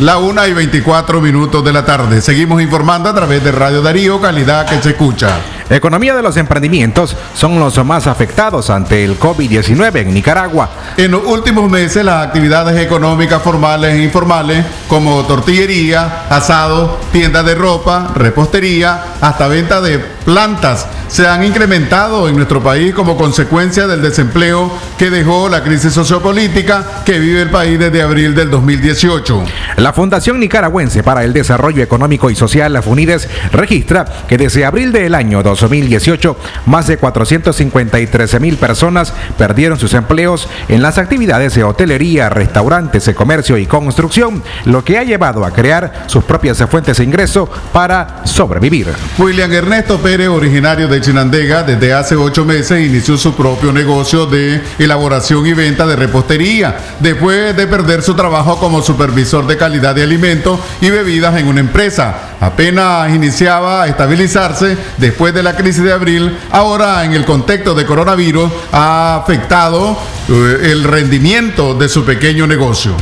La 0.00 0.16
una 0.16 0.48
y 0.48 0.54
24 0.54 1.20
minutos 1.20 1.62
de 1.62 1.72
la 1.74 1.84
tarde. 1.84 2.22
Seguimos 2.22 2.62
informando 2.62 3.10
a 3.10 3.14
través 3.14 3.44
de 3.44 3.52
Radio 3.52 3.82
Darío, 3.82 4.18
calidad 4.18 4.66
que 4.66 4.80
se 4.80 4.90
escucha. 4.90 5.28
Economía 5.68 6.14
de 6.14 6.22
los 6.22 6.36
emprendimientos 6.38 7.16
son 7.34 7.58
los 7.58 7.82
más 7.84 8.06
afectados 8.06 8.70
ante 8.70 9.04
el 9.04 9.18
COVID-19 9.18 9.96
en 9.96 10.14
Nicaragua. 10.14 10.70
En 10.96 11.10
los 11.10 11.24
últimos 11.24 11.70
meses, 11.70 12.04
las 12.04 12.26
actividades 12.26 12.78
económicas 12.80 13.42
formales 13.42 13.94
e 13.94 14.02
informales, 14.02 14.64
como 14.88 15.22
tortillería, 15.24 16.26
asado, 16.30 16.98
tiendas 17.12 17.44
de 17.44 17.54
ropa, 17.54 18.10
repostería, 18.14 19.04
hasta 19.20 19.48
venta 19.48 19.80
de 19.80 19.98
plantas, 19.98 20.86
se 21.08 21.26
han 21.26 21.44
incrementado 21.44 22.28
en 22.28 22.36
nuestro 22.36 22.62
país 22.62 22.94
como 22.94 23.16
consecuencia 23.16 23.86
del 23.86 24.02
desempleo 24.02 24.70
que 24.98 25.10
dejó 25.10 25.48
la 25.48 25.62
crisis 25.62 25.92
sociopolítica 25.92 27.02
que 27.04 27.18
vive 27.18 27.42
el 27.42 27.50
país 27.50 27.78
desde 27.78 28.02
abril 28.02 28.34
del 28.34 28.50
2018. 28.50 29.44
La 29.76 29.92
Fundación 29.92 30.40
Nicaragüense 30.40 31.02
para 31.02 31.24
el 31.24 31.32
Desarrollo 31.32 31.82
Económico 31.82 32.30
y 32.30 32.34
Social, 32.34 32.72
la 32.72 32.82
FUNIDES, 32.82 33.28
registra 33.52 34.04
que 34.28 34.38
desde 34.38 34.64
abril 34.64 34.92
del 34.92 35.14
año 35.14 35.42
2018, 35.42 36.36
más 36.66 36.86
de 36.86 36.96
453 36.96 38.40
mil 38.40 38.56
personas 38.56 39.12
perdieron 39.36 39.78
sus 39.78 39.94
empleos 39.94 40.48
en 40.68 40.82
las 40.82 40.98
actividades 40.98 41.54
de 41.54 41.64
hotelería, 41.64 42.28
restaurantes, 42.28 43.04
de 43.04 43.14
comercio 43.14 43.58
y 43.58 43.66
construcción, 43.66 44.42
lo 44.64 44.84
que 44.84 44.98
ha 44.98 45.04
llevado 45.04 45.44
a 45.44 45.50
crear 45.50 46.04
sus 46.06 46.24
propias 46.24 46.58
fuentes 46.70 46.98
de 46.98 47.04
ingreso 47.04 47.48
para 47.72 48.22
sobrevivir. 48.24 48.88
William 49.18 49.52
Ernesto 49.52 49.98
Pérez, 49.98 50.28
originario 50.28 50.88
de 50.88 50.93
Chinandega, 51.00 51.62
desde 51.62 51.92
hace 51.92 52.16
ocho 52.16 52.44
meses 52.44 52.84
inició 52.84 53.16
su 53.16 53.34
propio 53.34 53.72
negocio 53.72 54.26
de 54.26 54.62
elaboración 54.78 55.46
y 55.46 55.52
venta 55.52 55.86
de 55.86 55.96
repostería, 55.96 56.76
después 57.00 57.56
de 57.56 57.66
perder 57.66 58.02
su 58.02 58.14
trabajo 58.14 58.58
como 58.58 58.82
supervisor 58.82 59.46
de 59.46 59.56
calidad 59.56 59.94
de 59.94 60.02
alimentos 60.02 60.60
y 60.80 60.90
bebidas 60.90 61.36
en 61.36 61.48
una 61.48 61.60
empresa. 61.60 62.36
Apenas 62.40 63.14
iniciaba 63.14 63.82
a 63.82 63.88
estabilizarse 63.88 64.76
después 64.98 65.34
de 65.34 65.42
la 65.42 65.56
crisis 65.56 65.82
de 65.82 65.92
abril, 65.92 66.36
ahora 66.50 67.04
en 67.04 67.12
el 67.12 67.24
contexto 67.24 67.74
de 67.74 67.86
coronavirus 67.86 68.50
ha 68.72 69.16
afectado 69.16 69.98
eh, 70.28 70.70
el 70.72 70.84
rendimiento 70.84 71.74
de 71.74 71.88
su 71.88 72.04
pequeño 72.04 72.46
negocio. 72.46 72.94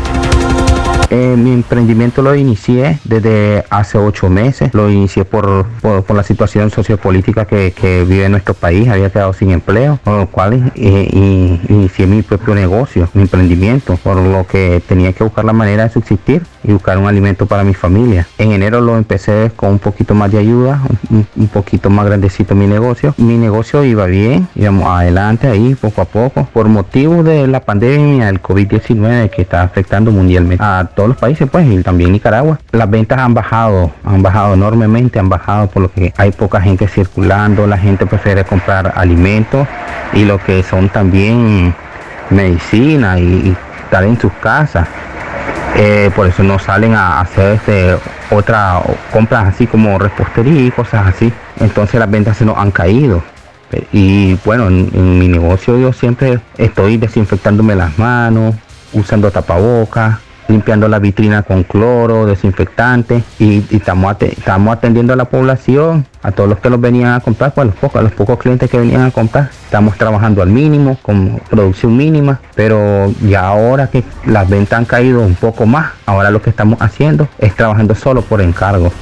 Eh, 1.14 1.36
mi 1.36 1.52
emprendimiento 1.52 2.22
lo 2.22 2.34
inicié 2.34 2.98
desde 3.04 3.66
hace 3.68 3.98
ocho 3.98 4.30
meses. 4.30 4.72
Lo 4.72 4.88
inicié 4.88 5.26
por, 5.26 5.66
por, 5.82 6.16
la 6.16 6.22
situación 6.22 6.70
sociopolítica 6.70 7.44
que, 7.44 7.72
que, 7.72 8.02
vive 8.04 8.30
nuestro 8.30 8.54
país. 8.54 8.88
Había 8.88 9.10
quedado 9.10 9.34
sin 9.34 9.50
empleo, 9.50 9.98
por 10.02 10.16
lo 10.16 10.26
cual 10.28 10.72
eh, 10.74 11.60
inicié 11.68 12.06
mi 12.06 12.22
propio 12.22 12.54
negocio, 12.54 13.10
mi 13.12 13.22
emprendimiento, 13.22 13.98
por 13.98 14.16
lo 14.16 14.46
que 14.46 14.82
tenía 14.88 15.12
que 15.12 15.22
buscar 15.22 15.44
la 15.44 15.52
manera 15.52 15.82
de 15.82 15.90
subsistir 15.90 16.44
y 16.64 16.72
buscar 16.72 16.96
un 16.96 17.06
alimento 17.06 17.44
para 17.44 17.64
mi 17.64 17.74
familia. 17.74 18.26
En 18.38 18.52
enero 18.52 18.80
lo 18.80 18.96
empecé 18.96 19.50
con 19.54 19.72
un 19.72 19.78
poquito 19.78 20.14
más 20.14 20.30
de 20.30 20.38
ayuda, 20.38 20.80
un, 21.10 21.48
poquito 21.48 21.90
más 21.90 22.06
grandecito 22.06 22.54
mi 22.54 22.66
negocio. 22.66 23.14
Mi 23.18 23.36
negocio 23.36 23.84
iba 23.84 24.06
bien, 24.06 24.48
íbamos 24.54 24.88
adelante 24.88 25.48
ahí 25.48 25.74
poco 25.74 26.02
a 26.02 26.04
poco, 26.04 26.48
por 26.52 26.68
motivo 26.68 27.22
de 27.22 27.46
la 27.46 27.60
pandemia 27.60 28.26
del 28.26 28.40
COVID-19 28.40 29.30
que 29.30 29.42
está 29.42 29.62
afectando 29.62 30.10
mundialmente 30.10 30.62
a 30.64 30.88
todos 30.94 31.01
los 31.08 31.16
países, 31.16 31.48
pues, 31.50 31.66
y 31.66 31.82
también 31.82 32.12
Nicaragua. 32.12 32.58
Las 32.72 32.90
ventas 32.90 33.18
han 33.18 33.34
bajado, 33.34 33.90
han 34.04 34.22
bajado 34.22 34.54
enormemente, 34.54 35.18
han 35.18 35.28
bajado 35.28 35.68
por 35.68 35.82
lo 35.82 35.92
que 35.92 36.12
hay 36.16 36.32
poca 36.32 36.60
gente 36.60 36.88
circulando, 36.88 37.66
la 37.66 37.78
gente 37.78 38.06
prefiere 38.06 38.44
comprar 38.44 38.92
alimentos 38.96 39.66
y 40.12 40.24
lo 40.24 40.38
que 40.38 40.62
son 40.62 40.88
también 40.88 41.74
medicina 42.30 43.18
y, 43.18 43.56
estar 43.84 44.04
en 44.04 44.18
sus 44.18 44.32
casas. 44.34 44.88
Eh, 45.76 46.10
por 46.14 46.26
eso 46.26 46.42
no 46.42 46.58
salen 46.58 46.94
a 46.94 47.20
hacer 47.20 47.52
este, 47.52 47.96
otra 48.30 48.80
compras 49.10 49.48
así 49.48 49.66
como 49.66 49.98
repostería 49.98 50.66
y 50.66 50.70
cosas 50.70 51.06
así. 51.06 51.32
Entonces 51.60 52.00
las 52.00 52.10
ventas 52.10 52.36
se 52.36 52.44
nos 52.44 52.56
han 52.56 52.70
caído. 52.70 53.22
Y 53.92 54.34
bueno, 54.44 54.68
en 54.68 55.18
mi 55.18 55.28
negocio 55.28 55.78
yo 55.78 55.92
siempre 55.92 56.40
estoy 56.58 56.98
desinfectándome 56.98 57.74
las 57.74 57.98
manos, 57.98 58.54
usando 58.92 59.30
tapabocas, 59.30 60.18
limpiando 60.52 60.86
la 60.86 60.98
vitrina 60.98 61.42
con 61.42 61.64
cloro, 61.64 62.26
desinfectante 62.26 63.22
y, 63.38 63.64
estamos, 63.74 64.14
estamos 64.20 64.76
atendiendo 64.76 65.12
a 65.14 65.16
la 65.16 65.24
población, 65.24 66.06
a 66.22 66.30
todos 66.30 66.48
los 66.48 66.58
que 66.58 66.70
los 66.70 66.80
venían 66.80 67.14
a 67.14 67.20
comprar, 67.20 67.52
pues 67.54 67.68
a 67.94 68.02
los 68.02 68.12
pocos 68.12 68.38
clientes 68.38 68.70
que 68.70 68.78
venían 68.78 69.02
a 69.02 69.10
comprar. 69.10 69.50
Estamos 69.64 69.96
trabajando 69.96 70.42
al 70.42 70.50
mínimo, 70.50 70.98
con 71.02 71.40
producción 71.50 71.96
mínima, 71.96 72.40
pero 72.54 73.12
ya 73.22 73.48
ahora 73.48 73.88
que 73.88 74.04
las 74.26 74.48
ventas 74.48 74.78
han 74.78 74.84
caído 74.84 75.22
un 75.22 75.34
poco 75.34 75.66
más, 75.66 75.92
ahora 76.06 76.30
lo 76.30 76.42
que 76.42 76.50
estamos 76.50 76.80
haciendo 76.80 77.28
es 77.38 77.54
trabajando 77.56 77.94
solo 77.94 78.22
por 78.22 78.40
encargo. 78.40 78.92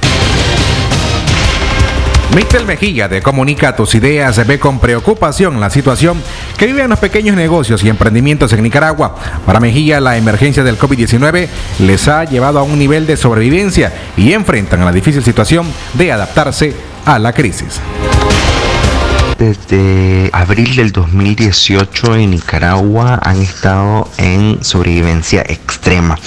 Mixel 2.35 2.65
Mejía 2.65 3.09
de 3.09 3.21
Comunica 3.21 3.75
tus 3.75 3.93
ideas 3.93 4.47
ve 4.47 4.57
con 4.57 4.79
preocupación 4.79 5.59
la 5.59 5.69
situación 5.69 6.21
que 6.57 6.65
viven 6.65 6.89
los 6.89 6.99
pequeños 6.99 7.35
negocios 7.35 7.83
y 7.83 7.89
emprendimientos 7.89 8.53
en 8.53 8.63
Nicaragua. 8.63 9.15
Para 9.45 9.59
Mejía, 9.59 9.99
la 9.99 10.15
emergencia 10.15 10.63
del 10.63 10.79
COVID-19 10.79 11.49
les 11.79 12.07
ha 12.07 12.23
llevado 12.23 12.59
a 12.59 12.63
un 12.63 12.79
nivel 12.79 13.05
de 13.05 13.17
sobrevivencia 13.17 13.91
y 14.15 14.31
enfrentan 14.31 14.81
a 14.81 14.85
la 14.85 14.93
difícil 14.93 15.23
situación 15.23 15.67
de 15.93 16.13
adaptarse 16.13 16.73
a 17.05 17.19
la 17.19 17.33
crisis. 17.33 17.81
Desde 19.37 20.29
abril 20.31 20.75
del 20.75 20.91
2018 20.93 22.15
en 22.15 22.31
Nicaragua 22.31 23.19
han 23.21 23.41
estado 23.41 24.07
en 24.17 24.63
sobrevivencia 24.63 25.41
extrema. 25.41 26.17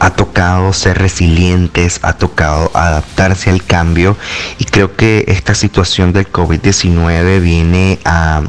Ha 0.00 0.10
tocado 0.10 0.72
ser 0.72 0.98
resilientes, 0.98 2.00
ha 2.02 2.12
tocado 2.12 2.70
adaptarse 2.74 3.50
al 3.50 3.64
cambio 3.64 4.16
y 4.58 4.64
creo 4.64 4.94
que 4.94 5.24
esta 5.28 5.54
situación 5.54 6.12
del 6.12 6.30
COVID-19 6.30 7.40
viene 7.40 7.98
a 8.04 8.42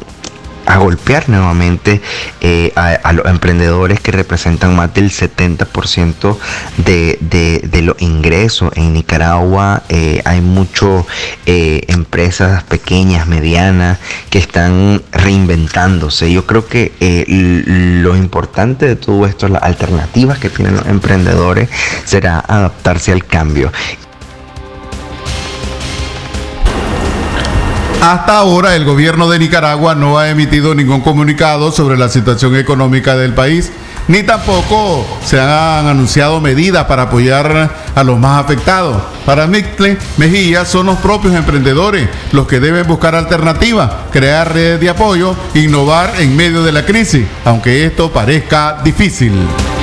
a 0.69 0.77
golpear 0.77 1.27
nuevamente 1.29 1.99
eh, 2.41 2.71
a, 2.75 3.11
los 3.11 3.25
emprendedores 3.25 3.99
que 3.99 4.11
representan 4.11 4.75
más 4.75 4.93
del 4.93 5.09
70% 5.09 6.37
de, 6.77 7.17
de, 7.21 7.67
de 7.67 7.81
los 7.81 7.99
ingresos 8.01 8.71
en 8.75 8.93
Nicaragua. 8.93 9.81
Eh, 9.89 10.21
hay 10.25 10.41
muchas 10.41 11.05
empresas 11.45 12.63
pequeñas, 12.63 13.25
medianas, 13.27 13.97
que 14.29 14.37
están 14.37 15.01
reinventándose. 15.11 16.31
Yo 16.31 16.45
creo 16.45 16.67
que 16.67 16.93
eh, 16.99 17.25
lo 17.27 18.15
importante 18.15 18.85
de 18.85 18.95
todo 18.95 19.25
esto, 19.25 19.47
las 19.47 19.63
alternativas 19.63 20.37
que 20.37 20.51
tienen 20.51 20.75
los 20.75 20.85
emprendedores, 20.85 21.69
será 22.05 22.39
adaptarse 22.39 23.11
al 23.11 23.25
cambio. 23.25 23.71
Hasta 28.01 28.37
ahora 28.37 28.77
el 28.77 28.85
gobierno 28.85 29.29
de 29.29 29.39
Nicaragua 29.39 29.93
no 29.93 30.17
ha 30.17 30.29
emitido 30.29 30.73
ningún 30.73 31.01
comunicado 31.01 31.71
sobre 31.73 31.97
la 31.97 32.07
situación 32.07 32.55
económica 32.55 33.17
del 33.17 33.33
país, 33.33 33.73
ni 34.09 34.23
tampoco 34.23 35.05
se 35.23 35.39
han 35.39 35.85
anunciado 35.85 36.41
medidas 36.41 36.85
para 36.85 37.03
apoyar 37.03 37.69
a 37.95 38.03
los 38.03 38.19
más 38.19 38.43
afectados. 38.43 39.01
Para 39.23 39.45
Mixle 39.45 39.97
Mejía 40.17 40.65
son 40.65 40.87
los 40.87 40.97
propios 40.97 41.35
emprendedores 41.35 42.09
los 42.31 42.47
que 42.47 42.59
deben 42.59 42.87
buscar 42.87 43.13
alternativas, 43.13 43.91
crear 44.11 44.51
redes 44.51 44.79
de 44.79 44.89
apoyo, 44.89 45.35
innovar 45.53 46.11
en 46.17 46.35
medio 46.35 46.63
de 46.63 46.71
la 46.71 46.85
crisis, 46.85 47.25
aunque 47.45 47.85
esto 47.85 48.11
parezca 48.11 48.79
difícil. 48.83 49.31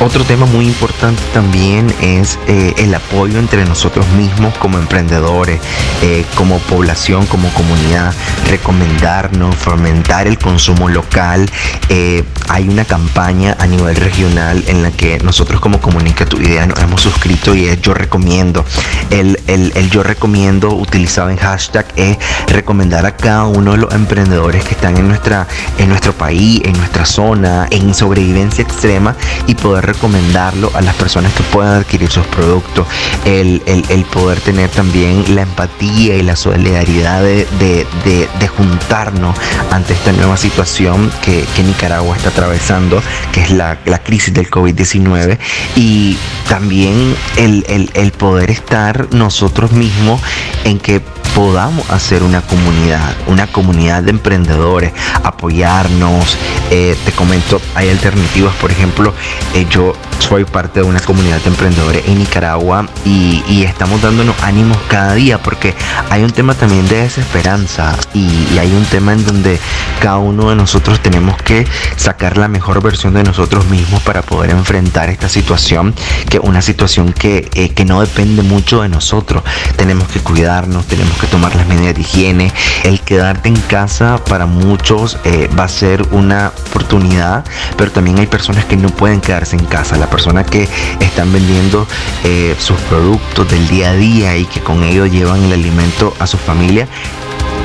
Otro 0.00 0.24
tema 0.24 0.44
muy 0.44 0.66
importante 0.66 1.22
también 1.32 1.86
es 2.02 2.38
eh, 2.48 2.74
el 2.78 2.94
apoyo 2.94 3.38
entre 3.38 3.64
nosotros 3.64 4.06
mismos 4.08 4.54
como 4.58 4.78
emprendedores, 4.78 5.60
eh, 6.02 6.24
como 6.34 6.58
población, 6.58 7.26
como 7.26 7.48
comunidad, 7.50 8.12
recomendarnos, 8.50 9.54
fomentar 9.54 10.26
el 10.26 10.36
consumo 10.38 10.88
local. 10.88 11.48
Eh, 11.88 12.24
hay 12.48 12.68
una 12.68 12.84
campaña 12.84 13.56
a 13.58 13.66
nivel 13.66 13.96
regional 13.96 14.15
en 14.18 14.82
la 14.82 14.90
que 14.92 15.18
nosotros 15.18 15.60
como 15.60 15.78
Comunica 15.78 16.24
tu 16.24 16.38
Idea 16.40 16.64
nos 16.66 16.78
hemos 16.78 17.02
suscrito 17.02 17.54
y 17.54 17.66
es 17.66 17.82
Yo 17.82 17.92
Recomiendo. 17.92 18.64
El, 19.10 19.38
el- 19.46 19.72
el 19.74 19.90
Yo 19.90 20.02
Recomiendo 20.02 20.70
utilizado 20.74 21.28
en 21.28 21.36
hashtag 21.36 21.84
es 21.96 22.16
recomendar 22.46 23.04
a 23.04 23.14
cada 23.14 23.44
uno 23.44 23.72
de 23.72 23.78
los 23.78 23.92
emprendedores 23.94 24.64
que 24.64 24.70
están 24.72 24.96
en, 24.96 25.06
nuestra, 25.08 25.46
en 25.76 25.90
nuestro 25.90 26.14
país, 26.14 26.62
en 26.64 26.72
nuestra 26.78 27.04
zona, 27.04 27.66
en 27.70 27.92
sobrevivencia 27.92 28.64
extrema 28.64 29.14
y 29.46 29.54
poder 29.54 29.84
recomendarlo 29.84 30.70
a 30.74 30.80
las 30.80 30.94
personas 30.94 31.30
que 31.34 31.42
puedan 31.42 31.74
adquirir 31.80 32.10
sus 32.10 32.26
productos. 32.28 32.86
El, 33.26 33.62
el- 33.66 33.84
el 33.90 34.04
poder 34.06 34.40
tener 34.40 34.70
también 34.70 35.24
la 35.34 35.42
empatía 35.42 36.16
y 36.16 36.22
la 36.22 36.36
solidaridad 36.36 37.20
de, 37.22 37.46
de- 37.58 37.86
de- 38.04 38.28
juntarnos 38.56 39.36
ante 39.72 39.92
esta 39.92 40.12
nueva 40.12 40.36
situación 40.38 41.10
que, 41.22 41.44
que 41.54 41.62
Nicaragua 41.62 42.16
está 42.16 42.30
atravesando, 42.30 43.02
que 43.32 43.42
es 43.42 43.50
la 43.50 43.76
crisis 44.06 44.32
del 44.32 44.48
COVID-19 44.48 45.38
y 45.74 46.16
también 46.48 47.14
el, 47.36 47.64
el- 47.68 47.90
el 47.94 48.12
poder 48.12 48.50
estar 48.50 49.08
nosotros 49.12 49.72
mismos 49.72 50.20
en 50.64 50.78
que 50.78 51.02
podamos 51.36 51.90
hacer 51.90 52.22
una 52.22 52.40
comunidad, 52.40 53.14
una 53.26 53.46
comunidad 53.46 54.02
de 54.02 54.10
emprendedores, 54.10 54.94
apoyarnos. 55.22 56.38
Eh, 56.70 56.96
te 57.04 57.12
comento, 57.12 57.60
hay 57.74 57.90
alternativas, 57.90 58.54
por 58.54 58.70
ejemplo, 58.70 59.12
eh, 59.52 59.66
yo 59.68 59.92
soy 60.18 60.46
parte 60.46 60.80
de 60.80 60.86
una 60.86 61.00
comunidad 61.00 61.40
de 61.42 61.50
emprendedores 61.50 62.08
en 62.08 62.18
Nicaragua 62.18 62.86
y, 63.04 63.64
estamos 63.66 64.00
dándonos 64.00 64.34
ánimos 64.42 64.78
cada 64.88 65.14
día 65.14 65.42
porque 65.42 65.74
hay 66.08 66.22
un 66.22 66.30
tema 66.30 66.54
también 66.54 66.88
de 66.88 67.02
desesperanza 67.02 67.94
y, 68.14 68.56
hay 68.58 68.72
un 68.72 68.84
tema 68.86 69.12
en 69.12 69.24
donde 69.26 69.58
cada 70.00 70.16
uno 70.16 70.48
de 70.48 70.56
nosotros 70.56 71.00
tenemos 71.00 71.36
que 71.42 71.66
sacar 71.96 72.38
la 72.38 72.48
mejor 72.48 72.82
versión 72.82 73.12
de 73.12 73.22
nosotros 73.22 73.66
mismos 73.66 74.02
para 74.02 74.22
poder 74.22 74.50
enfrentar 74.50 75.10
esta 75.10 75.28
situación, 75.28 75.94
que 76.30 76.38
una 76.38 76.62
situación 76.62 77.12
que, 77.12 77.50
eh, 77.54 77.70
que 77.70 77.84
no 77.84 78.00
depende 78.00 78.42
mucho 78.42 78.80
de 78.80 78.88
nosotros. 78.88 79.42
Tenemos 79.76 80.08
que 80.08 80.20
cuidarnos, 80.20 80.86
tenemos 80.86 81.16
que 81.18 81.25
tomar 81.26 81.54
las 81.54 81.66
medidas 81.66 81.94
de 81.94 82.00
higiene. 82.00 82.52
El 82.84 83.00
quedarte 83.00 83.48
en 83.48 83.56
casa 83.56 84.22
para 84.28 84.46
muchos 84.46 85.18
eh, 85.24 85.48
va 85.58 85.64
a 85.64 85.68
ser 85.68 86.02
una 86.10 86.52
oportunidad, 86.68 87.44
pero 87.76 87.90
también 87.90 88.18
hay 88.18 88.26
personas 88.26 88.64
que 88.64 88.76
no 88.76 88.88
pueden 88.90 89.20
quedarse 89.20 89.56
en 89.56 89.64
casa. 89.66 89.96
Las 89.96 90.08
personas 90.08 90.46
que 90.46 90.68
están 91.00 91.32
vendiendo 91.32 91.86
eh, 92.24 92.54
sus 92.58 92.78
productos 92.82 93.50
del 93.50 93.66
día 93.68 93.90
a 93.90 93.94
día 93.94 94.36
y 94.36 94.44
que 94.44 94.60
con 94.60 94.82
ello 94.82 95.06
llevan 95.06 95.44
el 95.44 95.52
alimento 95.52 96.14
a 96.18 96.26
su 96.26 96.38
familia, 96.38 96.88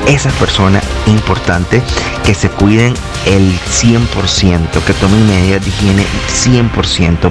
esas 0.06 0.32
personas 0.34 0.82
importantes 1.06 1.82
que 2.24 2.34
se 2.34 2.48
cuiden 2.48 2.94
el 3.26 3.52
100%, 3.52 4.82
que 4.84 4.92
tomen 4.94 5.26
medidas 5.26 5.62
de 5.62 5.68
higiene 5.68 6.04
100%. 6.28 7.30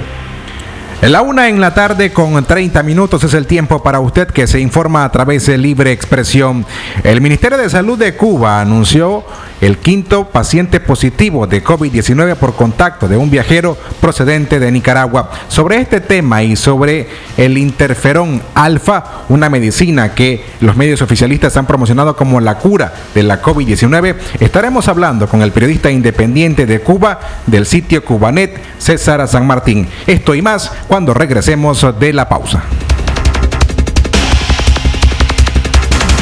La 1.02 1.20
una 1.22 1.48
en 1.48 1.60
la 1.60 1.74
tarde 1.74 2.12
con 2.12 2.44
30 2.44 2.80
minutos 2.84 3.24
es 3.24 3.34
el 3.34 3.48
tiempo 3.48 3.82
para 3.82 3.98
usted 3.98 4.28
que 4.28 4.46
se 4.46 4.60
informa 4.60 5.04
a 5.04 5.10
través 5.10 5.46
de 5.46 5.58
Libre 5.58 5.90
Expresión. 5.90 6.64
El 7.02 7.20
Ministerio 7.20 7.58
de 7.58 7.68
Salud 7.68 7.98
de 7.98 8.14
Cuba 8.14 8.60
anunció 8.60 9.24
el 9.60 9.78
quinto 9.78 10.28
paciente 10.28 10.80
positivo 10.80 11.46
de 11.46 11.62
COVID-19 11.62 12.36
por 12.36 12.54
contacto 12.54 13.08
de 13.08 13.16
un 13.16 13.30
viajero 13.30 13.76
procedente 14.00 14.58
de 14.58 14.70
Nicaragua. 14.70 15.30
Sobre 15.48 15.80
este 15.80 16.00
tema 16.00 16.42
y 16.42 16.54
sobre 16.56 17.08
el 17.36 17.58
interferón 17.58 18.42
alfa, 18.54 19.24
una 19.28 19.48
medicina 19.48 20.14
que 20.14 20.44
los 20.60 20.76
medios 20.76 21.02
oficialistas 21.02 21.56
han 21.56 21.66
promocionado 21.66 22.16
como 22.16 22.40
la 22.40 22.58
cura 22.58 22.92
de 23.14 23.22
la 23.22 23.40
COVID-19, 23.40 24.16
estaremos 24.40 24.86
hablando 24.88 25.28
con 25.28 25.42
el 25.42 25.52
periodista 25.52 25.90
independiente 25.90 26.66
de 26.66 26.80
Cuba 26.80 27.20
del 27.46 27.66
sitio 27.66 28.04
Cubanet, 28.04 28.60
César 28.78 29.26
San 29.28 29.46
Martín. 29.46 29.88
Esto 30.08 30.34
y 30.34 30.42
más 30.42 30.72
cuando 30.92 31.14
regresemos 31.14 31.86
de 31.98 32.12
la 32.12 32.28
pausa. 32.28 32.64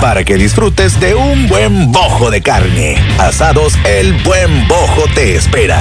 para 0.00 0.24
que 0.24 0.36
disfrutes 0.36 0.98
de 1.00 1.14
un 1.14 1.48
buen 1.48 1.92
bojo 1.92 2.30
de 2.30 2.42
carne. 2.42 2.96
Asados 3.18 3.74
El 3.84 4.12
Buen 4.22 4.66
Bojo 4.68 5.04
te 5.14 5.36
espera. 5.36 5.80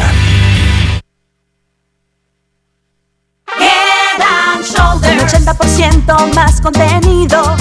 Head 3.60 4.22
and 4.22 4.66
Shoulders. 4.66 5.34
Un 5.34 5.46
80% 5.46 6.34
más 6.36 6.62
contenido. 6.62 7.56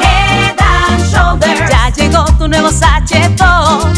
Head 0.00 0.56
and 0.58 1.12
Shoulders. 1.12 1.70
Ya 1.70 1.90
llegó 1.90 2.24
tu 2.38 2.48
nuevo 2.48 2.70
sachetón. 2.70 3.94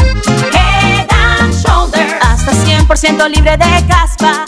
Head 0.53 1.07
and 1.11 1.55
Shoulders. 1.55 2.15
Hasta 2.21 2.53
100% 2.53 3.29
libre 3.29 3.57
de 3.57 3.87
caspa. 3.87 4.45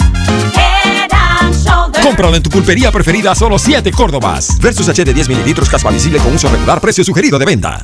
Cómpralo 2.03 2.37
en 2.37 2.43
tu 2.43 2.51
pulpería 2.51 2.91
preferida 2.91 3.33
a 3.33 3.35
solo 3.35 3.59
7 3.59 3.91
Córdobas. 3.93 4.59
Versus 4.61 4.89
H 4.89 5.05
de 5.05 5.15
10 5.15 5.29
mililitros 5.29 5.69
caspa 5.69 5.91
visible 5.91 6.19
con 6.19 6.35
uso 6.35 6.49
regular, 6.49 6.81
precio 6.81 7.05
sugerido 7.05 7.39
de 7.39 7.45
venta. 7.45 7.83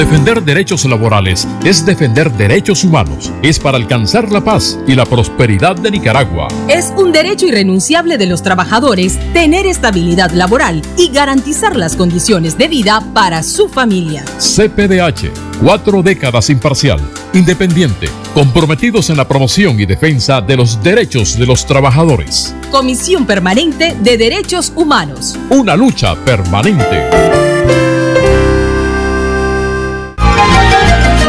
Defender 0.00 0.42
derechos 0.42 0.86
laborales 0.86 1.46
es 1.62 1.84
defender 1.84 2.32
derechos 2.32 2.84
humanos. 2.84 3.30
Es 3.42 3.58
para 3.58 3.76
alcanzar 3.76 4.32
la 4.32 4.40
paz 4.40 4.78
y 4.86 4.94
la 4.94 5.04
prosperidad 5.04 5.76
de 5.76 5.90
Nicaragua. 5.90 6.48
Es 6.68 6.90
un 6.96 7.12
derecho 7.12 7.44
irrenunciable 7.44 8.16
de 8.16 8.24
los 8.24 8.42
trabajadores 8.42 9.18
tener 9.34 9.66
estabilidad 9.66 10.30
laboral 10.30 10.80
y 10.96 11.10
garantizar 11.10 11.76
las 11.76 11.96
condiciones 11.96 12.56
de 12.56 12.68
vida 12.68 13.04
para 13.12 13.42
su 13.42 13.68
familia. 13.68 14.24
CPDH, 14.38 15.32
cuatro 15.62 16.02
décadas 16.02 16.48
imparcial, 16.48 16.98
independiente, 17.34 18.08
comprometidos 18.32 19.10
en 19.10 19.18
la 19.18 19.28
promoción 19.28 19.78
y 19.80 19.84
defensa 19.84 20.40
de 20.40 20.56
los 20.56 20.82
derechos 20.82 21.38
de 21.38 21.44
los 21.44 21.66
trabajadores. 21.66 22.54
Comisión 22.70 23.26
Permanente 23.26 23.94
de 24.00 24.16
Derechos 24.16 24.72
Humanos. 24.74 25.38
Una 25.50 25.76
lucha 25.76 26.14
permanente. 26.24 27.49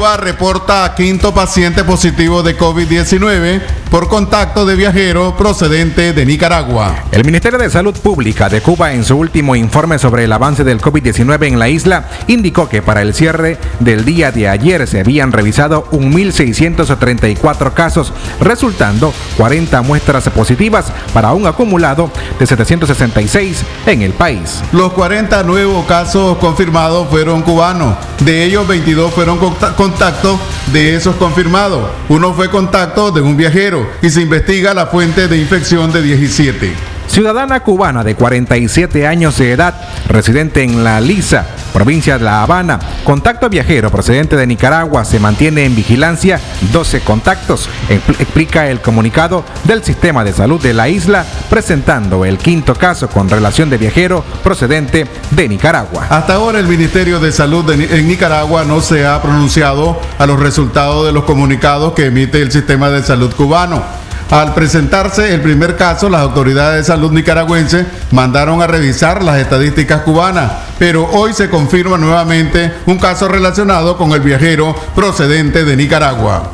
Reporta 0.00 0.94
quinto 0.96 1.34
paciente 1.34 1.84
positivo 1.84 2.42
de 2.42 2.56
COVID-19 2.56 3.79
por 3.90 4.08
contacto 4.08 4.64
de 4.64 4.76
viajero 4.76 5.36
procedente 5.36 6.12
de 6.12 6.24
Nicaragua. 6.24 6.94
El 7.10 7.24
Ministerio 7.24 7.58
de 7.58 7.68
Salud 7.70 7.94
Pública 7.94 8.48
de 8.48 8.60
Cuba 8.60 8.92
en 8.92 9.02
su 9.04 9.16
último 9.16 9.56
informe 9.56 9.98
sobre 9.98 10.24
el 10.24 10.32
avance 10.32 10.62
del 10.62 10.80
COVID-19 10.80 11.48
en 11.48 11.58
la 11.58 11.68
isla 11.68 12.08
indicó 12.28 12.68
que 12.68 12.82
para 12.82 13.02
el 13.02 13.14
cierre 13.14 13.58
del 13.80 14.04
día 14.04 14.30
de 14.30 14.48
ayer 14.48 14.86
se 14.86 15.00
habían 15.00 15.32
revisado 15.32 15.86
1.634 15.90 17.72
casos, 17.74 18.12
resultando 18.40 19.12
40 19.36 19.82
muestras 19.82 20.28
positivas 20.30 20.92
para 21.12 21.32
un 21.32 21.46
acumulado 21.46 22.10
de 22.38 22.46
766 22.46 23.62
en 23.86 24.02
el 24.02 24.12
país. 24.12 24.62
Los 24.72 24.92
40 24.92 25.42
nuevos 25.42 25.84
casos 25.86 26.38
confirmados 26.38 27.08
fueron 27.08 27.42
cubanos. 27.42 27.96
De 28.20 28.44
ellos, 28.44 28.68
22 28.68 29.12
fueron 29.12 29.38
conta- 29.38 29.74
contactos 29.74 30.38
de 30.72 30.94
esos 30.94 31.16
confirmados. 31.16 31.90
Uno 32.08 32.32
fue 32.34 32.48
contacto 32.50 33.10
de 33.10 33.20
un 33.20 33.36
viajero 33.36 33.79
y 34.02 34.10
se 34.10 34.22
investiga 34.22 34.74
la 34.74 34.86
fuente 34.86 35.28
de 35.28 35.38
infección 35.38 35.92
de 35.92 36.02
17. 36.02 36.99
Ciudadana 37.10 37.58
cubana 37.64 38.04
de 38.04 38.14
47 38.14 39.04
años 39.04 39.36
de 39.36 39.50
edad, 39.50 39.74
residente 40.06 40.62
en 40.62 40.84
La 40.84 41.00
Lisa, 41.00 41.44
provincia 41.72 42.16
de 42.18 42.24
La 42.24 42.44
Habana, 42.44 42.78
contacto 43.02 43.48
viajero 43.48 43.90
procedente 43.90 44.36
de 44.36 44.46
Nicaragua, 44.46 45.04
se 45.04 45.18
mantiene 45.18 45.64
en 45.64 45.74
vigilancia 45.74 46.38
12 46.72 47.00
contactos, 47.00 47.68
expl- 47.88 48.14
explica 48.20 48.68
el 48.68 48.80
comunicado 48.80 49.44
del 49.64 49.82
sistema 49.82 50.22
de 50.22 50.32
salud 50.32 50.62
de 50.62 50.72
la 50.72 50.88
isla, 50.88 51.24
presentando 51.50 52.24
el 52.24 52.38
quinto 52.38 52.76
caso 52.76 53.08
con 53.08 53.28
relación 53.28 53.68
de 53.70 53.78
viajero 53.78 54.22
procedente 54.44 55.04
de 55.32 55.48
Nicaragua. 55.48 56.06
Hasta 56.10 56.34
ahora 56.34 56.60
el 56.60 56.68
Ministerio 56.68 57.18
de 57.18 57.32
Salud 57.32 57.64
de 57.64 57.98
en 57.98 58.06
Nicaragua 58.06 58.62
no 58.64 58.80
se 58.80 59.04
ha 59.04 59.20
pronunciado 59.20 60.00
a 60.16 60.26
los 60.26 60.38
resultados 60.38 61.04
de 61.06 61.12
los 61.12 61.24
comunicados 61.24 61.92
que 61.92 62.06
emite 62.06 62.40
el 62.40 62.52
sistema 62.52 62.88
de 62.88 63.02
salud 63.02 63.34
cubano. 63.34 63.82
Al 64.30 64.54
presentarse 64.54 65.34
el 65.34 65.40
primer 65.40 65.76
caso, 65.76 66.08
las 66.08 66.20
autoridades 66.20 66.76
de 66.76 66.92
salud 66.92 67.10
nicaragüenses 67.10 67.84
mandaron 68.12 68.62
a 68.62 68.68
revisar 68.68 69.24
las 69.24 69.38
estadísticas 69.38 70.02
cubanas, 70.02 70.52
pero 70.78 71.04
hoy 71.10 71.32
se 71.32 71.50
confirma 71.50 71.98
nuevamente 71.98 72.72
un 72.86 72.98
caso 72.98 73.26
relacionado 73.26 73.96
con 73.96 74.12
el 74.12 74.20
viajero 74.20 74.76
procedente 74.94 75.64
de 75.64 75.76
Nicaragua. 75.76 76.48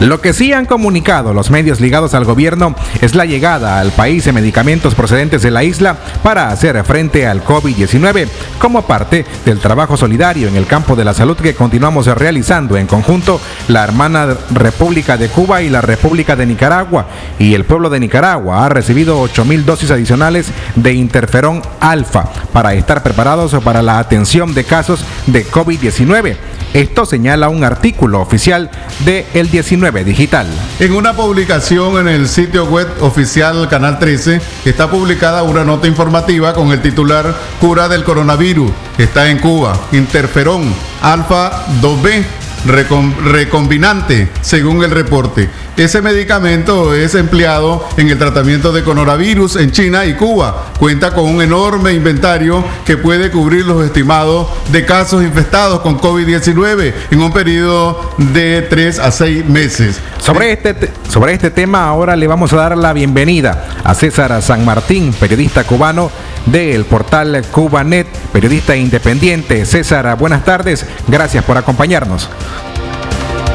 Lo 0.00 0.20
que 0.20 0.34
sí 0.34 0.52
han 0.52 0.66
comunicado 0.66 1.32
los 1.32 1.50
medios 1.50 1.80
ligados 1.80 2.12
al 2.12 2.26
gobierno 2.26 2.74
es 3.00 3.14
la 3.14 3.24
llegada 3.24 3.80
al 3.80 3.92
país 3.92 4.26
de 4.26 4.32
medicamentos 4.32 4.94
procedentes 4.94 5.40
de 5.40 5.50
la 5.50 5.64
isla 5.64 5.96
para 6.22 6.50
hacer 6.50 6.82
frente 6.84 7.26
al 7.26 7.42
COVID-19 7.42 8.28
como 8.58 8.82
parte 8.82 9.24
del 9.46 9.58
trabajo 9.58 9.96
solidario 9.96 10.48
en 10.48 10.56
el 10.56 10.66
campo 10.66 10.96
de 10.96 11.04
la 11.04 11.14
salud 11.14 11.36
que 11.36 11.54
continuamos 11.54 12.06
realizando 12.06 12.76
en 12.76 12.86
conjunto 12.86 13.40
la 13.68 13.84
hermana 13.84 14.36
República 14.50 15.16
de 15.16 15.28
Cuba 15.28 15.62
y 15.62 15.70
la 15.70 15.80
República 15.80 16.36
de 16.36 16.44
Nicaragua 16.44 17.06
y 17.38 17.54
el 17.54 17.64
pueblo 17.64 17.88
de 17.88 18.00
Nicaragua 18.00 18.66
ha 18.66 18.68
recibido 18.68 19.18
8 19.20 19.46
mil 19.46 19.64
dosis 19.64 19.90
adicionales 19.90 20.48
de 20.74 20.92
interferón 20.92 21.62
alfa 21.80 22.28
para 22.52 22.74
estar 22.74 23.02
preparados 23.02 23.54
para 23.64 23.80
la 23.80 23.98
atención 23.98 24.52
de 24.52 24.64
casos 24.64 25.04
de 25.26 25.46
COVID-19. 25.46 26.36
Esto 26.76 27.06
señala 27.06 27.48
un 27.48 27.64
artículo 27.64 28.20
oficial 28.20 28.70
de 29.06 29.24
El 29.32 29.50
19 29.50 30.04
Digital. 30.04 30.46
En 30.78 30.92
una 30.92 31.14
publicación 31.16 31.96
en 31.98 32.06
el 32.06 32.28
sitio 32.28 32.66
web 32.66 32.86
oficial 33.00 33.66
Canal 33.70 33.98
13 33.98 34.42
está 34.66 34.90
publicada 34.90 35.42
una 35.42 35.64
nota 35.64 35.86
informativa 35.86 36.52
con 36.52 36.72
el 36.72 36.82
titular 36.82 37.34
Cura 37.62 37.88
del 37.88 38.04
coronavirus. 38.04 38.70
Está 38.98 39.30
en 39.30 39.38
Cuba. 39.38 39.72
Interferón 39.92 40.64
alfa 41.00 41.64
2B 41.80 42.22
recom- 42.66 43.16
recombinante, 43.24 44.28
según 44.42 44.84
el 44.84 44.90
reporte. 44.90 45.48
Ese 45.76 46.00
medicamento 46.00 46.94
es 46.94 47.14
empleado 47.14 47.86
en 47.98 48.08
el 48.08 48.16
tratamiento 48.18 48.72
de 48.72 48.82
coronavirus 48.82 49.56
en 49.56 49.72
China 49.72 50.06
y 50.06 50.14
Cuba. 50.14 50.68
Cuenta 50.78 51.12
con 51.12 51.26
un 51.26 51.42
enorme 51.42 51.92
inventario 51.92 52.64
que 52.86 52.96
puede 52.96 53.30
cubrir 53.30 53.66
los 53.66 53.84
estimados 53.84 54.48
de 54.72 54.86
casos 54.86 55.22
infectados 55.22 55.80
con 55.80 56.00
COVID-19 56.00 56.94
en 57.10 57.20
un 57.20 57.30
periodo 57.30 58.10
de 58.16 58.62
3 58.62 58.98
a 59.00 59.10
6 59.10 59.44
meses. 59.50 60.00
Sobre 60.18 60.52
este, 60.52 60.72
te- 60.72 60.90
sobre 61.10 61.34
este 61.34 61.50
tema 61.50 61.86
ahora 61.86 62.16
le 62.16 62.26
vamos 62.26 62.54
a 62.54 62.56
dar 62.56 62.78
la 62.78 62.94
bienvenida 62.94 63.66
a 63.84 63.94
César 63.94 64.40
San 64.40 64.64
Martín, 64.64 65.12
periodista 65.12 65.64
cubano 65.64 66.10
del 66.46 66.86
portal 66.86 67.44
Cubanet, 67.50 68.06
periodista 68.32 68.74
independiente. 68.74 69.66
César, 69.66 70.16
buenas 70.16 70.42
tardes, 70.42 70.86
gracias 71.06 71.44
por 71.44 71.58
acompañarnos. 71.58 72.30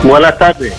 Buenas 0.04 0.38
tardes. 0.38 0.74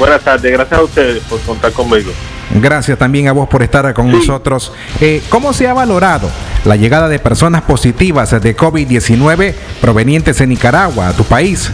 Buenas 0.00 0.22
tardes. 0.22 0.50
Gracias 0.50 0.80
a 0.80 0.82
ustedes 0.82 1.22
por 1.24 1.38
contar 1.42 1.72
conmigo. 1.72 2.10
Gracias 2.54 2.98
también 2.98 3.28
a 3.28 3.32
vos 3.32 3.46
por 3.50 3.62
estar 3.62 3.92
con 3.92 4.10
nosotros. 4.10 4.72
Eh, 4.98 5.22
¿Cómo 5.28 5.52
se 5.52 5.68
ha 5.68 5.74
valorado 5.74 6.30
la 6.64 6.74
llegada 6.76 7.06
de 7.06 7.18
personas 7.18 7.62
positivas 7.62 8.30
de 8.30 8.56
COVID-19 8.56 9.54
provenientes 9.78 10.38
de 10.38 10.46
Nicaragua 10.46 11.08
a 11.08 11.12
tu 11.12 11.22
país? 11.24 11.70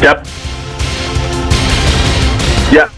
Ya. 0.00 0.22
Ya. 2.72 2.88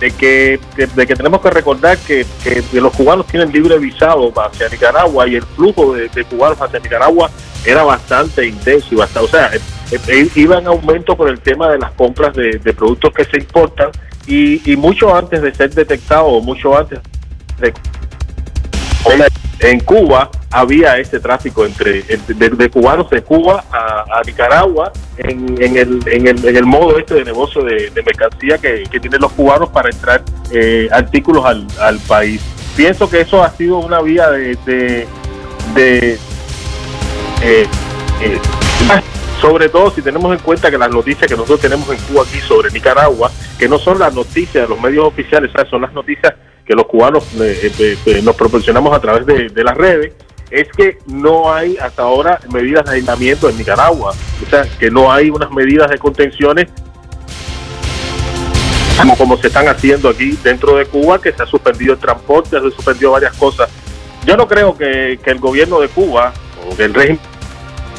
De 0.00 0.10
que, 0.10 0.58
de, 0.76 0.86
de 0.88 1.06
que 1.06 1.14
tenemos 1.14 1.40
que 1.40 1.50
recordar 1.50 1.98
que, 1.98 2.26
que 2.42 2.80
los 2.80 2.92
cubanos 2.92 3.26
tienen 3.28 3.52
libre 3.52 3.78
visado 3.78 4.32
hacia 4.40 4.68
Nicaragua 4.68 5.28
y 5.28 5.36
el 5.36 5.44
flujo 5.44 5.94
de, 5.94 6.08
de 6.08 6.24
cubanos 6.24 6.60
hacia 6.60 6.80
Nicaragua 6.80 7.30
era 7.64 7.84
bastante 7.84 8.46
intenso 8.46 8.88
y 8.90 8.96
bastante, 8.96 9.28
o 9.28 9.30
sea, 9.30 9.50
eh, 9.90 9.98
eh, 10.08 10.28
iba 10.34 10.58
en 10.58 10.66
aumento 10.66 11.16
por 11.16 11.28
el 11.28 11.40
tema 11.40 11.70
de 11.70 11.78
las 11.78 11.92
compras 11.92 12.34
de, 12.34 12.58
productos 12.74 13.12
que 13.12 13.24
se 13.24 13.38
importan 13.38 13.90
y, 14.26 14.70
y 14.70 14.76
mucho 14.76 15.14
antes 15.14 15.40
de 15.42 15.54
ser 15.54 15.74
detectado 15.74 16.40
mucho 16.40 16.76
antes 16.76 17.00
de 17.58 17.72
en 19.60 19.80
Cuba 19.80 20.30
había 20.50 20.98
este 20.98 21.18
tráfico 21.18 21.66
entre 21.66 22.02
de, 22.02 22.70
cubanos 22.70 23.10
de 23.10 23.22
Cuba 23.22 23.64
a, 23.72 24.22
Nicaragua 24.24 24.92
en, 25.18 25.76
el, 25.76 26.64
modo 26.64 26.98
este 26.98 27.14
de 27.14 27.24
negocio 27.24 27.62
de, 27.64 27.90
mercancía 28.04 28.58
que, 28.58 28.84
tienen 29.00 29.20
los 29.20 29.32
cubanos 29.32 29.68
para 29.70 29.90
entrar 29.90 30.22
eh, 30.52 30.88
artículos 30.92 31.44
al, 31.44 31.66
al 31.80 31.98
país. 32.00 32.40
Pienso 32.76 33.10
que 33.10 33.20
eso 33.20 33.42
ha 33.42 33.50
sido 33.50 33.78
una 33.78 34.00
vía 34.00 34.30
de, 34.30 34.56
de 35.74 36.18
eh, 37.42 37.66
eh, 38.22 38.38
sobre 39.40 39.68
todo 39.68 39.90
si 39.90 40.02
tenemos 40.02 40.32
en 40.32 40.42
cuenta 40.42 40.70
que 40.70 40.78
las 40.78 40.90
noticias 40.90 41.28
que 41.28 41.36
nosotros 41.36 41.60
tenemos 41.60 41.88
en 41.90 41.98
Cuba 41.98 42.22
aquí 42.22 42.40
sobre 42.40 42.70
Nicaragua, 42.70 43.30
que 43.58 43.68
no 43.68 43.78
son 43.78 43.98
las 43.98 44.12
noticias 44.14 44.64
de 44.64 44.68
los 44.68 44.80
medios 44.80 45.06
oficiales, 45.06 45.50
¿sabes? 45.52 45.68
son 45.68 45.82
las 45.82 45.92
noticias 45.92 46.34
que 46.64 46.74
los 46.74 46.86
cubanos 46.86 47.24
eh, 47.40 47.72
eh, 47.78 47.98
eh, 48.04 48.22
nos 48.22 48.36
proporcionamos 48.36 48.94
a 48.94 49.00
través 49.00 49.24
de, 49.26 49.64
las 49.64 49.76
redes, 49.76 50.12
es 50.50 50.68
que 50.76 50.98
no 51.06 51.52
hay 51.52 51.76
hasta 51.76 52.02
ahora 52.02 52.40
medidas 52.52 52.84
de 52.84 52.96
aislamiento 52.96 53.48
en 53.48 53.56
Nicaragua, 53.56 54.12
o 54.44 54.50
sea, 54.50 54.66
que 54.78 54.90
no 54.90 55.10
hay 55.10 55.30
unas 55.30 55.50
medidas 55.50 55.90
de 55.90 55.98
contenciones 55.98 56.68
como, 58.98 59.16
como 59.16 59.36
se 59.36 59.46
están 59.46 59.68
haciendo 59.68 60.08
aquí 60.08 60.36
dentro 60.42 60.76
de 60.76 60.84
Cuba, 60.86 61.20
que 61.20 61.32
se 61.32 61.42
ha 61.42 61.46
suspendido 61.46 61.94
el 61.94 62.00
transporte, 62.00 62.50
se 62.50 62.56
ha 62.56 62.60
suspendido 62.62 63.12
varias 63.12 63.34
cosas. 63.36 63.70
Yo 64.26 64.36
no 64.36 64.48
creo 64.48 64.76
que, 64.76 65.20
que 65.22 65.30
el 65.30 65.38
gobierno 65.38 65.78
de 65.80 65.88
Cuba 65.88 66.32
o 66.68 66.76
que 66.76 66.84
el 66.84 66.94
régimen 66.94 67.20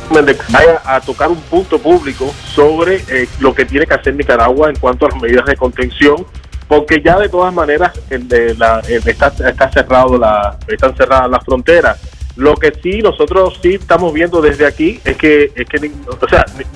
vaya 0.09 0.81
a 0.85 0.99
tocar 1.01 1.29
un 1.29 1.39
punto 1.41 1.79
público 1.79 2.33
sobre 2.53 3.03
eh, 3.09 3.27
lo 3.39 3.53
que 3.53 3.65
tiene 3.65 3.85
que 3.85 3.93
hacer 3.93 4.15
Nicaragua 4.15 4.69
en 4.69 4.75
cuanto 4.77 5.05
a 5.05 5.09
las 5.09 5.21
medidas 5.21 5.45
de 5.45 5.55
contención, 5.55 6.25
porque 6.67 7.01
ya 7.03 7.17
de 7.17 7.29
todas 7.29 7.53
maneras 7.53 7.99
el 8.09 8.27
de 8.27 8.55
la, 8.55 8.79
está, 8.79 9.27
está 9.27 9.71
cerrado 9.71 10.17
la, 10.17 10.57
están 10.67 10.95
cerradas 10.95 11.29
las 11.29 11.43
fronteras. 11.43 11.99
Lo 12.35 12.55
que 12.55 12.71
sí 12.81 13.01
nosotros 13.01 13.59
sí 13.61 13.75
estamos 13.75 14.13
viendo 14.13 14.41
desde 14.41 14.65
aquí 14.65 14.99
es 15.03 15.17
que, 15.17 15.51
es 15.55 15.67
que 15.67 15.91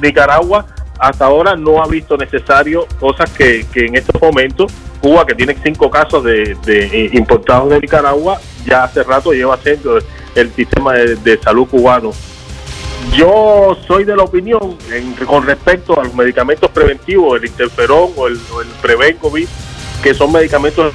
Nicaragua 0.02 0.66
hasta 1.00 1.26
ahora 1.26 1.56
no 1.56 1.82
ha 1.82 1.88
visto 1.88 2.18
necesario 2.18 2.88
cosas 3.00 3.30
que, 3.32 3.66
que 3.74 3.86
en 3.86 3.96
estos 3.96 4.22
momentos 4.22 4.72
Cuba, 5.02 5.26
que 5.26 5.36
tiene 5.36 5.58
cinco 5.62 5.90
casos 5.90 6.24
de, 6.24 6.56
de, 6.66 6.86
eh, 6.86 7.10
importados 7.14 7.70
de 7.70 7.80
Nicaragua, 7.82 8.40
ya 8.66 8.86
hace 8.86 9.04
rato 9.04 9.34
lleva 9.34 9.56
haciendo 9.56 10.00
el 10.34 10.54
sistema 10.54 10.94
de 10.94 11.38
salud 11.44 11.68
cubano. 11.68 12.12
Yo 13.12 13.78
soy 13.88 14.04
de 14.06 14.16
la 14.16 14.24
opinión 14.24 14.78
con 15.28 15.46
respecto 15.46 16.00
a 16.00 16.04
los 16.04 16.14
medicamentos 16.16 16.70
preventivos, 16.72 17.40
el 17.42 17.48
interferón 17.48 18.12
o 18.16 18.28
el, 18.28 18.40
o 18.54 18.62
el 18.62 18.68
Prevencovid, 18.82 19.48
que 20.02 20.14
son 20.14 20.32
medicamentos 20.32 20.94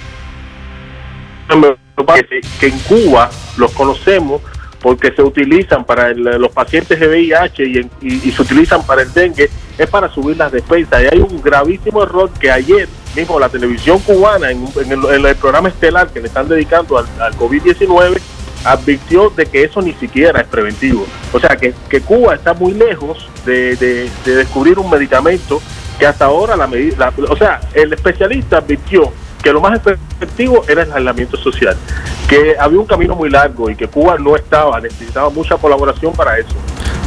que, 2.60 2.66
en 2.66 2.78
Cuba 2.80 3.30
los 3.56 3.72
conocemos 3.72 4.40
porque 4.80 5.10
se 5.12 5.22
utilizan 5.22 5.84
para 5.84 6.08
el- 6.10 6.22
los 6.22 6.52
pacientes 6.52 7.00
de 7.00 7.08
VIH 7.08 7.64
y, 7.66 7.78
en- 7.78 7.90
y- 8.00 8.30
se 8.30 8.42
utilizan 8.42 8.84
para 8.86 9.02
el 9.02 9.12
dengue, 9.12 9.50
es 9.76 9.86
para 9.88 10.08
subir 10.12 10.36
las 10.36 10.52
defensas. 10.52 11.02
Y 11.02 11.06
hay 11.14 11.20
un 11.20 11.42
gravísimo 11.42 12.02
error 12.02 12.30
que 12.38 12.50
ayer 12.50 12.88
mismo 13.16 13.40
la 13.40 13.48
televisión 13.48 13.98
cubana, 14.00 14.50
en, 14.52 14.68
el, 15.26 15.36
programa 15.36 15.68
estelar 15.70 16.08
que 16.10 16.20
le 16.20 16.28
están 16.28 16.48
dedicando 16.48 16.98
al, 16.98 17.06
al 17.20 17.34
COVID-19, 17.36 18.18
advirtió 18.64 19.30
de 19.30 19.46
que 19.46 19.64
eso 19.64 19.80
ni 19.82 19.92
siquiera 19.94 20.40
es 20.40 20.46
preventivo. 20.46 21.06
O 21.32 21.40
sea, 21.40 21.56
que, 21.56 21.74
que 21.88 22.00
Cuba 22.00 22.34
está 22.34 22.54
muy 22.54 22.72
lejos 22.74 23.28
de, 23.44 23.76
de- 23.76 24.10
de 24.24 24.34
descubrir 24.36 24.78
un 24.78 24.90
medicamento 24.90 25.60
que 25.98 26.06
hasta 26.06 26.26
ahora 26.26 26.56
la 26.56 26.66
medida, 26.66 27.12
o 27.28 27.36
sea, 27.36 27.60
el 27.74 27.92
especialista 27.92 28.58
advirtió 28.58 29.12
que 29.42 29.52
lo 29.52 29.60
más 29.60 29.80
efectivo 29.84 30.64
era 30.68 30.82
el 30.82 30.92
aislamiento 30.92 31.36
social, 31.36 31.76
que 32.28 32.56
había 32.58 32.78
un 32.80 32.86
camino 32.86 33.14
muy 33.14 33.30
largo 33.30 33.70
y 33.70 33.76
que 33.76 33.86
Cuba 33.88 34.16
no 34.18 34.36
estaba, 34.36 34.80
necesitaba 34.80 35.30
mucha 35.30 35.56
colaboración 35.56 36.12
para 36.12 36.38
eso. 36.38 36.54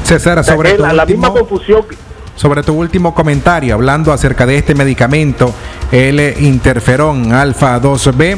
César, 0.03 0.43
sobre 0.43 0.73
tu 0.73 0.81
la, 0.81 0.93
la 0.93 1.05
misma 1.05 1.27
confusión 1.39 1.83
que- 1.87 1.95
Sobre 2.41 2.63
tu 2.63 2.73
último 2.73 3.13
comentario, 3.13 3.75
hablando 3.75 4.11
acerca 4.11 4.47
de 4.47 4.57
este 4.57 4.73
medicamento, 4.73 5.53
el 5.91 6.19
eh, 6.19 6.35
interferón 6.39 7.33
alfa 7.33 7.79
2B, 7.79 8.35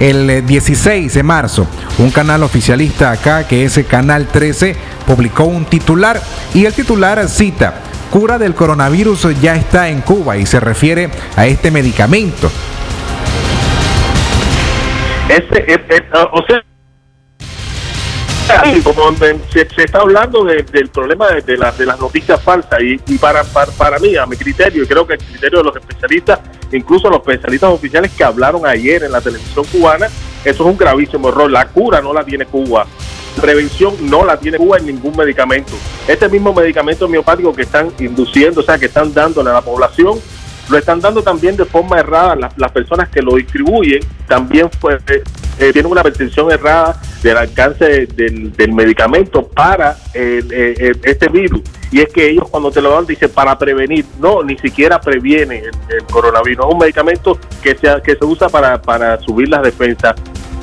el 0.00 0.30
eh, 0.30 0.40
16 0.40 1.12
de 1.12 1.22
marzo, 1.22 1.66
un 1.98 2.10
canal 2.10 2.44
oficialista 2.44 3.10
acá, 3.10 3.46
que 3.46 3.66
es 3.66 3.76
el 3.76 3.84
Canal 3.84 4.28
13, 4.28 4.74
publicó 5.06 5.44
un 5.44 5.66
titular 5.66 6.18
y 6.54 6.64
el 6.64 6.72
titular 6.72 7.28
cita, 7.28 7.74
cura 8.10 8.38
del 8.38 8.54
coronavirus 8.54 9.38
ya 9.42 9.54
está 9.54 9.90
en 9.90 10.00
Cuba 10.00 10.38
y 10.38 10.46
se 10.46 10.58
refiere 10.58 11.10
a 11.36 11.44
este 11.46 11.70
medicamento. 11.70 12.50
Ese, 15.28 15.64
es- 15.70 15.80
es- 15.90 16.02
ah, 16.14 16.26
o 16.32 16.42
sea, 16.46 16.62
sí, 18.64 18.80
como 18.82 19.14
se, 19.16 19.66
está 19.76 20.00
hablando 20.00 20.44
de- 20.44 20.62
del 20.62 20.88
problema 20.88 21.28
de, 21.28 21.42
de 21.42 21.52
de 21.78 21.86
las 21.86 21.98
noticias 22.00 22.40
falsas 22.42 22.80
y, 22.82 23.00
y 23.06 23.18
para, 23.18 23.44
para, 23.44 23.70
para 23.72 23.98
mí, 23.98 24.16
a 24.16 24.26
mi 24.26 24.36
criterio, 24.36 24.82
y 24.82 24.86
creo 24.86 25.06
que 25.06 25.14
el 25.14 25.18
criterio 25.20 25.58
de 25.58 25.64
los 25.64 25.76
especialistas, 25.76 26.40
incluso 26.72 27.08
los 27.08 27.18
especialistas 27.20 27.70
oficiales 27.70 28.10
que 28.16 28.24
hablaron 28.24 28.66
ayer 28.66 29.04
en 29.04 29.12
la 29.12 29.20
televisión 29.20 29.64
cubana, 29.70 30.06
eso 30.44 30.64
es 30.64 30.70
un 30.70 30.76
gravísimo 30.76 31.28
error. 31.28 31.50
La 31.50 31.68
cura 31.68 32.00
no 32.00 32.12
la 32.12 32.24
tiene 32.24 32.46
Cuba. 32.46 32.86
Prevención 33.40 33.94
no 34.10 34.24
la 34.24 34.36
tiene 34.36 34.58
Cuba 34.58 34.78
en 34.78 34.86
ningún 34.86 35.16
medicamento. 35.16 35.72
Este 36.06 36.28
mismo 36.28 36.52
medicamento 36.52 37.06
homeopático 37.06 37.54
que 37.54 37.62
están 37.62 37.90
induciendo, 37.98 38.60
o 38.60 38.64
sea, 38.64 38.78
que 38.78 38.86
están 38.86 39.14
dándole 39.14 39.50
a 39.50 39.54
la 39.54 39.62
población, 39.62 40.18
lo 40.68 40.78
están 40.78 41.00
dando 41.00 41.22
también 41.22 41.56
de 41.56 41.64
forma 41.64 41.98
errada. 41.98 42.36
Las, 42.36 42.56
las 42.58 42.72
personas 42.72 43.08
que 43.08 43.22
lo 43.22 43.36
distribuyen 43.36 44.00
también 44.26 44.70
fue, 44.80 44.98
eh, 45.58 45.72
tienen 45.72 45.90
una 45.90 46.02
percepción 46.02 46.50
errada 46.50 47.00
del 47.22 47.36
alcance 47.36 48.06
del, 48.06 48.52
del 48.52 48.72
medicamento 48.72 49.46
para 49.48 49.96
el, 50.14 50.50
eh, 50.52 50.74
eh, 50.78 50.92
este 51.04 51.28
virus. 51.28 51.62
Y 51.90 52.00
es 52.00 52.12
que 52.12 52.30
ellos 52.30 52.48
cuando 52.50 52.70
te 52.70 52.80
lo 52.80 52.90
dan 52.90 53.06
dicen 53.06 53.30
para 53.30 53.58
prevenir. 53.58 54.04
No, 54.18 54.42
ni 54.42 54.56
siquiera 54.58 55.00
previene 55.00 55.58
el, 55.58 55.96
el 55.96 56.04
coronavirus. 56.10 56.66
Es 56.66 56.72
un 56.72 56.78
medicamento 56.78 57.38
que 57.62 57.76
se, 57.76 57.88
que 58.02 58.16
se 58.16 58.24
usa 58.24 58.48
para, 58.48 58.80
para 58.80 59.20
subir 59.20 59.48
las 59.48 59.62
defensas. 59.62 60.14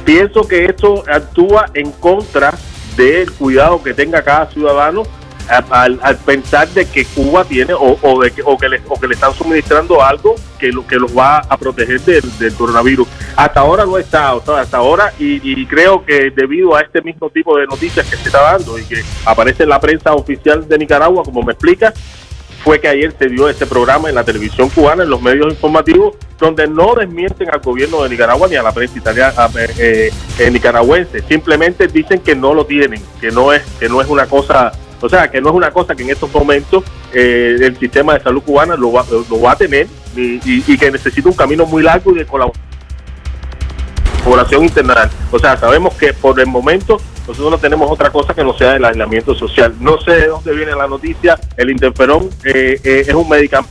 Pienso 0.05 0.47
que 0.47 0.65
esto 0.65 1.03
actúa 1.07 1.67
en 1.73 1.91
contra 1.91 2.53
del 2.97 3.31
cuidado 3.31 3.81
que 3.83 3.93
tenga 3.93 4.23
cada 4.23 4.47
ciudadano 4.47 5.03
al, 5.49 6.17
pensar 6.25 6.67
de 6.69 6.85
que 6.85 7.05
Cuba 7.05 7.43
tiene 7.43 7.73
o, 7.73 7.97
o 8.01 8.21
de 8.21 8.31
que, 8.31 8.41
o, 8.45 8.57
que 8.57 8.69
le, 8.69 8.81
o 8.87 8.99
que 8.99 9.07
le 9.07 9.13
están 9.15 9.33
suministrando 9.33 10.03
algo 10.03 10.35
que, 10.59 10.71
lo, 10.71 10.85
que 10.85 10.97
los 10.97 11.17
va 11.17 11.39
a 11.39 11.57
proteger 11.57 11.99
del, 12.01 12.37
del 12.37 12.53
coronavirus. 12.53 13.07
Hasta 13.35 13.59
ahora 13.59 13.85
no 13.85 13.97
está, 13.97 14.35
o 14.35 14.43
sea, 14.43 14.59
hasta 14.59 14.77
ahora, 14.77 15.13
y, 15.19 15.39
y 15.43 15.65
creo 15.65 16.05
que 16.05 16.31
debido 16.31 16.75
a 16.75 16.81
este 16.81 17.01
mismo 17.01 17.29
tipo 17.29 17.57
de 17.57 17.65
noticias 17.65 18.07
que 18.07 18.17
se 18.17 18.27
está 18.27 18.41
dando 18.41 18.77
y 18.77 18.83
que 18.83 19.03
aparece 19.25 19.63
en 19.63 19.69
la 19.69 19.79
prensa 19.79 20.13
oficial 20.13 20.67
de 20.67 20.77
Nicaragua, 20.77 21.23
como 21.23 21.41
me 21.41 21.53
explica, 21.53 21.93
fue 22.63 22.79
que 22.79 22.87
ayer 22.87 23.13
se 23.17 23.27
dio 23.27 23.49
este 23.49 23.65
programa 23.65 24.09
en 24.09 24.15
la 24.15 24.23
televisión 24.23 24.69
cubana, 24.69 25.03
en 25.03 25.09
los 25.09 25.21
medios 25.21 25.47
informativos, 25.47 26.15
donde 26.37 26.67
no 26.67 26.93
desmienten 26.93 27.49
al 27.49 27.59
gobierno 27.59 28.03
de 28.03 28.09
Nicaragua 28.09 28.47
ni 28.47 28.55
a 28.55 28.63
la 28.63 28.71
prensa 28.71 28.97
italiana, 28.97 29.49
eh, 29.57 29.73
eh, 29.77 30.11
eh, 30.39 30.51
nicaragüense. 30.51 31.21
Simplemente 31.21 31.87
dicen 31.87 32.19
que 32.19 32.35
no 32.35 32.53
lo 32.53 32.65
tienen, 32.65 33.01
que 33.21 33.31
no 33.31 33.53
es, 33.53 33.63
que 33.79 33.87
no 33.87 34.01
es 34.01 34.07
una 34.07 34.25
cosa, 34.25 34.71
o 35.01 35.09
sea, 35.09 35.29
que 35.29 35.41
no 35.41 35.49
es 35.49 35.55
una 35.55 35.71
cosa 35.71 35.95
que 35.95 36.03
en 36.03 36.09
estos 36.09 36.33
momentos 36.33 36.83
eh, 37.13 37.57
el 37.61 37.77
sistema 37.77 38.13
de 38.13 38.21
salud 38.21 38.41
cubana 38.41 38.75
lo 38.75 38.91
va, 38.91 39.05
lo 39.29 39.41
va 39.41 39.53
a 39.53 39.55
tener 39.55 39.87
y, 40.15 40.77
que 40.77 40.91
necesita 40.91 41.29
un 41.29 41.35
camino 41.35 41.65
muy 41.65 41.83
largo 41.83 42.11
y 42.11 42.15
de 42.15 42.25
colaboración 42.25 44.63
internacional. 44.63 45.09
O 45.31 45.39
sea, 45.39 45.57
sabemos 45.57 45.93
que 45.95 46.13
por 46.13 46.39
el 46.39 46.47
momento 46.47 46.99
nosotros 47.27 47.51
no 47.51 47.57
tenemos 47.57 47.89
otra 47.89 48.09
cosa 48.09 48.33
que 48.33 48.43
no 48.43 48.57
sea 48.57 48.75
el 48.75 48.85
aislamiento 48.85 49.35
social. 49.35 49.73
No 49.79 49.99
sé 50.01 50.11
de 50.11 50.27
dónde 50.27 50.53
viene 50.53 50.75
la 50.75 50.87
noticia. 50.87 51.39
El 51.55 51.69
interferón 51.69 52.29
eh, 52.43 52.79
eh, 52.83 53.05
es 53.07 53.13
un 53.13 53.29
medicamento 53.29 53.69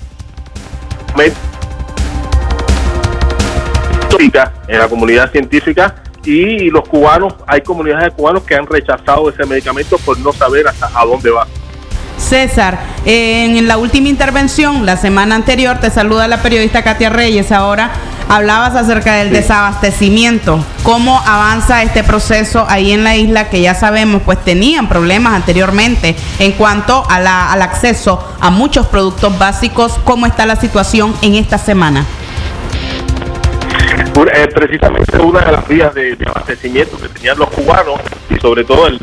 en 4.69 4.79
la 4.79 4.89
comunidad 4.89 5.31
científica 5.31 6.03
y 6.29 6.71
los 6.71 6.87
cubanos, 6.89 7.35
hay 7.47 7.63
comunidades 7.63 8.05
de 8.05 8.11
cubanos 8.11 8.43
que 8.43 8.55
han 8.55 8.67
rechazado 8.67 9.31
ese 9.31 9.47
medicamento 9.47 9.97
por 9.99 10.19
no 10.19 10.33
saber 10.33 10.69
hasta 10.69 10.91
a 10.95 11.05
dónde 11.07 11.31
va. 11.31 11.47
César, 12.19 12.79
en 13.07 13.67
la 13.69 13.79
última 13.79 14.09
intervención, 14.09 14.85
la 14.85 14.97
semana 14.97 15.37
anterior, 15.37 15.79
te 15.81 15.89
saluda 15.89 16.29
la 16.29 16.43
periodista 16.43 16.83
Katia 16.83 17.09
Reyes. 17.11 17.53
Ahora 17.53 17.91
hablabas 18.29 18.75
acerca 18.75 19.15
del 19.15 19.31
desabastecimiento. 19.31 20.59
¿Cómo 20.83 21.19
avanza 21.25 21.83
este 21.83 22.03
proceso 22.05 22.67
ahí 22.69 22.93
en 22.93 23.05
la 23.05 23.17
isla 23.17 23.49
que 23.49 23.63
ya 23.63 23.75
sabemos, 23.75 24.21
pues 24.25 24.43
tenían 24.45 24.89
problemas 24.89 25.33
anteriormente 25.35 26.17
en 26.41 26.53
cuanto 26.53 27.05
a 27.09 27.21
la- 27.21 27.51
al 27.53 27.63
acceso 27.63 28.23
a 28.41 28.51
muchos 28.51 28.87
productos 28.89 29.39
básicos? 29.39 29.99
¿Cómo 30.05 30.27
está 30.27 30.45
la 30.45 30.57
situación 30.57 31.15
en 31.23 31.37
esta 31.37 31.57
semana? 31.57 32.05
Eh, 34.35 34.49
precisamente 34.55 35.17
una 35.19 35.41
de 35.41 35.53
las 35.53 35.67
vías 35.69 35.95
de, 35.95 36.17
abastecimiento 36.27 36.99
que 36.99 37.09
tenían 37.09 37.39
los 37.39 37.49
cubanos 37.51 38.01
y 38.29 38.39
sobre 38.39 38.65
todo 38.65 38.89
el 38.89 39.01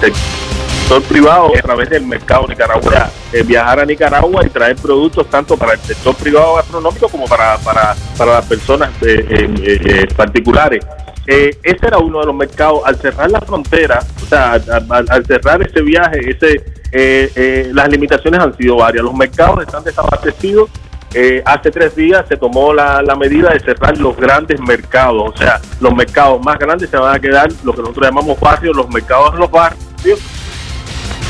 sector 0.00 1.02
privado 1.02 1.52
a 1.56 1.62
través 1.62 1.90
del 1.90 2.06
mercado 2.06 2.46
nicaragüense, 2.46 3.10
eh, 3.32 3.42
viajar 3.42 3.80
a 3.80 3.84
Nicaragua 3.84 4.44
y 4.46 4.50
traer 4.50 4.76
productos 4.76 5.28
tanto 5.28 5.56
para 5.56 5.72
el 5.72 5.80
sector 5.80 6.14
privado 6.14 6.56
gastronómico 6.56 7.08
como 7.08 7.26
para, 7.26 7.56
para, 7.58 7.96
para 8.16 8.32
las 8.34 8.46
personas 8.46 8.90
eh, 9.02 10.06
particulares. 10.16 10.84
eh, 11.26 11.56
ese 11.62 11.86
era 11.86 11.98
uno 11.98 12.20
de 12.20 12.26
los 12.26 12.34
mercados. 12.34 12.82
Al 12.84 12.96
cerrar 12.96 13.30
la 13.30 13.40
frontera, 13.40 14.00
o 14.22 14.26
sea, 14.26 14.52
al, 14.52 15.06
al 15.08 15.26
cerrar 15.26 15.62
ese 15.62 15.82
viaje, 15.82 16.30
ese, 16.30 16.64
eh, 16.92 17.30
eh, 17.36 17.70
las 17.72 17.88
limitaciones 17.88 18.40
han 18.40 18.56
sido 18.56 18.76
varias. 18.76 19.04
Los 19.04 19.14
mercados 19.14 19.62
están 19.62 19.84
desabastecidos. 19.84 20.70
Eh, 21.12 21.42
hace 21.44 21.72
tres 21.72 21.96
días 21.96 22.24
se 22.28 22.36
tomó 22.36 22.72
la, 22.72 23.02
la 23.02 23.16
medida 23.16 23.50
de 23.50 23.58
cerrar 23.58 23.98
los 23.98 24.16
grandes 24.16 24.60
mercados, 24.60 25.32
o 25.34 25.36
sea, 25.36 25.60
los 25.80 25.92
mercados 25.92 26.40
más 26.44 26.56
grandes 26.56 26.88
se 26.88 26.96
van 26.96 27.16
a 27.16 27.18
quedar, 27.18 27.50
lo 27.64 27.72
que 27.72 27.80
nosotros 27.80 28.06
llamamos 28.06 28.38
barrios, 28.38 28.76
los 28.76 28.88
mercados 28.88 29.34
los 29.34 29.50
barrios, 29.50 30.20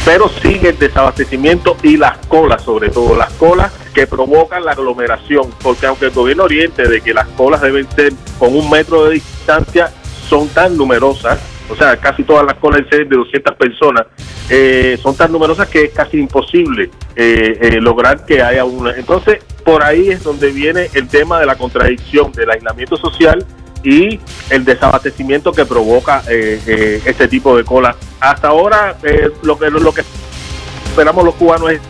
pero 0.05 0.29
sigue 0.29 0.71
el 0.71 0.79
desabastecimiento 0.79 1.77
y 1.83 1.97
las 1.97 2.19
colas, 2.27 2.63
sobre 2.63 2.91
todo 2.91 3.17
las 3.17 3.33
colas 3.35 3.73
que 3.95 4.07
provocan 4.07 4.65
la 4.65 4.73
aglomeración, 4.73 5.51
porque 5.63 5.87
aunque 5.87 6.07
el 6.07 6.11
gobierno 6.13 6.45
oriente 6.45 6.87
de 6.87 7.01
que 7.01 7.15
las 7.15 7.27
colas 7.29 7.63
deben 7.63 7.91
ser 7.93 8.13
con 8.39 8.55
un 8.55 8.69
metro 8.71 9.07
de 9.07 9.15
distancia, 9.15 9.91
son 10.29 10.49
tan 10.49 10.77
numerosas, 10.77 11.39
o 11.71 11.77
sea, 11.77 11.97
casi 11.97 12.25
todas 12.25 12.45
las 12.45 12.55
colas 12.55 12.83
de 12.91 13.05
200 13.05 13.55
personas, 13.55 14.07
eh, 14.49 14.99
son 15.01 15.17
tan 15.17 15.31
numerosas 15.31 15.69
que 15.69 15.85
es 15.85 15.93
casi 15.93 16.19
imposible 16.19 16.91
eh, 17.15 17.59
eh, 17.61 17.81
lograr 17.81 18.25
que 18.27 18.43
haya 18.43 18.65
una. 18.65 18.93
Entonces, 18.97 19.43
por 19.65 19.85
ahí 19.85 20.09
es 20.09 20.25
donde 20.25 20.51
viene 20.51 20.91
el 20.95 21.07
tema 21.09 21.39
de 21.39 21.47
la 21.47 21.55
contradicción 21.55 22.33
del 22.33 22.51
aislamiento 22.51 22.97
social 22.97 23.45
y 23.83 24.21
el 24.51 24.65
desabastecimiento 24.65 25.53
que 25.53 25.65
provoca 25.65 26.23
eh, 26.29 27.01
este 27.05 27.29
tipo 27.29 27.57
de 27.57 27.65
cola. 27.65 27.95
Hasta 28.19 28.49
ahora, 28.49 28.97
lo 29.43 29.59
que 29.59 29.71
lo 29.71 29.95
que 29.95 30.03
esperamos 30.87 31.25
los 31.25 31.35
cubanos 31.37 31.71
es 31.71 31.81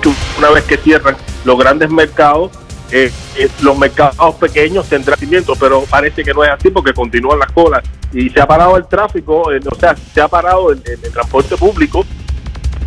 que 0.00 0.10
una 0.38 0.50
vez 0.50 0.64
que 0.64 0.78
cierran 0.78 1.16
los 1.44 1.58
grandes 1.58 1.90
mercados, 1.90 2.52
eh, 2.90 3.12
eh, 3.36 3.48
los 3.60 3.76
mercados 3.76 4.34
pequeños 4.36 4.88
tendrán 4.88 5.16
crecimiento, 5.18 5.54
pero 5.56 5.82
parece 5.82 6.24
que 6.24 6.32
no 6.32 6.42
es 6.42 6.50
así 6.50 6.70
porque 6.70 6.94
continúan 6.94 7.38
las 7.38 7.52
colas 7.52 7.82
y 8.12 8.30
se 8.30 8.40
ha 8.40 8.46
parado 8.46 8.76
el 8.76 8.86
tráfico, 8.86 9.52
eh, 9.52 9.60
o 9.70 9.74
sea, 9.74 9.94
se 10.14 10.20
ha 10.20 10.28
parado 10.28 10.72
el, 10.72 10.82
transporte 10.82 11.56
público 11.56 12.04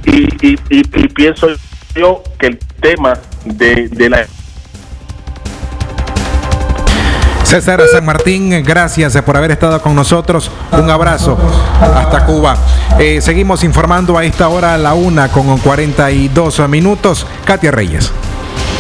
y, 0.03 0.57
pienso 1.09 1.47
yo 1.93 2.23
que 2.39 2.47
el 2.47 2.59
tema 2.81 3.13
de, 3.45 3.89
de 3.89 4.09
la 4.09 4.25
César 7.43 7.81
San 7.91 8.05
Martín, 8.05 8.63
gracias 8.63 9.21
por 9.21 9.37
haber 9.37 9.51
estado 9.51 9.81
con 9.81 9.93
nosotros. 9.93 10.49
Un 10.71 10.89
abrazo 10.89 11.37
hasta 11.81 12.25
Cuba. 12.25 12.55
Seguimos 13.19 13.63
informando 13.65 14.17
a 14.17 14.23
esta 14.23 14.47
hora 14.47 14.73
a 14.73 14.77
la 14.77 14.93
una 14.93 15.27
con 15.27 15.57
42 15.57 16.69
minutos. 16.69 17.27
Katia 17.43 17.71
Reyes. 17.71 18.11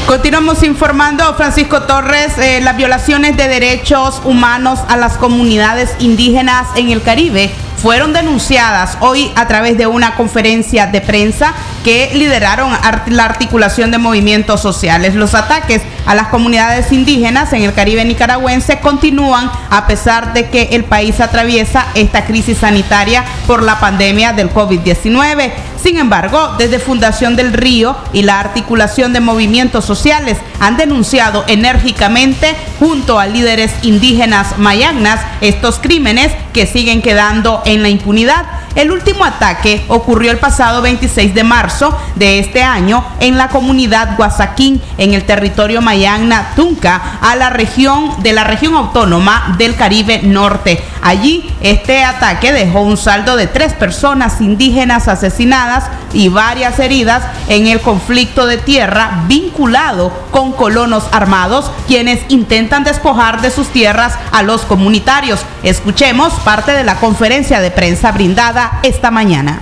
Continuamos 0.07 0.63
informando, 0.63 1.33
Francisco 1.35 1.83
Torres, 1.83 2.37
eh, 2.37 2.59
las 2.61 2.75
violaciones 2.75 3.37
de 3.37 3.47
derechos 3.47 4.21
humanos 4.25 4.79
a 4.89 4.97
las 4.97 5.17
comunidades 5.17 5.95
indígenas 5.99 6.67
en 6.75 6.89
el 6.89 7.01
Caribe 7.01 7.51
fueron 7.81 8.13
denunciadas 8.13 8.97
hoy 8.99 9.31
a 9.35 9.47
través 9.47 9.77
de 9.77 9.87
una 9.87 10.15
conferencia 10.15 10.85
de 10.85 11.01
prensa 11.01 11.53
que 11.83 12.11
lideraron 12.13 12.71
la 13.07 13.25
articulación 13.25 13.89
de 13.89 13.97
movimientos 13.97 14.61
sociales. 14.61 15.15
Los 15.15 15.33
ataques 15.33 15.81
a 16.05 16.13
las 16.13 16.27
comunidades 16.27 16.91
indígenas 16.91 17.53
en 17.53 17.63
el 17.63 17.73
Caribe 17.73 18.05
nicaragüense 18.05 18.79
continúan 18.79 19.51
a 19.69 19.87
pesar 19.87 20.33
de 20.33 20.49
que 20.49 20.69
el 20.73 20.83
país 20.83 21.19
atraviesa 21.19 21.87
esta 21.95 22.25
crisis 22.25 22.59
sanitaria 22.59 23.25
por 23.47 23.63
la 23.63 23.79
pandemia 23.79 24.33
del 24.33 24.53
COVID-19. 24.53 25.51
Sin 25.81 25.97
embargo, 25.97 26.55
desde 26.59 26.77
Fundación 26.77 27.35
del 27.35 27.53
Río 27.53 27.97
y 28.13 28.21
la 28.21 28.39
articulación 28.39 29.13
de 29.13 29.19
movimientos 29.19 29.83
sociales 29.83 30.37
han 30.59 30.77
denunciado 30.77 31.43
enérgicamente 31.47 32.55
junto 32.79 33.17
a 33.17 33.25
líderes 33.25 33.71
indígenas 33.81 34.59
mayagnas 34.59 35.21
estos 35.41 35.79
crímenes 35.79 36.31
que 36.53 36.67
siguen 36.67 37.01
quedando 37.01 37.63
en 37.65 37.70
la 37.79 37.89
impunidad. 37.89 38.45
El 38.75 38.91
último 38.91 39.25
ataque 39.25 39.83
ocurrió 39.87 40.31
el 40.31 40.37
pasado 40.37 40.81
26 40.81 41.33
de 41.33 41.43
marzo 41.43 41.97
de 42.15 42.39
este 42.39 42.63
año 42.63 43.03
en 43.19 43.37
la 43.37 43.49
comunidad 43.49 44.15
Guasaquín, 44.15 44.81
en 44.97 45.13
el 45.13 45.25
territorio 45.25 45.81
Mayagna 45.81 46.53
Tunca, 46.55 47.19
a 47.21 47.35
la 47.35 47.49
región 47.49 48.21
de 48.23 48.33
la 48.33 48.43
región 48.43 48.75
autónoma 48.75 49.55
del 49.57 49.75
Caribe 49.75 50.21
Norte. 50.23 50.81
Allí, 51.01 51.51
este 51.61 52.03
ataque 52.03 52.53
dejó 52.53 52.81
un 52.81 52.97
saldo 52.97 53.35
de 53.35 53.47
tres 53.47 53.73
personas 53.73 54.39
indígenas 54.39 55.07
asesinadas 55.07 55.85
y 56.13 56.29
varias 56.29 56.77
heridas 56.79 57.23
en 57.47 57.67
el 57.67 57.81
conflicto 57.81 58.45
de 58.45 58.57
tierra 58.57 59.23
vinculado 59.27 60.11
con 60.31 60.51
colonos 60.53 61.05
armados, 61.11 61.71
quienes 61.87 62.21
intentan 62.29 62.83
despojar 62.83 63.41
de 63.41 63.49
sus 63.49 63.67
tierras 63.69 64.13
a 64.31 64.43
los 64.43 64.61
comunitarios. 64.61 65.41
Escuchemos 65.63 66.33
parte 66.45 66.71
de 66.73 66.83
la 66.83 66.95
conferencia 66.95 67.61
de 67.61 67.71
prensa 67.71 68.11
brindada 68.11 68.79
esta 68.83 69.09
mañana. 69.09 69.59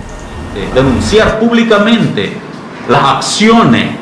Denunciar 0.74 1.40
públicamente 1.40 2.38
las 2.90 3.04
acciones 3.04 3.96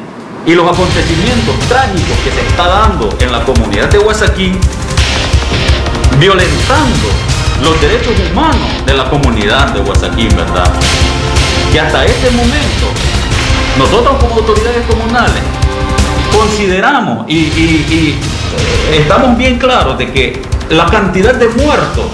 y 0.45 0.55
los 0.55 0.65
acontecimientos 0.65 1.59
trágicos 1.67 2.17
que 2.23 2.31
se 2.31 2.47
está 2.47 2.67
dando 2.67 3.09
en 3.19 3.31
la 3.31 3.43
comunidad 3.43 3.89
de 3.89 3.99
Huasaquín, 3.99 4.57
violentando 6.19 7.07
los 7.63 7.79
derechos 7.81 8.13
humanos 8.31 8.85
de 8.85 8.93
la 8.93 9.09
comunidad 9.09 9.73
de 9.73 9.81
Huasaquín, 9.81 10.29
¿verdad? 10.35 10.71
Que 11.71 11.79
hasta 11.79 12.05
este 12.05 12.31
momento, 12.31 12.87
nosotros 13.77 14.17
como 14.19 14.35
autoridades 14.35 14.85
comunales 14.87 15.43
consideramos 16.31 17.25
y, 17.27 17.35
y 17.35 18.19
estamos 18.93 19.37
bien 19.37 19.57
claros 19.57 19.97
de 19.97 20.11
que 20.11 20.41
la 20.69 20.85
cantidad 20.85 21.33
de 21.33 21.47
muertos 21.49 22.05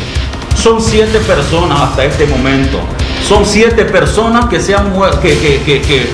son 0.64 0.82
siete 0.82 1.20
personas 1.20 1.82
hasta 1.82 2.06
este 2.06 2.26
momento. 2.26 2.80
Son 3.28 3.46
siete 3.46 3.86
personas 3.86 4.46
que, 4.46 4.60
se 4.60 4.76
han, 4.76 4.94
que, 5.22 5.38
que, 5.38 5.82
que, 5.82 6.14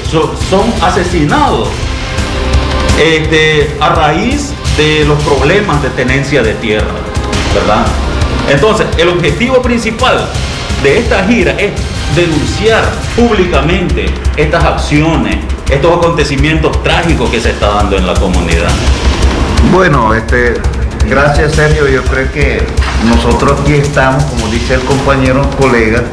son 0.49 0.73
asesinados 0.81 1.67
este, 2.99 3.75
a 3.79 3.89
raíz 3.89 4.53
de 4.77 5.05
los 5.05 5.21
problemas 5.23 5.81
de 5.81 5.89
tenencia 5.89 6.41
de 6.43 6.53
tierra, 6.55 6.85
¿verdad? 7.53 7.85
Entonces, 8.49 8.87
el 8.97 9.09
objetivo 9.09 9.61
principal 9.61 10.27
de 10.83 10.99
esta 10.99 11.25
gira 11.25 11.51
es 11.51 11.71
denunciar 12.15 12.83
públicamente 13.15 14.05
estas 14.37 14.63
acciones, 14.63 15.37
estos 15.69 15.97
acontecimientos 15.97 16.81
trágicos 16.83 17.29
que 17.29 17.39
se 17.39 17.51
está 17.51 17.67
dando 17.69 17.97
en 17.97 18.07
la 18.07 18.13
comunidad. 18.15 18.69
Bueno, 19.71 20.13
este, 20.13 20.55
gracias 21.07 21.53
Sergio, 21.53 21.87
yo 21.87 22.03
creo 22.03 22.31
que 22.31 22.61
nosotros 23.05 23.59
aquí 23.61 23.73
estamos, 23.73 24.23
como 24.23 24.47
dice 24.47 24.75
el 24.75 24.81
compañero 24.81 25.47
colega, 25.59 26.03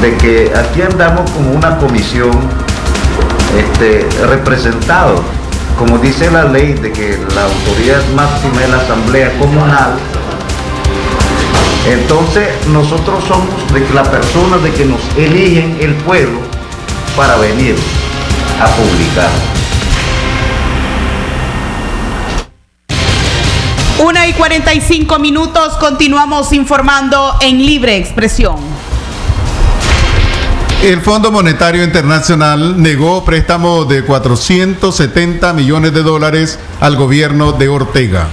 de 0.00 0.16
que 0.16 0.52
aquí 0.56 0.82
andamos 0.82 1.30
como 1.30 1.52
una 1.52 1.76
comisión 1.78 2.30
este, 3.56 4.06
representado, 4.26 5.22
como 5.78 5.98
dice 5.98 6.30
la 6.30 6.44
ley 6.44 6.72
de 6.74 6.90
que 6.90 7.18
la 7.34 7.44
autoridad 7.44 8.02
máxima 8.14 8.62
es 8.62 8.70
la 8.70 8.76
Asamblea 8.78 9.38
Comunal, 9.38 9.92
entonces 11.86 12.48
nosotros 12.68 13.24
somos 13.24 13.72
de 13.72 13.88
la 13.94 14.02
persona 14.02 14.58
de 14.58 14.72
que 14.72 14.84
nos 14.84 15.00
eligen 15.16 15.78
el 15.80 15.94
pueblo 15.94 16.40
para 17.16 17.36
venir 17.36 17.76
a 18.60 18.66
publicar. 18.66 19.30
Una 23.98 24.26
y 24.26 24.32
45 24.32 25.18
minutos, 25.18 25.76
continuamos 25.78 26.52
informando 26.52 27.34
en 27.42 27.58
libre 27.58 27.96
expresión. 27.96 28.56
El 30.82 31.02
Fondo 31.02 31.30
Monetario 31.30 31.84
Internacional 31.84 32.80
negó 32.80 33.22
préstamo 33.26 33.84
de 33.84 34.02
470 34.02 35.52
millones 35.52 35.92
de 35.92 36.02
dólares 36.02 36.58
al 36.80 36.96
gobierno 36.96 37.52
de 37.52 37.68
Ortega. 37.68 38.28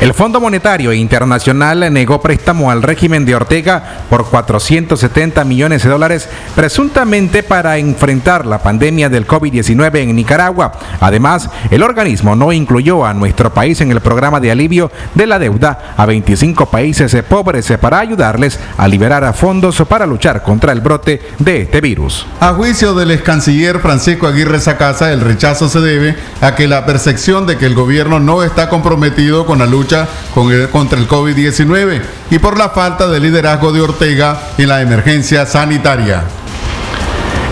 El 0.00 0.14
Fondo 0.14 0.40
Monetario 0.40 0.92
Internacional 0.92 1.92
negó 1.92 2.20
préstamo 2.20 2.70
al 2.70 2.82
régimen 2.82 3.24
de 3.24 3.36
Ortega 3.36 4.04
por 4.10 4.28
470 4.28 5.44
millones 5.44 5.82
de 5.82 5.90
dólares, 5.90 6.28
presuntamente 6.56 7.42
para 7.42 7.78
enfrentar 7.78 8.44
la 8.46 8.58
pandemia 8.58 9.08
del 9.08 9.26
COVID-19 9.26 9.98
en 9.98 10.16
Nicaragua. 10.16 10.72
Además, 11.00 11.48
el 11.70 11.82
organismo 11.82 12.34
no 12.34 12.52
incluyó 12.52 13.04
a 13.04 13.14
nuestro 13.14 13.54
país 13.54 13.80
en 13.80 13.90
el 13.92 14.00
programa 14.00 14.40
de 14.40 14.50
alivio 14.50 14.90
de 15.14 15.26
la 15.26 15.38
deuda 15.38 15.94
a 15.96 16.06
25 16.06 16.66
países 16.66 17.16
pobres 17.28 17.72
para 17.80 18.00
ayudarles 18.00 18.58
a 18.76 18.88
liberar 18.88 19.32
fondos 19.34 19.82
para 19.88 20.06
luchar 20.06 20.42
contra 20.42 20.72
el 20.72 20.80
brote 20.80 21.20
de 21.38 21.62
este 21.62 21.80
virus. 21.80 22.26
A 22.40 22.54
juicio 22.54 22.94
del 22.94 23.10
ex 23.12 23.22
canciller 23.22 23.78
Francisco 23.78 24.26
Aguirre 24.26 24.58
Sacasa, 24.58 25.12
el 25.12 25.20
rechazo 25.20 25.68
se 25.68 25.80
debe 25.80 26.16
a 26.40 26.54
que 26.54 26.66
la 26.66 26.86
percepción 26.86 27.46
de 27.46 27.56
que 27.56 27.66
el 27.66 27.74
gobierno 27.74 28.18
no 28.18 28.42
está 28.42 28.68
comprometido 28.68 29.46
con 29.46 29.58
la 29.58 29.66
lucha 29.66 29.81
con 30.34 30.50
el, 30.52 30.68
contra 30.68 30.98
el 30.98 31.08
COVID-19 31.08 32.00
y 32.30 32.38
por 32.38 32.58
la 32.58 32.70
falta 32.70 33.08
de 33.08 33.20
liderazgo 33.20 33.72
de 33.72 33.80
Ortega 33.80 34.40
en 34.58 34.68
la 34.68 34.80
emergencia 34.80 35.46
sanitaria. 35.46 36.24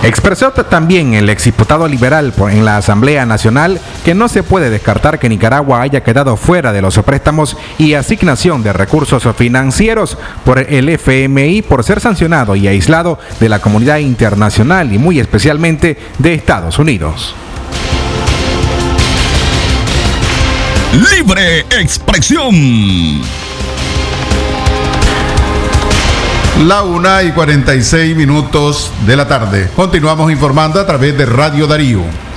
Expresó 0.03 0.51
también 0.51 1.13
el 1.13 1.29
exdiputado 1.29 1.87
liberal 1.87 2.33
en 2.49 2.65
la 2.65 2.77
Asamblea 2.77 3.23
Nacional 3.27 3.79
que 4.03 4.15
no 4.15 4.29
se 4.29 4.41
puede 4.41 4.71
descartar 4.71 5.19
que 5.19 5.29
Nicaragua 5.29 5.83
haya 5.83 6.01
quedado 6.01 6.37
fuera 6.37 6.71
de 6.71 6.81
los 6.81 6.97
préstamos 7.03 7.55
y 7.77 7.93
asignación 7.93 8.63
de 8.63 8.73
recursos 8.73 9.23
financieros 9.35 10.17
por 10.43 10.57
el 10.57 10.89
FMI 10.89 11.61
por 11.61 11.83
ser 11.83 11.99
sancionado 11.99 12.55
y 12.55 12.67
aislado 12.67 13.19
de 13.39 13.49
la 13.49 13.59
comunidad 13.59 13.99
internacional 13.99 14.91
y 14.91 14.97
muy 14.97 15.19
especialmente 15.19 15.97
de 16.17 16.33
Estados 16.33 16.79
Unidos. 16.79 17.35
Libre 20.93 21.61
expresión. 21.79 23.21
La 26.67 26.83
una 26.83 27.23
y 27.23 27.31
46 27.31 28.15
minutos 28.15 28.91
de 29.05 29.15
la 29.15 29.25
tarde. 29.25 29.69
Continuamos 29.73 30.29
informando 30.31 30.81
a 30.81 30.85
través 30.85 31.17
de 31.17 31.25
Radio 31.25 31.65
Darío. 31.65 32.30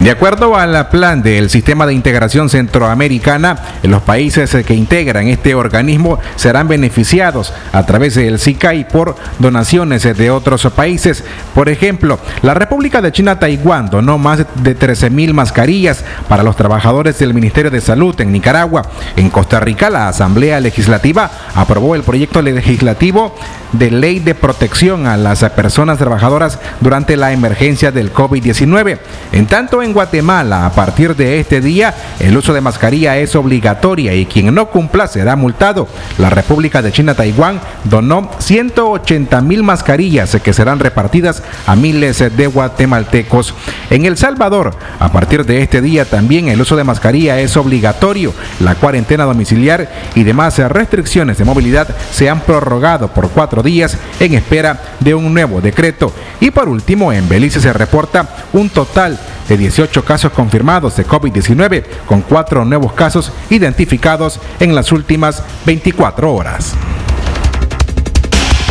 De 0.00 0.10
acuerdo 0.10 0.56
al 0.56 0.88
plan 0.88 1.22
del 1.22 1.50
Sistema 1.50 1.84
de 1.84 1.92
Integración 1.92 2.48
Centroamericana, 2.48 3.58
los 3.82 4.00
países 4.00 4.56
que 4.64 4.72
integran 4.72 5.28
este 5.28 5.54
organismo 5.54 6.18
serán 6.36 6.68
beneficiados 6.68 7.52
a 7.70 7.84
través 7.84 8.14
del 8.14 8.38
SICAI 8.38 8.88
por 8.88 9.14
donaciones 9.38 10.04
de 10.16 10.30
otros 10.30 10.66
países. 10.74 11.22
Por 11.54 11.68
ejemplo, 11.68 12.18
la 12.40 12.54
República 12.54 13.02
de 13.02 13.12
China 13.12 13.38
Taiwán 13.38 13.90
donó 13.90 14.16
más 14.16 14.46
de 14.54 14.74
13 14.74 15.10
mil 15.10 15.34
mascarillas 15.34 16.02
para 16.30 16.44
los 16.44 16.56
trabajadores 16.56 17.18
del 17.18 17.34
Ministerio 17.34 17.70
de 17.70 17.82
Salud 17.82 18.18
en 18.22 18.32
Nicaragua. 18.32 18.86
En 19.16 19.28
Costa 19.28 19.60
Rica, 19.60 19.90
la 19.90 20.08
Asamblea 20.08 20.60
Legislativa 20.60 21.30
aprobó 21.54 21.94
el 21.94 22.04
proyecto 22.04 22.40
legislativo 22.40 23.34
de 23.72 23.90
ley 23.90 24.18
de 24.18 24.34
protección 24.34 25.06
a 25.06 25.16
las 25.16 25.44
personas 25.50 25.98
trabajadoras 25.98 26.58
durante 26.80 27.16
la 27.16 27.32
emergencia 27.32 27.92
del 27.92 28.12
COVID-19. 28.12 28.98
En 29.32 29.46
tanto, 29.46 29.82
en 29.82 29.89
Guatemala, 29.92 30.66
a 30.66 30.72
partir 30.72 31.16
de 31.16 31.40
este 31.40 31.60
día, 31.60 31.94
el 32.18 32.36
uso 32.36 32.52
de 32.52 32.60
mascarilla 32.60 33.16
es 33.18 33.34
obligatoria 33.34 34.14
y 34.14 34.26
quien 34.26 34.54
no 34.54 34.66
cumpla 34.66 35.06
será 35.06 35.36
multado. 35.36 35.88
La 36.18 36.30
República 36.30 36.82
de 36.82 36.92
China 36.92 37.14
Taiwán 37.14 37.60
donó 37.84 38.30
180 38.38 39.40
mil 39.42 39.62
mascarillas 39.62 40.36
que 40.42 40.52
serán 40.52 40.78
repartidas 40.78 41.42
a 41.66 41.76
miles 41.76 42.18
de 42.18 42.46
guatemaltecos. 42.46 43.54
En 43.90 44.04
El 44.04 44.16
Salvador, 44.16 44.74
a 44.98 45.12
partir 45.12 45.44
de 45.44 45.62
este 45.62 45.80
día 45.80 46.04
también 46.04 46.48
el 46.48 46.60
uso 46.60 46.76
de 46.76 46.84
mascarilla 46.84 47.40
es 47.40 47.56
obligatorio. 47.56 48.32
La 48.60 48.74
cuarentena 48.74 49.24
domiciliar 49.24 49.90
y 50.14 50.24
demás 50.24 50.58
restricciones 50.58 51.38
de 51.38 51.44
movilidad 51.44 51.88
se 52.12 52.28
han 52.28 52.40
prorrogado 52.40 53.08
por 53.08 53.30
cuatro 53.30 53.62
días 53.62 53.96
en 54.18 54.34
espera 54.34 54.80
de 55.00 55.14
un 55.14 55.32
nuevo 55.32 55.60
decreto. 55.60 56.12
Y 56.40 56.50
por 56.50 56.68
último, 56.68 57.12
en 57.12 57.28
Belice 57.28 57.60
se 57.60 57.72
reporta 57.72 58.28
un 58.52 58.68
total 58.68 59.18
de 59.48 59.56
18 59.56 59.79
casos 59.88 60.32
confirmados 60.32 60.96
de 60.96 61.06
COVID-19, 61.06 61.84
con 62.06 62.20
cuatro 62.20 62.64
nuevos 62.64 62.92
casos 62.92 63.32
identificados 63.48 64.38
en 64.58 64.74
las 64.74 64.92
últimas 64.92 65.42
24 65.64 66.32
horas. 66.32 66.74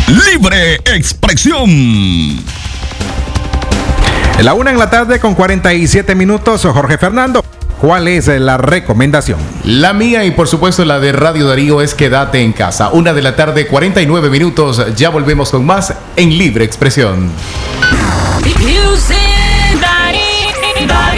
Libre 0.06 0.76
expresión. 0.76 1.68
La 4.42 4.54
una 4.54 4.70
en 4.70 4.78
la 4.78 4.88
tarde 4.88 5.18
con 5.18 5.34
47 5.34 6.14
minutos, 6.14 6.62
Jorge 6.62 6.96
Fernando. 6.96 7.44
¿Cuál 7.80 8.08
es 8.08 8.28
la 8.28 8.58
recomendación? 8.58 9.38
La 9.64 9.92
mía 9.92 10.24
y 10.24 10.30
por 10.32 10.48
supuesto 10.48 10.84
la 10.84 11.00
de 11.00 11.12
Radio 11.12 11.48
Darío 11.48 11.80
es 11.80 11.94
quédate 11.94 12.42
en 12.42 12.52
casa. 12.52 12.90
Una 12.90 13.12
de 13.14 13.22
la 13.22 13.36
tarde, 13.36 13.66
49 13.66 14.30
minutos. 14.30 14.94
Ya 14.96 15.08
volvemos 15.08 15.50
con 15.50 15.64
más 15.64 15.94
en 16.16 16.36
Libre 16.36 16.64
Expresión. 16.64 17.30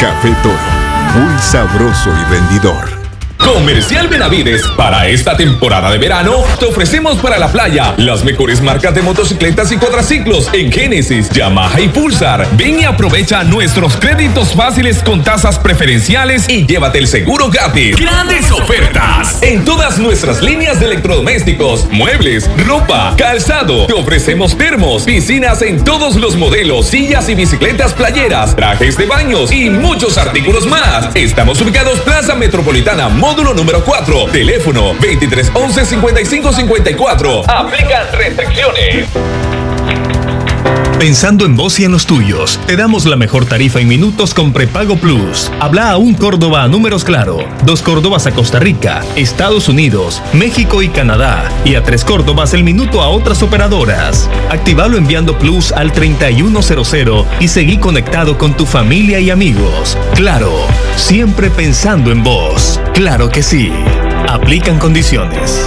Café 0.00 0.34
Toro, 0.42 0.56
muy 1.14 1.38
sabroso 1.40 2.08
y 2.08 2.30
vendidor. 2.32 2.99
Comercial 3.52 4.06
Benavides, 4.06 4.62
para 4.76 5.08
esta 5.08 5.36
temporada 5.36 5.90
de 5.90 5.98
verano, 5.98 6.44
te 6.60 6.66
ofrecemos 6.66 7.18
para 7.18 7.36
la 7.36 7.50
playa 7.50 7.94
las 7.96 8.22
mejores 8.22 8.62
marcas 8.62 8.94
de 8.94 9.02
motocicletas 9.02 9.72
y 9.72 9.76
cuadraciclos 9.76 10.48
en 10.52 10.70
Genesis, 10.70 11.28
Yamaha 11.30 11.80
y 11.80 11.88
Pulsar. 11.88 12.46
Ven 12.52 12.78
y 12.78 12.84
aprovecha 12.84 13.42
nuestros 13.42 13.96
créditos 13.96 14.54
fáciles 14.54 15.02
con 15.02 15.24
tasas 15.24 15.58
preferenciales 15.58 16.48
y 16.48 16.64
llévate 16.64 16.98
el 16.98 17.08
seguro 17.08 17.50
gratis. 17.50 17.96
Grandes 17.96 18.52
ofertas 18.52 19.42
en 19.42 19.64
todas 19.64 19.98
nuestras 19.98 20.42
líneas 20.42 20.78
de 20.78 20.86
electrodomésticos, 20.86 21.88
muebles, 21.90 22.48
ropa, 22.64 23.14
calzado. 23.18 23.86
Te 23.86 23.94
ofrecemos 23.94 24.56
termos, 24.56 25.02
piscinas 25.02 25.60
en 25.62 25.82
todos 25.82 26.14
los 26.14 26.36
modelos, 26.36 26.86
sillas 26.86 27.28
y 27.28 27.34
bicicletas 27.34 27.94
playeras, 27.94 28.54
trajes 28.54 28.96
de 28.96 29.06
baños 29.06 29.50
y 29.50 29.70
muchos 29.70 30.18
artículos 30.18 30.66
más. 30.66 31.08
Estamos 31.16 31.60
ubicados 31.60 31.98
Plaza 32.00 32.36
Metropolitana, 32.36 33.08
módulo 33.40 33.54
número 33.54 33.82
4. 33.82 34.32
Teléfono 34.32 34.94
2311 35.00 35.86
5554. 35.86 37.44
Aplican 37.48 38.12
restricciones. 38.12 39.59
Pensando 41.00 41.46
en 41.46 41.56
vos 41.56 41.80
y 41.80 41.84
en 41.84 41.92
los 41.92 42.04
tuyos, 42.04 42.60
te 42.66 42.76
damos 42.76 43.06
la 43.06 43.16
mejor 43.16 43.46
tarifa 43.46 43.80
en 43.80 43.88
minutos 43.88 44.34
con 44.34 44.52
Prepago 44.52 44.96
Plus. 44.96 45.50
Habla 45.58 45.92
a 45.92 45.96
un 45.96 46.12
Córdoba 46.12 46.62
a 46.62 46.68
números 46.68 47.04
claro, 47.04 47.38
dos 47.64 47.80
Córdobas 47.80 48.26
a 48.26 48.32
Costa 48.32 48.58
Rica, 48.58 49.02
Estados 49.16 49.70
Unidos, 49.70 50.20
México 50.34 50.82
y 50.82 50.90
Canadá, 50.90 51.50
y 51.64 51.74
a 51.74 51.82
tres 51.82 52.04
Córdobas 52.04 52.52
el 52.52 52.64
minuto 52.64 53.00
a 53.00 53.08
otras 53.08 53.42
operadoras. 53.42 54.28
Activalo 54.50 54.98
enviando 54.98 55.38
Plus 55.38 55.72
al 55.72 55.90
3100 55.90 57.08
y 57.40 57.48
seguí 57.48 57.78
conectado 57.78 58.36
con 58.36 58.54
tu 58.54 58.66
familia 58.66 59.20
y 59.20 59.30
amigos. 59.30 59.96
Claro, 60.16 60.52
siempre 60.96 61.48
pensando 61.48 62.12
en 62.12 62.22
vos. 62.22 62.78
Claro 62.92 63.30
que 63.30 63.42
sí. 63.42 63.72
Aplican 64.28 64.78
condiciones. 64.78 65.66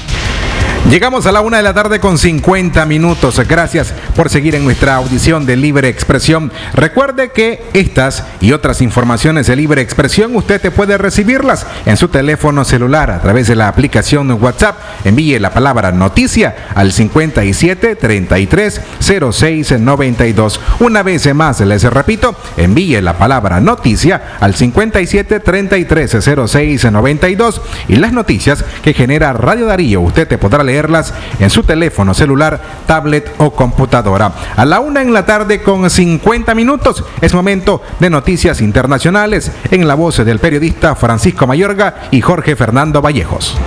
Llegamos 0.89 1.25
a 1.25 1.31
la 1.31 1.41
una 1.41 1.57
de 1.57 1.63
la 1.63 1.73
tarde 1.73 1.99
con 1.99 2.17
50 2.17 2.85
minutos. 2.85 3.39
Gracias 3.47 3.93
por 4.15 4.29
seguir 4.29 4.55
en 4.55 4.65
nuestra 4.65 4.95
audición 4.95 5.45
de 5.45 5.55
Libre 5.55 5.87
Expresión. 5.87 6.51
Recuerde 6.73 7.29
que 7.29 7.63
estas 7.73 8.25
y 8.41 8.51
otras 8.51 8.81
informaciones 8.81 9.47
de 9.47 9.55
Libre 9.55 9.81
Expresión 9.81 10.35
usted 10.35 10.59
te 10.59 10.71
puede 10.71 10.97
recibirlas 10.97 11.65
en 11.85 11.95
su 11.95 12.09
teléfono 12.09 12.65
celular 12.65 13.11
a 13.11 13.21
través 13.21 13.47
de 13.47 13.55
la 13.55 13.69
aplicación 13.69 14.31
WhatsApp. 14.31 14.77
Envíe 15.05 15.39
la 15.39 15.53
palabra 15.53 15.91
noticia 15.91 16.55
al 16.75 16.91
57 16.91 17.95
33 17.95 18.81
06 18.99 19.79
92. 19.79 20.59
Una 20.79 21.03
vez 21.03 21.33
más 21.33 21.61
les 21.61 21.83
repito, 21.83 22.35
envíe 22.57 22.99
la 23.01 23.17
palabra 23.17 23.61
noticia 23.61 24.37
al 24.39 24.55
57 24.55 25.39
33 25.39 26.17
06 26.47 26.91
92 26.91 27.61
y 27.87 27.95
las 27.95 28.11
noticias 28.11 28.65
que 28.83 28.93
genera 28.93 29.31
Radio 29.31 29.67
Darío 29.67 30.01
usted 30.01 30.27
te 30.27 30.37
podrá 30.37 30.63
leerlas 30.71 31.13
en 31.39 31.49
su 31.49 31.63
teléfono 31.63 32.13
celular, 32.13 32.61
tablet 32.87 33.33
o 33.39 33.51
computadora. 33.51 34.31
A 34.55 34.65
la 34.65 34.79
una 34.79 35.01
en 35.01 35.13
la 35.13 35.25
tarde 35.25 35.61
con 35.61 35.89
50 35.89 36.55
minutos 36.55 37.03
es 37.19 37.33
momento 37.33 37.81
de 37.99 38.09
noticias 38.09 38.61
internacionales 38.61 39.51
en 39.69 39.87
la 39.87 39.95
voz 39.95 40.17
del 40.17 40.39
periodista 40.39 40.95
Francisco 40.95 41.45
Mayorga 41.45 42.03
y 42.11 42.21
Jorge 42.21 42.55
Fernando 42.55 43.01
Vallejos. 43.01 43.57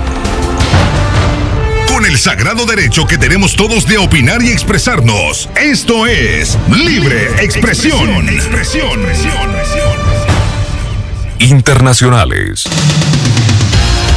Con 1.89 2.07
el 2.07 2.17
sagrado 2.17 2.65
derecho 2.67 3.07
que 3.07 3.19
tenemos 3.19 3.55
todos 3.55 3.87
de 3.87 3.99
opinar 3.99 4.43
y 4.43 4.51
expresarnos. 4.51 5.49
Esto 5.61 6.07
es 6.07 6.59
Libre 6.69 7.29
Expresión. 7.41 8.27
Internacionales. 11.39 12.65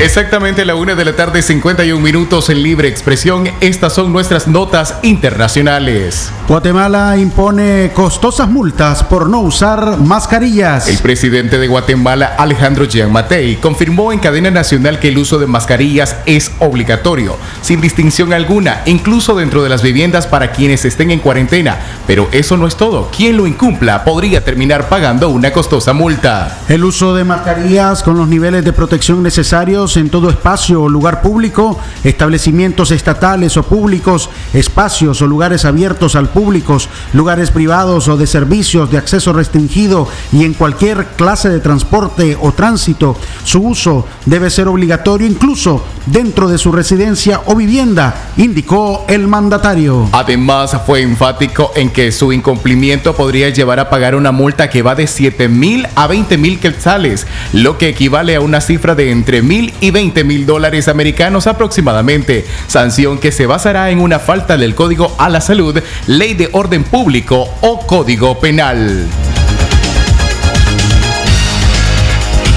Exactamente 0.00 0.62
a 0.62 0.64
la 0.64 0.76
una 0.76 0.94
de 0.94 1.04
la 1.04 1.16
tarde, 1.16 1.42
51 1.42 2.00
minutos 2.00 2.50
en 2.50 2.62
libre 2.62 2.86
expresión. 2.86 3.50
Estas 3.60 3.94
son 3.94 4.12
nuestras 4.12 4.46
notas 4.46 4.94
internacionales. 5.02 6.30
Guatemala 6.46 7.16
impone 7.16 7.90
costosas 7.92 8.48
multas 8.48 9.02
por 9.02 9.28
no 9.28 9.40
usar 9.40 9.98
mascarillas. 9.98 10.86
El 10.86 10.98
presidente 10.98 11.58
de 11.58 11.66
Guatemala, 11.66 12.36
Alejandro 12.38 12.86
Gianmatei, 12.86 13.56
confirmó 13.56 14.12
en 14.12 14.20
cadena 14.20 14.52
nacional 14.52 15.00
que 15.00 15.08
el 15.08 15.18
uso 15.18 15.40
de 15.40 15.48
mascarillas 15.48 16.14
es 16.26 16.52
obligatorio, 16.60 17.36
sin 17.60 17.80
distinción 17.80 18.32
alguna, 18.32 18.82
incluso 18.86 19.34
dentro 19.34 19.64
de 19.64 19.68
las 19.68 19.82
viviendas 19.82 20.28
para 20.28 20.52
quienes 20.52 20.84
estén 20.84 21.10
en 21.10 21.18
cuarentena. 21.18 21.76
Pero 22.06 22.28
eso 22.30 22.56
no 22.56 22.68
es 22.68 22.76
todo. 22.76 23.10
Quien 23.10 23.36
lo 23.36 23.48
incumpla 23.48 24.04
podría 24.04 24.44
terminar 24.44 24.88
pagando 24.88 25.28
una 25.28 25.52
costosa 25.52 25.92
multa. 25.92 26.60
El 26.68 26.84
uso 26.84 27.16
de 27.16 27.24
mascarillas 27.24 28.04
con 28.04 28.16
los 28.16 28.28
niveles 28.28 28.64
de 28.64 28.72
protección 28.72 29.24
necesarios 29.24 29.87
en 29.96 30.10
todo 30.10 30.30
espacio 30.30 30.82
o 30.82 30.88
lugar 30.88 31.22
público, 31.22 31.78
establecimientos 32.04 32.90
estatales 32.90 33.56
o 33.56 33.62
públicos, 33.62 34.30
espacios 34.52 35.22
o 35.22 35.26
lugares 35.26 35.64
abiertos 35.64 36.14
al 36.14 36.28
público, 36.28 36.68
lugares 37.12 37.50
privados 37.50 38.08
o 38.08 38.16
de 38.16 38.26
servicios 38.26 38.90
de 38.90 38.98
acceso 38.98 39.32
restringido 39.32 40.08
y 40.32 40.44
en 40.44 40.54
cualquier 40.54 41.06
clase 41.16 41.48
de 41.48 41.60
transporte 41.60 42.36
o 42.40 42.52
tránsito. 42.52 43.16
Su 43.44 43.62
uso 43.62 44.06
debe 44.26 44.50
ser 44.50 44.68
obligatorio 44.68 45.26
incluso 45.26 45.84
dentro 46.06 46.48
de 46.48 46.58
su 46.58 46.72
residencia 46.72 47.40
o 47.46 47.54
vivienda, 47.54 48.30
indicó 48.36 49.04
el 49.08 49.28
mandatario. 49.28 50.08
Además, 50.12 50.76
fue 50.86 51.02
enfático 51.02 51.72
en 51.74 51.90
que 51.90 52.12
su 52.12 52.32
incumplimiento 52.32 53.14
podría 53.14 53.48
llevar 53.50 53.80
a 53.80 53.90
pagar 53.90 54.14
una 54.14 54.32
multa 54.32 54.70
que 54.70 54.82
va 54.82 54.94
de 54.94 55.06
7 55.06 55.48
mil 55.48 55.86
a 55.94 56.06
20 56.06 56.38
mil 56.38 56.58
quetzales, 56.58 57.26
lo 57.52 57.78
que 57.78 57.88
equivale 57.88 58.36
a 58.36 58.40
una 58.40 58.60
cifra 58.60 58.94
de 58.94 59.10
entre 59.10 59.42
mil 59.42 59.72
y 59.80 59.90
20 59.90 60.24
mil 60.24 60.46
dólares 60.46 60.88
americanos 60.88 61.46
aproximadamente, 61.46 62.46
sanción 62.66 63.18
que 63.18 63.32
se 63.32 63.46
basará 63.46 63.90
en 63.90 64.00
una 64.00 64.18
falta 64.18 64.56
del 64.56 64.74
Código 64.74 65.14
a 65.18 65.28
la 65.28 65.40
Salud, 65.40 65.80
Ley 66.06 66.34
de 66.34 66.48
Orden 66.52 66.84
Público 66.84 67.48
o 67.60 67.86
Código 67.86 68.38
Penal. 68.38 69.06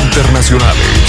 Internacionales. 0.04 1.01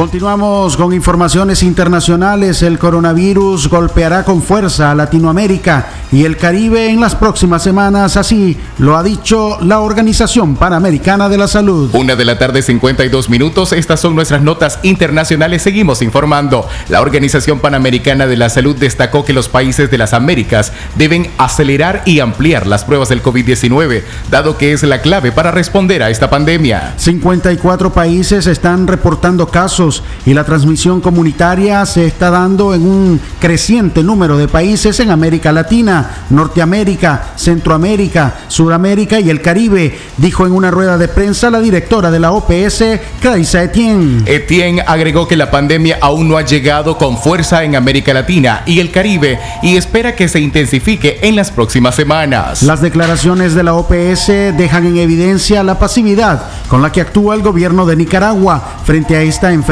Continuamos 0.00 0.78
con 0.78 0.94
informaciones 0.94 1.62
internacionales. 1.62 2.62
El 2.62 2.78
coronavirus 2.78 3.68
golpeará 3.68 4.24
con 4.24 4.40
fuerza 4.40 4.90
a 4.90 4.94
Latinoamérica 4.94 5.90
y 6.10 6.24
el 6.24 6.38
Caribe 6.38 6.88
en 6.88 7.00
las 7.00 7.14
próximas 7.14 7.62
semanas, 7.62 8.16
así 8.16 8.56
lo 8.78 8.96
ha 8.96 9.02
dicho 9.02 9.58
la 9.60 9.80
Organización 9.80 10.56
Panamericana 10.56 11.28
de 11.28 11.36
la 11.36 11.46
Salud. 11.46 11.90
Una 11.92 12.16
de 12.16 12.24
la 12.24 12.38
tarde, 12.38 12.62
52 12.62 13.28
minutos. 13.28 13.74
Estas 13.74 14.00
son 14.00 14.14
nuestras 14.14 14.40
notas 14.40 14.78
internacionales. 14.84 15.60
Seguimos 15.60 16.00
informando. 16.00 16.66
La 16.88 17.02
Organización 17.02 17.60
Panamericana 17.60 18.26
de 18.26 18.38
la 18.38 18.48
Salud 18.48 18.76
destacó 18.76 19.26
que 19.26 19.34
los 19.34 19.50
países 19.50 19.90
de 19.90 19.98
las 19.98 20.14
Américas 20.14 20.72
deben 20.96 21.30
acelerar 21.36 22.00
y 22.06 22.20
ampliar 22.20 22.66
las 22.66 22.86
pruebas 22.86 23.10
del 23.10 23.22
COVID-19, 23.22 24.02
dado 24.30 24.56
que 24.56 24.72
es 24.72 24.82
la 24.82 25.02
clave 25.02 25.30
para 25.30 25.50
responder 25.50 26.02
a 26.02 26.08
esta 26.08 26.30
pandemia. 26.30 26.94
54 26.96 27.92
países 27.92 28.46
están 28.46 28.86
reportando 28.86 29.46
casos 29.48 29.89
y 30.26 30.34
la 30.34 30.44
transmisión 30.44 31.00
comunitaria 31.00 31.84
se 31.86 32.06
está 32.06 32.30
dando 32.30 32.74
en 32.74 32.82
un 32.82 33.20
creciente 33.38 34.02
número 34.02 34.36
de 34.36 34.48
países 34.48 35.00
en 35.00 35.10
América 35.10 35.52
Latina, 35.52 36.24
Norteamérica, 36.30 37.32
Centroamérica, 37.36 38.34
Sudamérica 38.48 39.20
y 39.20 39.30
el 39.30 39.42
Caribe, 39.42 39.98
dijo 40.16 40.46
en 40.46 40.52
una 40.52 40.70
rueda 40.70 40.98
de 40.98 41.08
prensa 41.08 41.50
la 41.50 41.60
directora 41.60 42.10
de 42.10 42.20
la 42.20 42.32
OPS, 42.32 42.84
Claisa 43.20 43.62
Etienne. 43.62 44.22
Etienne 44.26 44.82
agregó 44.86 45.26
que 45.26 45.36
la 45.36 45.50
pandemia 45.50 45.98
aún 46.00 46.28
no 46.28 46.36
ha 46.36 46.42
llegado 46.42 46.96
con 46.96 47.18
fuerza 47.18 47.64
en 47.64 47.76
América 47.76 48.14
Latina 48.14 48.62
y 48.66 48.80
el 48.80 48.90
Caribe 48.90 49.38
y 49.62 49.76
espera 49.76 50.14
que 50.14 50.28
se 50.28 50.40
intensifique 50.40 51.18
en 51.22 51.36
las 51.36 51.50
próximas 51.50 51.94
semanas. 51.94 52.62
Las 52.62 52.80
declaraciones 52.80 53.54
de 53.54 53.62
la 53.62 53.74
OPS 53.74 54.26
dejan 54.56 54.86
en 54.86 54.98
evidencia 54.98 55.62
la 55.62 55.78
pasividad 55.78 56.42
con 56.68 56.82
la 56.82 56.92
que 56.92 57.00
actúa 57.00 57.34
el 57.34 57.42
gobierno 57.42 57.86
de 57.86 57.96
Nicaragua 57.96 58.80
frente 58.84 59.16
a 59.16 59.22
esta 59.22 59.52
enfermedad, 59.52 59.69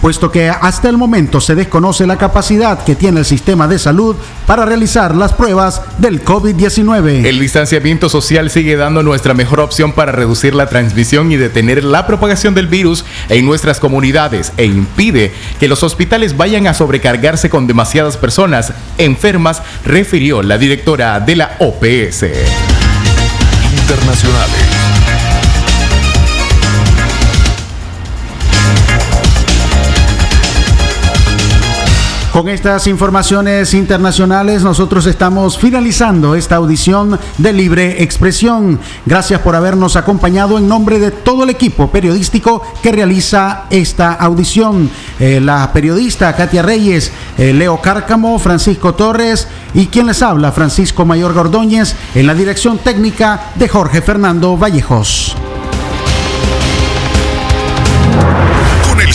puesto 0.00 0.30
que 0.30 0.48
hasta 0.48 0.88
el 0.88 0.96
momento 0.96 1.40
se 1.40 1.54
desconoce 1.54 2.06
la 2.06 2.16
capacidad 2.16 2.82
que 2.84 2.94
tiene 2.94 3.20
el 3.20 3.26
sistema 3.26 3.68
de 3.68 3.78
salud 3.78 4.16
para 4.46 4.64
realizar 4.64 5.14
las 5.14 5.32
pruebas 5.32 5.82
del 5.98 6.24
COVID-19. 6.24 7.24
El 7.24 7.38
distanciamiento 7.38 8.08
social 8.08 8.50
sigue 8.50 8.76
dando 8.76 9.02
nuestra 9.02 9.34
mejor 9.34 9.60
opción 9.60 9.92
para 9.92 10.12
reducir 10.12 10.54
la 10.54 10.66
transmisión 10.66 11.32
y 11.32 11.36
detener 11.36 11.84
la 11.84 12.06
propagación 12.06 12.54
del 12.54 12.66
virus 12.66 13.04
en 13.28 13.44
nuestras 13.44 13.80
comunidades 13.80 14.52
e 14.56 14.64
impide 14.64 15.32
que 15.58 15.68
los 15.68 15.82
hospitales 15.82 16.36
vayan 16.36 16.66
a 16.66 16.74
sobrecargarse 16.74 17.50
con 17.50 17.66
demasiadas 17.66 18.16
personas 18.16 18.72
enfermas, 18.98 19.62
refirió 19.84 20.42
la 20.42 20.58
directora 20.58 21.20
de 21.20 21.36
la 21.36 21.56
OPS. 21.58 22.24
Internacionales. 23.72 24.99
Con 32.40 32.48
estas 32.48 32.86
informaciones 32.86 33.74
internacionales 33.74 34.62
nosotros 34.62 35.04
estamos 35.04 35.58
finalizando 35.58 36.34
esta 36.34 36.56
audición 36.56 37.20
de 37.36 37.52
Libre 37.52 38.02
Expresión. 38.02 38.80
Gracias 39.04 39.42
por 39.42 39.54
habernos 39.54 39.94
acompañado 39.94 40.56
en 40.56 40.66
nombre 40.66 40.98
de 40.98 41.10
todo 41.10 41.44
el 41.44 41.50
equipo 41.50 41.90
periodístico 41.90 42.62
que 42.82 42.92
realiza 42.92 43.64
esta 43.68 44.14
audición. 44.14 44.88
Eh, 45.18 45.38
la 45.42 45.70
periodista 45.74 46.34
Katia 46.34 46.62
Reyes, 46.62 47.12
eh, 47.36 47.52
Leo 47.52 47.78
Cárcamo, 47.82 48.38
Francisco 48.38 48.94
Torres 48.94 49.46
y 49.74 49.88
quien 49.88 50.06
les 50.06 50.22
habla, 50.22 50.50
Francisco 50.50 51.04
Mayor 51.04 51.34
Gordóñez, 51.34 51.94
en 52.14 52.26
la 52.26 52.32
dirección 52.32 52.78
técnica 52.78 53.52
de 53.56 53.68
Jorge 53.68 54.00
Fernando 54.00 54.56
Vallejos. 54.56 55.36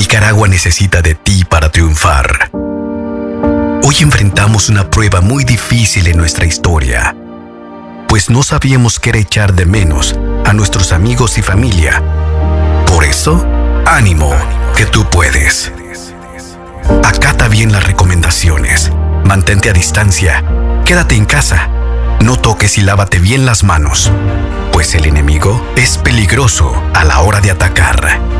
Nicaragua 0.00 0.48
necesita 0.48 1.02
de 1.02 1.14
ti 1.14 1.44
para 1.44 1.70
triunfar. 1.70 2.50
Hoy 3.84 3.96
enfrentamos 4.00 4.70
una 4.70 4.88
prueba 4.88 5.20
muy 5.20 5.44
difícil 5.44 6.06
en 6.06 6.16
nuestra 6.16 6.46
historia, 6.46 7.14
pues 8.08 8.30
no 8.30 8.42
sabíamos 8.42 8.98
qué 8.98 9.10
echar 9.10 9.52
de 9.52 9.66
menos 9.66 10.16
a 10.46 10.54
nuestros 10.54 10.92
amigos 10.92 11.36
y 11.36 11.42
familia. 11.42 12.02
Por 12.86 13.04
eso, 13.04 13.46
ánimo, 13.84 14.32
que 14.74 14.86
tú 14.86 15.04
puedes. 15.04 15.70
Acata 17.04 17.48
bien 17.48 17.70
las 17.70 17.84
recomendaciones, 17.84 18.90
mantente 19.26 19.68
a 19.68 19.74
distancia, 19.74 20.42
quédate 20.86 21.14
en 21.14 21.26
casa, 21.26 21.68
no 22.22 22.36
toques 22.36 22.78
y 22.78 22.80
lávate 22.80 23.18
bien 23.18 23.44
las 23.44 23.64
manos, 23.64 24.10
pues 24.72 24.94
el 24.94 25.04
enemigo 25.04 25.62
es 25.76 25.98
peligroso 25.98 26.72
a 26.94 27.04
la 27.04 27.20
hora 27.20 27.42
de 27.42 27.50
atacar. 27.50 28.39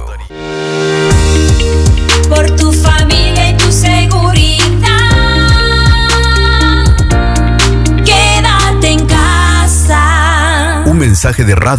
mensaje 11.01 11.43
de 11.43 11.55
radio. 11.55 11.71